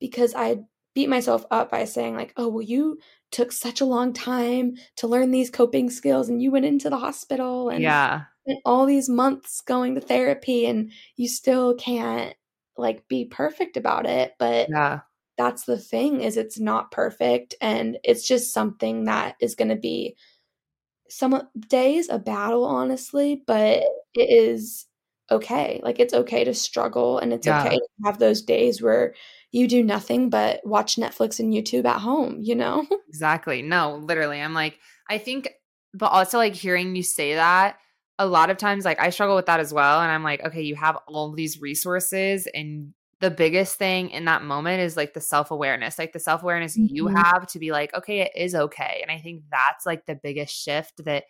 because 0.01 0.35
I 0.35 0.61
beat 0.95 1.09
myself 1.09 1.45
up 1.51 1.71
by 1.71 1.85
saying 1.85 2.17
like, 2.17 2.33
"Oh, 2.37 2.49
well, 2.49 2.63
you 2.63 2.99
took 3.31 3.53
such 3.53 3.81
a 3.81 3.87
long 3.87 4.13
time 4.13 4.77
to 4.97 5.07
learn 5.07 5.31
these 5.31 5.51
coping 5.51 5.91
skills, 5.91 6.29
and 6.29 6.43
you 6.43 6.51
went 6.51 6.65
into 6.65 6.91
the 6.91 6.99
hospital, 6.99 7.69
and 7.69 7.83
yeah." 7.83 8.25
spent 8.47 8.61
all 8.65 8.87
these 8.87 9.09
months 9.09 9.61
going 9.61 9.97
to 9.97 10.01
therapy 10.01 10.67
and 10.67 10.93
you 11.17 11.29
still 11.29 11.75
can't 11.75 12.35
like 12.77 13.09
be 13.09 13.25
perfect 13.25 13.77
about 13.77 14.07
it 14.07 14.35
but 14.39 14.69
yeah 14.71 15.01
that's 15.39 15.65
the 15.65 15.79
thing 15.79 16.21
is 16.21 16.37
it's 16.37 16.59
not 16.59 16.91
perfect 16.91 17.55
and 17.61 17.99
it's 18.05 18.27
just 18.27 18.55
something 18.55 19.05
that 19.05 19.37
is 19.41 19.55
going 19.55 19.69
to 19.69 19.77
be 19.77 20.17
some 21.09 21.43
days 21.69 22.09
a 22.09 22.19
battle 22.19 22.65
honestly 22.65 23.43
but 23.47 23.83
it 24.15 24.31
is 24.31 24.87
okay 25.31 25.81
like 25.83 26.01
it's 26.01 26.15
okay 26.15 26.45
to 26.45 26.55
struggle 26.55 27.19
and 27.19 27.33
it's 27.33 27.47
yeah. 27.47 27.65
okay 27.65 27.77
to 27.77 27.89
have 28.05 28.19
those 28.19 28.43
days 28.43 28.81
where 28.81 29.15
you 29.57 29.69
do 29.69 29.83
nothing 29.83 30.31
but 30.31 30.61
watch 30.65 30.97
netflix 30.97 31.39
and 31.39 31.53
youtube 31.53 31.85
at 31.85 32.01
home 32.01 32.39
you 32.41 32.55
know 32.55 32.87
exactly 33.09 33.63
no 33.63 33.97
literally 33.97 34.41
i'm 34.41 34.55
like 34.55 34.79
i 35.09 35.19
think 35.19 35.49
but 35.95 36.07
also 36.07 36.39
like 36.39 36.55
hearing 36.55 36.95
you 36.95 37.03
say 37.03 37.35
that 37.35 37.79
a 38.19 38.27
lot 38.27 38.51
of 38.51 38.57
times 38.57 38.85
like 38.85 39.01
I 39.01 39.11
struggle 39.11 39.37
with 39.37 39.47
that 39.47 39.61
as 39.61 39.73
well 39.73 40.01
and 40.01 40.11
I'm 40.11 40.23
like 40.23 40.45
okay 40.45 40.63
you 40.63 40.75
have 40.77 40.97
all 41.07 41.33
these 41.33 41.61
resources 41.61 42.49
and 42.53 42.93
the 43.21 43.31
biggest 43.31 43.77
thing 43.77 44.11
in 44.11 44.27
that 44.27 44.43
moment 44.43 44.83
is 44.83 44.97
like 44.97 45.15
the 45.15 45.21
self-awareness 45.21 45.99
like 45.99 46.13
the 46.13 46.21
self-awareness 46.21 46.77
mm-hmm. 46.77 46.95
you 46.95 47.09
have 47.09 47.47
to 47.49 47.59
be 47.59 47.73
like 47.73 47.95
okay 47.95 48.21
it 48.21 48.33
is 48.35 48.55
okay 48.55 49.01
and 49.03 49.11
I 49.11 49.19
think 49.19 49.43
that's 49.51 49.87
like 49.87 50.07
the 50.07 50.19
biggest 50.23 50.55
shift 50.55 51.05
that 51.05 51.25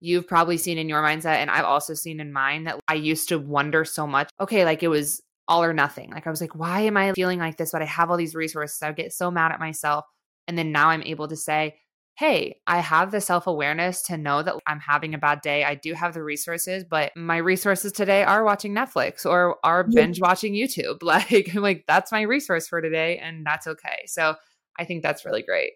you've 0.00 0.26
probably 0.26 0.58
seen 0.58 0.78
in 0.78 0.88
your 0.88 1.02
mindset 1.02 1.36
and 1.36 1.50
I've 1.50 1.64
also 1.64 1.94
seen 1.94 2.18
in 2.20 2.32
mine 2.32 2.64
that 2.64 2.80
I 2.88 2.94
used 2.94 3.28
to 3.28 3.38
wonder 3.38 3.84
so 3.84 4.06
much 4.06 4.30
okay 4.40 4.64
like 4.64 4.82
it 4.82 4.88
was 4.88 5.22
all 5.52 5.62
or 5.62 5.72
nothing 5.72 6.10
like 6.10 6.26
I 6.26 6.30
was 6.30 6.40
like 6.40 6.54
why 6.54 6.80
am 6.80 6.96
I 6.96 7.12
feeling 7.12 7.38
like 7.38 7.56
this 7.56 7.72
but 7.72 7.82
I 7.82 7.86
have 7.86 8.10
all 8.10 8.16
these 8.16 8.34
resources 8.34 8.82
I 8.82 8.92
get 8.92 9.12
so 9.12 9.30
mad 9.30 9.52
at 9.52 9.60
myself 9.60 10.04
and 10.48 10.56
then 10.56 10.72
now 10.72 10.88
I'm 10.88 11.02
able 11.02 11.28
to 11.28 11.36
say 11.36 11.76
hey, 12.16 12.60
I 12.66 12.78
have 12.78 13.10
the 13.10 13.20
self 13.20 13.46
awareness 13.46 14.02
to 14.02 14.16
know 14.16 14.42
that 14.42 14.54
I'm 14.66 14.80
having 14.80 15.14
a 15.14 15.18
bad 15.18 15.40
day. 15.40 15.64
I 15.64 15.74
do 15.74 15.94
have 15.94 16.14
the 16.14 16.22
resources, 16.22 16.84
but 16.84 17.12
my 17.16 17.38
resources 17.38 17.92
today 17.92 18.22
are 18.22 18.44
watching 18.44 18.74
Netflix 18.74 19.24
or 19.24 19.56
are 19.64 19.86
yeah. 19.88 20.02
binge 20.02 20.20
watching 20.20 20.54
YouTube. 20.54 20.98
Like, 21.12 21.54
like 21.54 21.84
that's 21.86 22.10
my 22.10 22.22
resource 22.22 22.68
for 22.68 22.80
today, 22.80 23.18
and 23.18 23.44
that's 23.44 23.66
okay. 23.66 24.04
So 24.06 24.34
I 24.78 24.84
think 24.84 25.02
that's 25.02 25.26
really 25.26 25.42
great. 25.42 25.72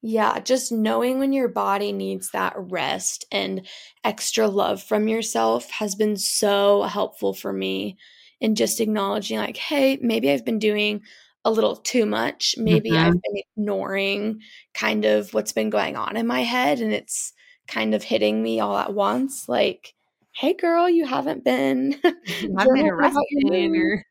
Yeah, 0.00 0.38
just 0.40 0.72
knowing 0.72 1.18
when 1.18 1.34
your 1.34 1.48
body 1.48 1.92
needs 1.92 2.30
that 2.30 2.54
rest 2.56 3.26
and 3.30 3.66
extra 4.04 4.48
love 4.48 4.82
from 4.82 5.08
yourself 5.08 5.70
has 5.72 5.94
been 5.94 6.16
so 6.16 6.84
helpful 6.84 7.34
for 7.34 7.52
me 7.52 7.98
in 8.40 8.54
just 8.54 8.80
acknowledging, 8.80 9.38
like, 9.38 9.56
hey, 9.56 9.98
maybe 10.00 10.30
I've 10.30 10.44
been 10.44 10.58
doing 10.58 11.02
a 11.44 11.50
little 11.50 11.76
too 11.76 12.06
much. 12.06 12.54
Maybe 12.58 12.90
mm-hmm. 12.90 13.06
I've 13.06 13.22
been 13.22 13.42
ignoring 13.56 14.40
kind 14.74 15.04
of 15.04 15.32
what's 15.32 15.52
been 15.52 15.70
going 15.70 15.96
on 15.96 16.16
in 16.16 16.26
my 16.26 16.42
head 16.42 16.80
and 16.80 16.92
it's 16.92 17.32
kind 17.66 17.94
of 17.94 18.02
hitting 18.02 18.42
me 18.42 18.60
all 18.60 18.76
at 18.76 18.92
once. 18.92 19.48
Like, 19.48 19.94
hey 20.32 20.54
girl, 20.54 20.88
you 20.88 21.06
haven't 21.06 21.44
been 21.44 21.96
you 22.02 22.54
have 22.58 22.68
been 22.74 22.88
arrested 22.88 23.22
or 23.50 24.04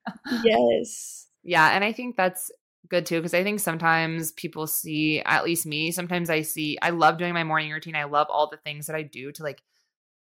Yes. 0.43 1.27
Yeah, 1.43 1.69
and 1.69 1.83
I 1.83 1.93
think 1.93 2.15
that's 2.15 2.51
good 2.89 3.05
too 3.05 3.17
because 3.17 3.33
I 3.33 3.43
think 3.43 3.59
sometimes 3.59 4.31
people 4.31 4.65
see 4.65 5.21
at 5.21 5.43
least 5.43 5.65
me, 5.65 5.91
sometimes 5.91 6.29
I 6.29 6.41
see 6.41 6.77
I 6.81 6.89
love 6.89 7.17
doing 7.17 7.33
my 7.33 7.43
morning 7.43 7.71
routine. 7.71 7.95
I 7.95 8.05
love 8.05 8.27
all 8.29 8.49
the 8.49 8.57
things 8.57 8.87
that 8.87 8.95
I 8.95 9.03
do 9.03 9.31
to 9.33 9.43
like 9.43 9.61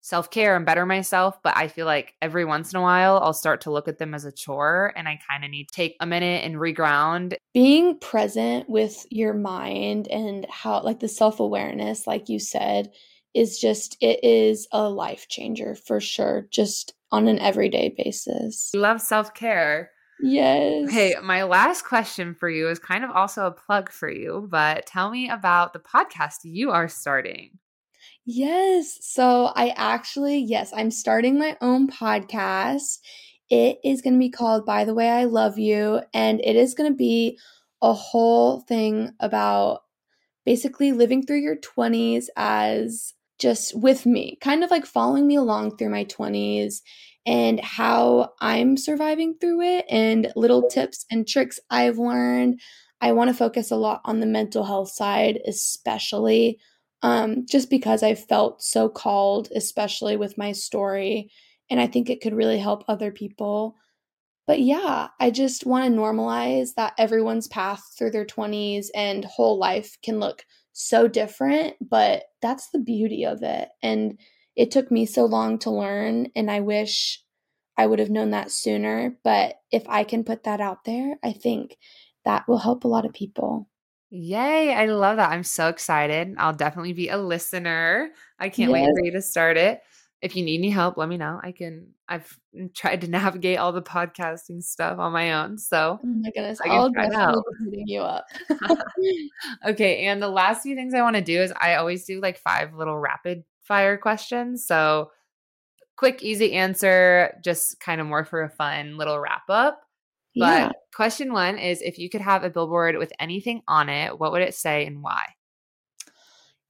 self 0.07 0.31
care 0.31 0.55
and 0.55 0.64
better 0.64 0.87
myself. 0.87 1.42
But 1.42 1.57
I 1.57 1.66
feel 1.66 1.85
like 1.85 2.14
every 2.23 2.45
once 2.45 2.73
in 2.73 2.79
a 2.79 2.83
while, 2.83 3.19
I'll 3.19 3.33
start 3.33 3.62
to 3.62 3.73
look 3.73 3.88
at 3.88 3.99
them 3.99 4.14
as 4.14 4.25
a 4.25 4.33
chore 4.33 4.92
and 4.97 5.09
I 5.09 5.19
kind 5.29 5.45
of 5.45 5.51
need 5.51 5.69
to 5.69 5.75
take 5.75 5.97
a 6.01 6.07
minute 6.07 6.45
and 6.45 6.55
reground. 6.55 7.35
Being 7.53 7.99
present 7.99 8.71
with 8.71 9.05
your 9.11 9.35
mind 9.35 10.07
and 10.09 10.47
how, 10.49 10.81
like, 10.83 11.01
the 11.01 11.09
self 11.09 11.40
awareness, 11.40 12.07
like 12.07 12.29
you 12.29 12.38
said, 12.38 12.92
is 13.35 13.59
just, 13.59 13.97
it 14.01 14.23
is 14.23 14.69
a 14.71 14.88
life 14.88 15.27
changer 15.29 15.75
for 15.75 16.01
sure, 16.01 16.47
just 16.51 16.95
on 17.11 17.27
an 17.27 17.40
everyday 17.40 17.92
basis. 17.97 18.71
Love 18.75 19.01
self 19.01 19.35
care. 19.35 19.90
Yes. 20.23 20.90
Hey, 20.90 21.14
my 21.23 21.42
last 21.42 21.83
question 21.85 22.35
for 22.35 22.49
you 22.49 22.71
is 22.71 22.79
kind 22.79 23.05
of 23.05 23.11
also 23.11 23.47
a 23.47 23.51
plug 23.51 23.90
for 23.90 24.11
you, 24.11 24.49
but 24.51 24.87
tell 24.87 25.11
me 25.11 25.29
about 25.29 25.75
the 25.75 25.79
podcast 25.79 26.37
you 26.45 26.71
are 26.71 26.88
starting. 26.88 27.59
Yes. 28.27 28.99
So 29.03 29.53
I 29.55 29.73
actually, 29.77 30.39
yes, 30.39 30.73
I'm 30.75 30.91
starting 30.91 31.39
my 31.39 31.57
own 31.61 31.89
podcast. 31.89 32.99
It 33.49 33.79
is 33.85 34.03
going 34.03 34.15
to 34.15 34.19
be 34.19 34.31
called 34.31 34.67
By 34.67 34.85
the 34.85 34.95
Way 34.95 35.09
I 35.09 35.25
Love 35.25 35.59
You. 35.59 36.01
And 36.12 36.41
it 36.43 36.57
is 36.57 36.75
going 36.75 36.91
to 36.91 36.97
be 36.97 37.39
a 37.81 37.93
whole 37.93 38.61
thing 38.62 39.12
about 39.21 39.83
basically 40.45 40.93
living 40.93 41.25
through 41.25 41.41
your 41.41 41.57
20s 41.57 42.29
as 42.37 43.15
just 43.39 43.79
with 43.79 44.07
me, 44.07 44.39
kind 44.41 44.65
of 44.65 44.71
like 44.73 44.87
following 44.87 45.27
me 45.27 45.37
along 45.37 45.77
through 45.77 45.91
my 45.91 46.05
20s 46.05 46.83
and 47.27 47.61
how 47.61 48.33
I'm 48.41 48.77
surviving 48.77 49.37
through 49.41 49.61
it 49.62 49.85
and 49.91 50.33
little 50.35 50.69
tips 50.69 51.07
and 51.11 51.29
tricks 51.29 51.61
I've 51.71 51.99
learned. 51.99 52.61
I 53.01 53.12
want 53.12 53.29
to 53.29 53.35
focus 53.35 53.71
a 53.71 53.77
lot 53.77 54.01
on 54.05 54.21
the 54.21 54.27
mental 54.27 54.65
health 54.65 54.91
side, 54.91 55.39
especially 55.47 56.59
um, 57.07 57.47
just 57.49 57.71
because 57.71 58.03
I 58.03 58.16
felt 58.16 58.61
so 58.61 58.88
called, 58.88 59.49
especially 59.55 60.16
with 60.16 60.37
my 60.37 60.51
story. 60.51 61.31
And 61.71 61.81
I 61.81 61.87
think 61.87 62.11
it 62.11 62.21
could 62.21 62.35
really 62.35 62.59
help 62.59 62.83
other 62.88 63.12
people. 63.12 63.77
But 64.49 64.59
yeah, 64.59 65.09
I 65.21 65.31
just 65.31 65.64
want 65.66 65.85
to 65.85 66.01
normalize 66.01 66.71
that 66.75 66.95
everyone's 66.99 67.47
path 67.47 67.85
through 67.97 68.11
their 68.11 68.25
20s 68.25 68.88
and 68.92 69.25
whole 69.25 69.57
life 69.57 69.97
can 70.03 70.19
look 70.19 70.45
so 70.73 71.07
different, 71.07 71.77
but 71.81 72.25
that's 72.42 72.71
the 72.71 72.81
beauty 72.81 73.25
of 73.25 73.40
it. 73.45 73.69
And 73.85 74.19
it 74.57 74.73
took 74.73 74.90
me 74.90 75.07
so 75.07 75.27
long 75.27 75.61
to 75.61 75.71
learn, 75.71 76.27
and 76.35 76.51
I 76.51 76.59
wish 76.59 77.23
I 77.77 77.87
would 77.87 78.01
have 78.01 78.11
known 78.11 78.31
that 78.31 78.51
sooner. 78.51 79.16
But 79.23 79.55
if 79.71 79.85
I 79.88 80.03
can 80.03 80.25
put 80.25 80.42
that 80.42 80.61
out 80.61 80.85
there, 80.85 81.19
I 81.23 81.33
think 81.33 81.77
that 82.25 82.49
will 82.49 82.59
help 82.59 82.83
a 82.83 82.88
lot 82.88 83.07
of 83.07 83.12
people. 83.12 83.69
Yay. 84.16 84.72
I 84.72 84.87
love 84.87 85.18
that. 85.18 85.31
I'm 85.31 85.44
so 85.44 85.68
excited. 85.68 86.35
I'll 86.38 86.55
definitely 86.55 86.94
be 86.94 87.09
a 87.09 87.18
listener. 87.18 88.11
I 88.38 88.48
can't 88.48 88.70
yes. 88.70 88.87
wait 88.87 88.94
for 88.98 89.05
you 89.05 89.12
to 89.12 89.22
start 89.22 89.59
it. 89.59 89.83
If 90.22 90.35
you 90.35 90.42
need 90.42 90.59
any 90.59 90.70
help, 90.70 90.96
let 90.96 91.11
me 91.11 91.18
know. 91.18 91.38
I 91.42 91.52
can, 91.52 91.88
I've 92.09 92.40
tried 92.74 93.02
to 93.02 93.09
navigate 93.09 93.59
all 93.59 93.72
the 93.72 93.83
podcasting 93.83 94.62
stuff 94.62 94.98
on 94.98 95.12
my 95.12 95.35
own. 95.35 95.59
So, 95.59 96.00
oh 96.02 96.07
my 96.07 96.31
goodness, 96.31 96.59
I 96.64 96.79
will 96.79 96.90
definitely 96.90 97.42
be 97.64 97.70
hitting 97.70 97.88
you 97.88 98.00
up. 98.00 98.24
okay. 99.66 100.07
And 100.07 100.22
the 100.22 100.29
last 100.29 100.62
few 100.62 100.74
things 100.74 100.94
I 100.94 101.02
want 101.02 101.16
to 101.16 101.22
do 101.22 101.42
is 101.42 101.52
I 101.61 101.74
always 101.74 102.07
do 102.07 102.20
like 102.20 102.38
five 102.38 102.74
little 102.74 102.98
rapid 102.98 103.44
fire 103.64 103.98
questions. 103.98 104.64
So, 104.64 105.11
quick, 105.96 106.22
easy 106.22 106.55
answer, 106.55 107.38
just 107.44 107.81
kind 107.81 108.00
of 108.00 108.07
more 108.07 108.24
for 108.24 108.42
a 108.42 108.48
fun 108.48 108.96
little 108.96 109.18
wrap 109.18 109.42
up. 109.50 109.83
But 110.38 110.61
yeah. 110.61 110.72
question 110.94 111.33
one 111.33 111.59
is 111.59 111.81
if 111.81 111.99
you 111.99 112.11
could 112.11 112.20
have 112.20 112.44
a 112.44 112.51
billboard 112.51 112.99
with 112.99 113.11
anything 113.18 113.62
on 113.66 113.88
it, 113.88 114.18
what 114.18 114.33
would 114.33 114.42
it 114.42 114.55
say 114.55 114.85
and 114.85 115.03
why? 115.03 115.22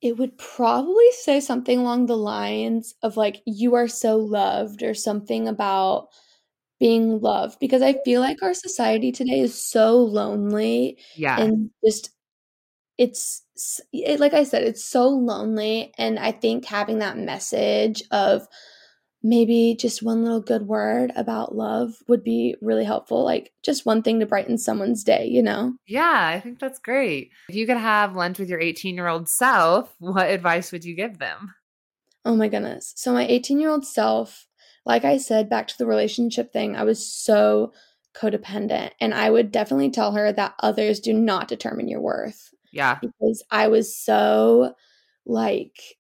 It 0.01 0.19
would 0.19 0.39
probably 0.39 1.11
say 1.19 1.41
something 1.41 1.81
along 1.81 2.07
the 2.07 2.17
lines 2.17 2.95
of 3.03 3.17
like, 3.17 3.43
you 3.45 3.75
are 3.75 3.89
so 3.89 4.19
loved, 4.19 4.85
or 4.85 4.95
something 4.95 5.49
about 5.49 6.11
being 6.79 7.21
loved 7.21 7.59
because 7.59 7.83
I 7.83 7.97
feel 8.05 8.21
like 8.21 8.43
our 8.43 8.55
society 8.55 9.11
today 9.11 9.41
is 9.41 9.61
so 9.61 9.97
lonely. 9.97 10.99
Yeah. 11.17 11.41
And 11.41 11.71
just, 11.85 12.11
it's 12.99 13.43
it, 13.93 14.21
like 14.21 14.35
I 14.35 14.45
said, 14.45 14.63
it's 14.63 14.85
so 14.85 15.09
lonely. 15.09 15.93
And 15.99 16.21
I 16.21 16.31
think 16.31 16.67
having 16.67 17.01
that 17.01 17.19
message 17.19 18.05
of, 18.13 18.47
maybe 19.27 19.77
just 19.79 20.05
one 20.05 20.23
little 20.23 20.41
good 20.41 20.69
word 20.69 21.13
about 21.17 21.57
love 21.57 21.97
would 22.07 22.23
be 22.23 22.55
really 22.63 22.85
helpful. 22.85 23.25
Like 23.25 23.53
just 23.63 23.85
one 23.85 24.03
thing 24.03 24.21
to 24.21 24.27
brighten 24.27 24.57
someone's 24.57 25.03
day, 25.03 25.27
you 25.27 25.43
know? 25.43 25.75
Yeah, 25.87 26.31
I 26.35 26.39
think 26.39 26.61
that's 26.61 26.79
great. 26.79 27.33
If 27.49 27.57
you 27.57 27.67
could 27.67 27.77
have 27.77 28.15
lunch 28.15 28.39
with 28.39 28.49
your 28.49 28.61
18 28.61 28.95
year 28.95 29.09
old 29.09 29.29
self, 29.29 29.93
what 29.99 30.31
advice 30.31 30.71
would 30.71 30.85
you 30.85 30.95
give 30.95 31.19
them? 31.19 31.55
Oh 32.25 32.37
my 32.37 32.49
goodness. 32.49 32.93
So, 32.97 33.13
my 33.13 33.27
18 33.27 33.61
year 33.61 33.71
old 33.71 33.85
self, 33.85 34.47
like 34.85 35.05
I 35.05 35.17
said, 35.17 35.51
back 35.51 35.67
to 35.69 35.79
the 35.79 35.87
relationship 35.87 36.53
thing, 36.53 36.77
I 36.77 36.85
was 36.85 37.05
so 37.05 37.73
codependent. 38.15 38.93
And 39.01 39.13
I 39.13 39.31
would 39.31 39.51
definitely 39.51 39.91
tell 39.91 40.13
her 40.13 40.33
that 40.33 40.55
others 40.61 41.01
do 41.01 41.13
not 41.13 41.49
determine 41.49 41.89
your 41.89 42.01
worth. 42.01 42.55
Yeah. 42.73 42.99
Because 43.01 43.45
I 43.51 43.69
was 43.69 43.97
so 43.97 44.75
like 45.25 45.96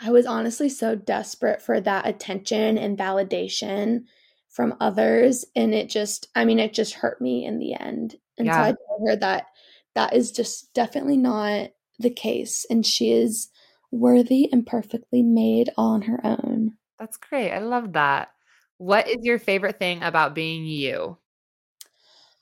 I 0.00 0.10
was 0.10 0.26
honestly 0.26 0.68
so 0.68 0.94
desperate 0.94 1.62
for 1.62 1.80
that 1.80 2.06
attention 2.06 2.78
and 2.78 2.98
validation 2.98 4.04
from 4.48 4.76
others. 4.80 5.44
And 5.54 5.74
it 5.74 5.88
just, 5.88 6.28
I 6.34 6.44
mean, 6.44 6.58
it 6.58 6.72
just 6.72 6.94
hurt 6.94 7.20
me 7.20 7.44
in 7.44 7.58
the 7.58 7.74
end. 7.74 8.16
And 8.38 8.46
yeah. 8.46 8.56
so 8.56 8.62
I 8.62 8.66
told 8.66 9.08
her 9.08 9.16
that 9.16 9.46
that 9.94 10.14
is 10.14 10.32
just 10.32 10.72
definitely 10.74 11.16
not 11.16 11.70
the 11.98 12.10
case. 12.10 12.66
And 12.68 12.84
she 12.84 13.12
is 13.12 13.48
worthy 13.90 14.48
and 14.52 14.66
perfectly 14.66 15.22
made 15.22 15.70
on 15.76 16.02
her 16.02 16.20
own. 16.24 16.72
That's 16.98 17.16
great. 17.16 17.52
I 17.52 17.58
love 17.58 17.92
that. 17.92 18.28
What 18.78 19.08
is 19.08 19.18
your 19.22 19.38
favorite 19.38 19.78
thing 19.78 20.02
about 20.02 20.34
being 20.34 20.64
you? 20.66 21.18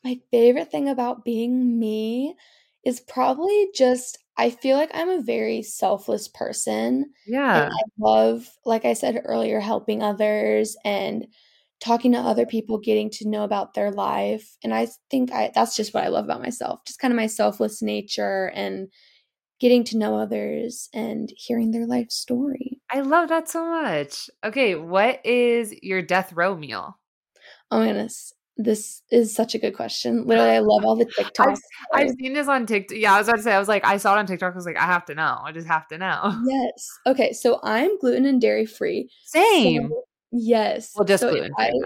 My 0.02 0.18
favorite 0.30 0.70
thing 0.70 0.88
about 0.88 1.24
being 1.24 1.78
me 1.78 2.34
is 2.84 3.00
probably 3.00 3.68
just 3.74 4.18
I 4.36 4.50
feel 4.50 4.76
like 4.76 4.90
I'm 4.94 5.10
a 5.10 5.22
very 5.22 5.62
selfless 5.62 6.28
person. 6.28 7.12
Yeah. 7.26 7.68
I 7.70 7.82
love, 7.98 8.48
like 8.64 8.84
I 8.84 8.94
said 8.94 9.20
earlier, 9.24 9.60
helping 9.60 10.02
others 10.02 10.76
and 10.84 11.26
talking 11.80 12.12
to 12.12 12.18
other 12.18 12.46
people, 12.46 12.78
getting 12.78 13.10
to 13.10 13.28
know 13.28 13.44
about 13.44 13.74
their 13.74 13.90
life. 13.90 14.56
And 14.62 14.72
I 14.74 14.88
think 15.10 15.32
I 15.32 15.50
that's 15.54 15.76
just 15.76 15.92
what 15.94 16.04
I 16.04 16.08
love 16.08 16.24
about 16.24 16.42
myself. 16.42 16.80
Just 16.86 16.98
kind 16.98 17.12
of 17.12 17.16
my 17.16 17.26
selfless 17.26 17.82
nature 17.82 18.50
and 18.54 18.88
getting 19.60 19.84
to 19.84 19.98
know 19.98 20.18
others 20.18 20.88
and 20.94 21.32
hearing 21.36 21.70
their 21.70 21.86
life 21.86 22.10
story. 22.10 22.80
I 22.90 23.00
love 23.00 23.28
that 23.30 23.48
so 23.48 23.64
much. 23.66 24.28
Okay, 24.44 24.74
what 24.74 25.24
is 25.24 25.74
your 25.82 26.02
death 26.02 26.32
row 26.32 26.56
meal? 26.56 26.98
Oh 27.70 27.80
my 27.80 27.86
goodness. 27.86 28.32
This 28.56 29.02
is 29.10 29.34
such 29.34 29.54
a 29.54 29.58
good 29.58 29.74
question. 29.74 30.26
Literally, 30.26 30.50
I 30.50 30.58
love 30.58 30.84
all 30.84 30.96
the 30.96 31.06
TikToks. 31.18 31.58
I've, 31.94 32.08
I've, 32.08 32.10
seen 32.20 32.34
this 32.34 32.48
on 32.48 32.66
TikTok. 32.66 32.98
Yeah, 32.98 33.14
I 33.14 33.18
was 33.18 33.28
about 33.28 33.38
to 33.38 33.42
say, 33.42 33.52
I 33.52 33.58
was 33.58 33.68
like, 33.68 33.84
I 33.84 33.96
saw 33.96 34.14
it 34.14 34.18
on 34.18 34.26
TikTok. 34.26 34.52
I 34.52 34.56
was 34.56 34.66
like, 34.66 34.76
I 34.76 34.86
have 34.86 35.04
to 35.06 35.14
know. 35.14 35.38
I 35.42 35.52
just 35.52 35.66
have 35.66 35.88
to 35.88 35.98
know. 35.98 36.38
Yes. 36.46 36.88
Okay. 37.06 37.32
So 37.32 37.60
I'm 37.62 37.98
gluten 37.98 38.26
and 38.26 38.40
dairy 38.40 38.66
free. 38.66 39.10
Same. 39.24 39.88
So, 39.88 40.04
yes. 40.32 40.92
Well, 40.94 41.06
just 41.06 41.22
so 41.22 41.30
gluten 41.30 41.52
free. 41.56 41.82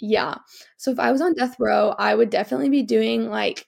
Yeah. 0.00 0.36
So 0.76 0.90
if 0.90 0.98
I 0.98 1.12
was 1.12 1.20
on 1.20 1.34
death 1.34 1.56
row, 1.58 1.94
I 1.98 2.14
would 2.14 2.30
definitely 2.30 2.70
be 2.70 2.82
doing 2.82 3.28
like, 3.28 3.66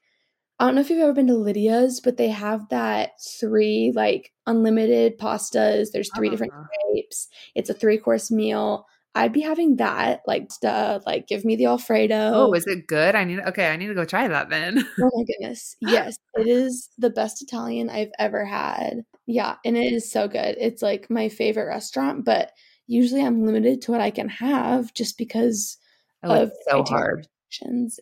I 0.58 0.66
don't 0.66 0.76
know 0.76 0.80
if 0.80 0.90
you've 0.90 1.00
ever 1.00 1.12
been 1.12 1.26
to 1.26 1.32
Lidia's, 1.32 2.00
but 2.00 2.16
they 2.16 2.28
have 2.28 2.68
that 2.68 3.12
three 3.40 3.92
like 3.94 4.32
unlimited 4.46 5.18
pastas. 5.18 5.90
There's 5.92 6.10
3 6.14 6.28
uh-huh. 6.28 6.30
different 6.30 6.52
types. 6.52 7.28
It's 7.54 7.68
a 7.68 7.74
three 7.74 7.98
course 7.98 8.30
meal. 8.30 8.86
I'd 9.14 9.32
be 9.32 9.42
having 9.42 9.76
that, 9.76 10.22
like 10.26 10.50
stuff, 10.50 11.02
like 11.04 11.26
give 11.26 11.44
me 11.44 11.56
the 11.56 11.66
Alfredo. 11.66 12.32
Oh, 12.34 12.52
is 12.54 12.66
it 12.66 12.86
good? 12.86 13.14
I 13.14 13.24
need 13.24 13.40
okay, 13.40 13.68
I 13.68 13.76
need 13.76 13.88
to 13.88 13.94
go 13.94 14.04
try 14.04 14.26
that 14.26 14.48
then. 14.48 14.78
oh 15.00 15.10
my 15.14 15.24
goodness. 15.24 15.76
Yes, 15.80 16.16
it 16.34 16.46
is 16.46 16.88
the 16.96 17.10
best 17.10 17.42
Italian 17.42 17.90
I've 17.90 18.12
ever 18.18 18.44
had. 18.44 19.02
Yeah, 19.26 19.56
and 19.64 19.76
it 19.76 19.92
is 19.92 20.10
so 20.10 20.28
good. 20.28 20.56
It's 20.58 20.82
like 20.82 21.10
my 21.10 21.28
favorite 21.28 21.66
restaurant, 21.66 22.24
but 22.24 22.52
usually 22.86 23.22
I'm 23.22 23.44
limited 23.44 23.82
to 23.82 23.92
what 23.92 24.00
I 24.00 24.10
can 24.10 24.28
have 24.28 24.94
just 24.94 25.18
because 25.18 25.76
oh, 26.22 26.42
of 26.42 26.52
so 26.68 26.82
hard. 26.82 27.28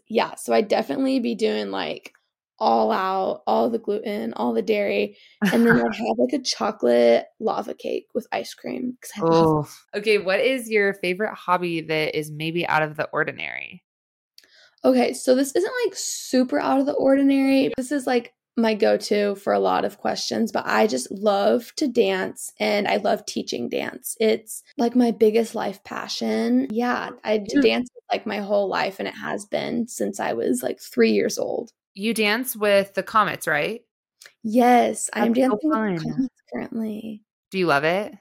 Yeah, 0.08 0.36
so 0.36 0.52
I'd 0.52 0.68
definitely 0.68 1.18
be 1.18 1.34
doing 1.34 1.72
like 1.72 2.12
all 2.60 2.92
out, 2.92 3.42
all 3.46 3.70
the 3.70 3.78
gluten, 3.78 4.34
all 4.34 4.52
the 4.52 4.62
dairy, 4.62 5.16
and 5.52 5.66
then 5.66 5.76
I'd 5.76 5.94
have 5.94 6.18
like 6.18 6.32
a 6.32 6.42
chocolate 6.42 7.26
lava 7.40 7.74
cake 7.74 8.08
with 8.14 8.26
ice 8.32 8.54
cream. 8.54 8.98
Oh, 9.20 9.68
okay. 9.94 10.18
What 10.18 10.40
is 10.40 10.70
your 10.70 10.94
favorite 10.94 11.34
hobby 11.34 11.80
that 11.82 12.16
is 12.16 12.30
maybe 12.30 12.66
out 12.66 12.82
of 12.82 12.96
the 12.96 13.08
ordinary? 13.12 13.82
Okay, 14.84 15.12
so 15.12 15.34
this 15.34 15.54
isn't 15.54 15.72
like 15.86 15.94
super 15.94 16.58
out 16.58 16.80
of 16.80 16.86
the 16.86 16.92
ordinary. 16.92 17.72
This 17.76 17.92
is 17.92 18.06
like 18.06 18.34
my 18.56 18.74
go 18.74 18.96
to 18.96 19.34
for 19.36 19.52
a 19.52 19.58
lot 19.58 19.84
of 19.84 19.98
questions, 19.98 20.52
but 20.52 20.64
I 20.66 20.86
just 20.86 21.10
love 21.10 21.72
to 21.76 21.88
dance 21.88 22.52
and 22.58 22.88
I 22.88 22.96
love 22.96 23.24
teaching 23.26 23.68
dance. 23.68 24.16
It's 24.20 24.62
like 24.76 24.96
my 24.96 25.10
biggest 25.10 25.54
life 25.54 25.82
passion. 25.84 26.68
Yeah, 26.70 27.10
I 27.24 27.38
hmm. 27.38 27.60
dance 27.60 27.88
like 28.10 28.26
my 28.26 28.38
whole 28.38 28.68
life 28.68 28.98
and 28.98 29.08
it 29.08 29.14
has 29.14 29.46
been 29.46 29.86
since 29.86 30.18
I 30.18 30.32
was 30.32 30.62
like 30.62 30.80
three 30.80 31.12
years 31.12 31.38
old 31.38 31.72
you 31.94 32.14
dance 32.14 32.56
with 32.56 32.94
the 32.94 33.02
Comets, 33.02 33.46
right? 33.46 33.82
Yes, 34.42 35.10
I'm 35.12 35.32
dancing 35.32 35.50
with 35.50 35.98
the 35.98 36.04
Comets 36.04 36.28
currently. 36.52 37.22
Do 37.50 37.58
you 37.58 37.66
love 37.66 37.84
it? 37.84 38.14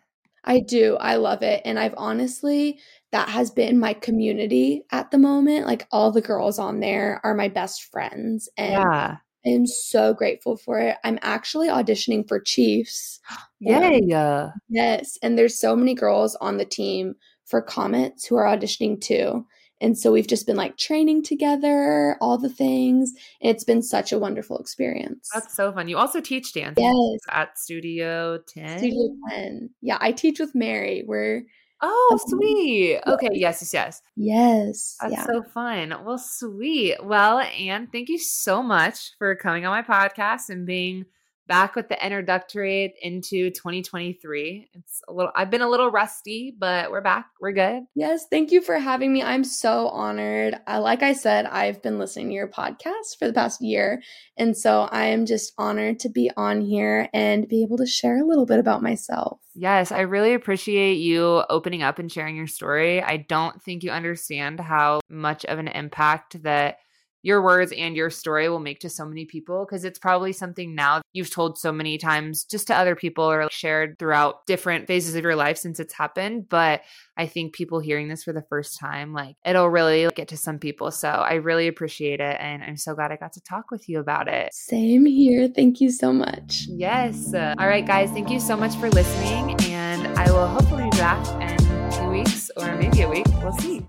I 0.43 0.61
do. 0.61 0.95
I 0.95 1.15
love 1.15 1.43
it. 1.43 1.61
And 1.65 1.77
I've 1.77 1.93
honestly, 1.97 2.79
that 3.11 3.29
has 3.29 3.51
been 3.51 3.79
my 3.79 3.93
community 3.93 4.83
at 4.91 5.11
the 5.11 5.17
moment. 5.17 5.67
Like 5.67 5.87
all 5.91 6.11
the 6.11 6.21
girls 6.21 6.59
on 6.59 6.79
there 6.79 7.21
are 7.23 7.35
my 7.35 7.49
best 7.49 7.83
friends. 7.91 8.49
And 8.57 8.73
yeah. 8.73 9.17
I 9.45 9.49
am 9.49 9.67
so 9.67 10.13
grateful 10.13 10.57
for 10.57 10.79
it. 10.79 10.97
I'm 11.03 11.19
actually 11.21 11.67
auditioning 11.67 12.27
for 12.27 12.39
Chiefs. 12.39 13.19
Yay. 13.59 14.11
Um, 14.13 14.51
yes. 14.69 15.17
And 15.21 15.37
there's 15.37 15.59
so 15.59 15.75
many 15.75 15.93
girls 15.93 16.35
on 16.35 16.57
the 16.57 16.65
team 16.65 17.15
for 17.45 17.61
Comets 17.61 18.25
who 18.25 18.35
are 18.35 18.45
auditioning 18.45 18.99
too. 18.99 19.45
And 19.81 19.97
so 19.97 20.11
we've 20.11 20.27
just 20.27 20.45
been 20.45 20.57
like 20.57 20.77
training 20.77 21.23
together, 21.23 22.17
all 22.21 22.37
the 22.37 22.49
things. 22.49 23.13
And 23.41 23.55
it's 23.55 23.63
been 23.63 23.81
such 23.81 24.11
a 24.11 24.19
wonderful 24.19 24.57
experience. 24.57 25.29
That's 25.33 25.55
so 25.55 25.71
fun. 25.71 25.87
You 25.87 25.97
also 25.97 26.21
teach 26.21 26.53
dance 26.53 26.75
yes. 26.77 27.19
at 27.29 27.57
Studio 27.57 28.39
10. 28.47 28.79
Studio 28.79 29.15
10. 29.29 29.69
Yeah, 29.81 29.97
I 30.01 30.11
teach 30.11 30.39
with 30.39 30.53
Mary. 30.53 31.03
We're 31.05 31.43
Oh, 31.81 32.09
um, 32.11 32.19
sweet. 32.27 32.99
Okay, 33.07 33.29
yes, 33.33 33.61
yes, 33.61 33.73
yes. 33.73 34.01
Yes. 34.17 34.97
That's 34.99 35.13
yeah. 35.13 35.25
so 35.25 35.43
fun. 35.43 35.95
Well, 36.03 36.17
sweet. 36.17 36.95
Well, 37.03 37.39
Anne, 37.39 37.87
thank 37.87 38.09
you 38.09 38.19
so 38.19 38.61
much 38.61 39.13
for 39.17 39.33
coming 39.35 39.65
on 39.65 39.71
my 39.71 39.81
podcast 39.81 40.49
and 40.49 40.65
being 40.65 41.05
back 41.49 41.75
with 41.75 41.89
the 41.89 42.05
introductory 42.05 42.93
into 43.01 43.49
2023. 43.49 44.69
It's 44.75 45.01
a 45.07 45.11
little 45.11 45.31
I've 45.35 45.49
been 45.49 45.63
a 45.63 45.67
little 45.67 45.89
rusty, 45.89 46.55
but 46.57 46.91
we're 46.91 47.01
back. 47.01 47.25
We're 47.41 47.51
good. 47.51 47.83
Yes, 47.95 48.27
thank 48.29 48.51
you 48.51 48.61
for 48.61 48.77
having 48.77 49.11
me. 49.11 49.23
I'm 49.23 49.43
so 49.43 49.89
honored. 49.89 50.55
Uh, 50.67 50.79
like 50.79 51.01
I 51.01 51.13
said, 51.13 51.47
I've 51.47 51.81
been 51.81 51.97
listening 51.97 52.29
to 52.29 52.35
your 52.35 52.47
podcast 52.47 53.17
for 53.17 53.27
the 53.27 53.33
past 53.33 53.61
year, 53.61 54.01
and 54.37 54.55
so 54.55 54.87
I 54.91 55.07
am 55.07 55.25
just 55.25 55.51
honored 55.57 55.99
to 56.01 56.09
be 56.09 56.29
on 56.37 56.61
here 56.61 57.09
and 57.13 57.47
be 57.47 57.63
able 57.63 57.77
to 57.77 57.87
share 57.87 58.21
a 58.21 58.25
little 58.25 58.45
bit 58.45 58.59
about 58.59 58.83
myself. 58.83 59.39
Yes, 59.55 59.91
I 59.91 60.01
really 60.01 60.35
appreciate 60.35 60.99
you 60.99 61.43
opening 61.49 61.81
up 61.81 61.97
and 61.97 62.11
sharing 62.11 62.35
your 62.35 62.47
story. 62.47 63.01
I 63.01 63.17
don't 63.17 63.61
think 63.61 63.83
you 63.83 63.89
understand 63.89 64.59
how 64.59 65.01
much 65.09 65.43
of 65.45 65.57
an 65.57 65.67
impact 65.67 66.43
that 66.43 66.77
your 67.21 67.41
words 67.41 67.71
and 67.75 67.95
your 67.95 68.09
story 68.09 68.49
will 68.49 68.59
make 68.59 68.79
to 68.79 68.89
so 68.89 69.05
many 69.05 69.25
people 69.25 69.65
because 69.65 69.83
it's 69.83 69.99
probably 69.99 70.31
something 70.31 70.75
now 70.75 71.01
you've 71.13 71.33
told 71.33 71.57
so 71.57 71.71
many 71.71 71.97
times 71.97 72.43
just 72.43 72.67
to 72.67 72.75
other 72.75 72.95
people 72.95 73.23
or 73.23 73.49
shared 73.51 73.97
throughout 73.99 74.45
different 74.45 74.87
phases 74.87 75.15
of 75.15 75.23
your 75.23 75.35
life 75.35 75.57
since 75.57 75.79
it's 75.79 75.93
happened 75.93 76.47
but 76.49 76.81
i 77.17 77.25
think 77.27 77.53
people 77.53 77.79
hearing 77.79 78.07
this 78.07 78.23
for 78.23 78.33
the 78.33 78.45
first 78.49 78.79
time 78.79 79.13
like 79.13 79.35
it'll 79.45 79.69
really 79.69 80.09
get 80.15 80.27
to 80.27 80.37
some 80.37 80.59
people 80.59 80.91
so 80.91 81.09
i 81.09 81.33
really 81.33 81.67
appreciate 81.67 82.19
it 82.19 82.37
and 82.39 82.63
i'm 82.63 82.77
so 82.77 82.93
glad 82.95 83.11
i 83.11 83.15
got 83.15 83.33
to 83.33 83.41
talk 83.41 83.71
with 83.71 83.87
you 83.89 83.99
about 83.99 84.27
it. 84.27 84.53
Same 84.53 85.05
here. 85.05 85.47
Thank 85.47 85.81
you 85.81 85.89
so 85.89 86.13
much. 86.13 86.65
Yes. 86.69 87.33
All 87.33 87.67
right 87.67 87.85
guys 87.85 88.11
thank 88.11 88.29
you 88.29 88.39
so 88.39 88.55
much 88.55 88.75
for 88.75 88.89
listening 88.89 89.55
and 89.71 90.07
i 90.17 90.31
will 90.31 90.47
hopefully 90.47 90.83
be 90.83 90.97
back 90.97 91.25
in 91.41 91.91
two 91.91 92.09
weeks 92.09 92.49
or 92.57 92.75
maybe 92.75 93.01
a 93.01 93.09
week. 93.09 93.25
We'll 93.41 93.53
see 93.53 93.85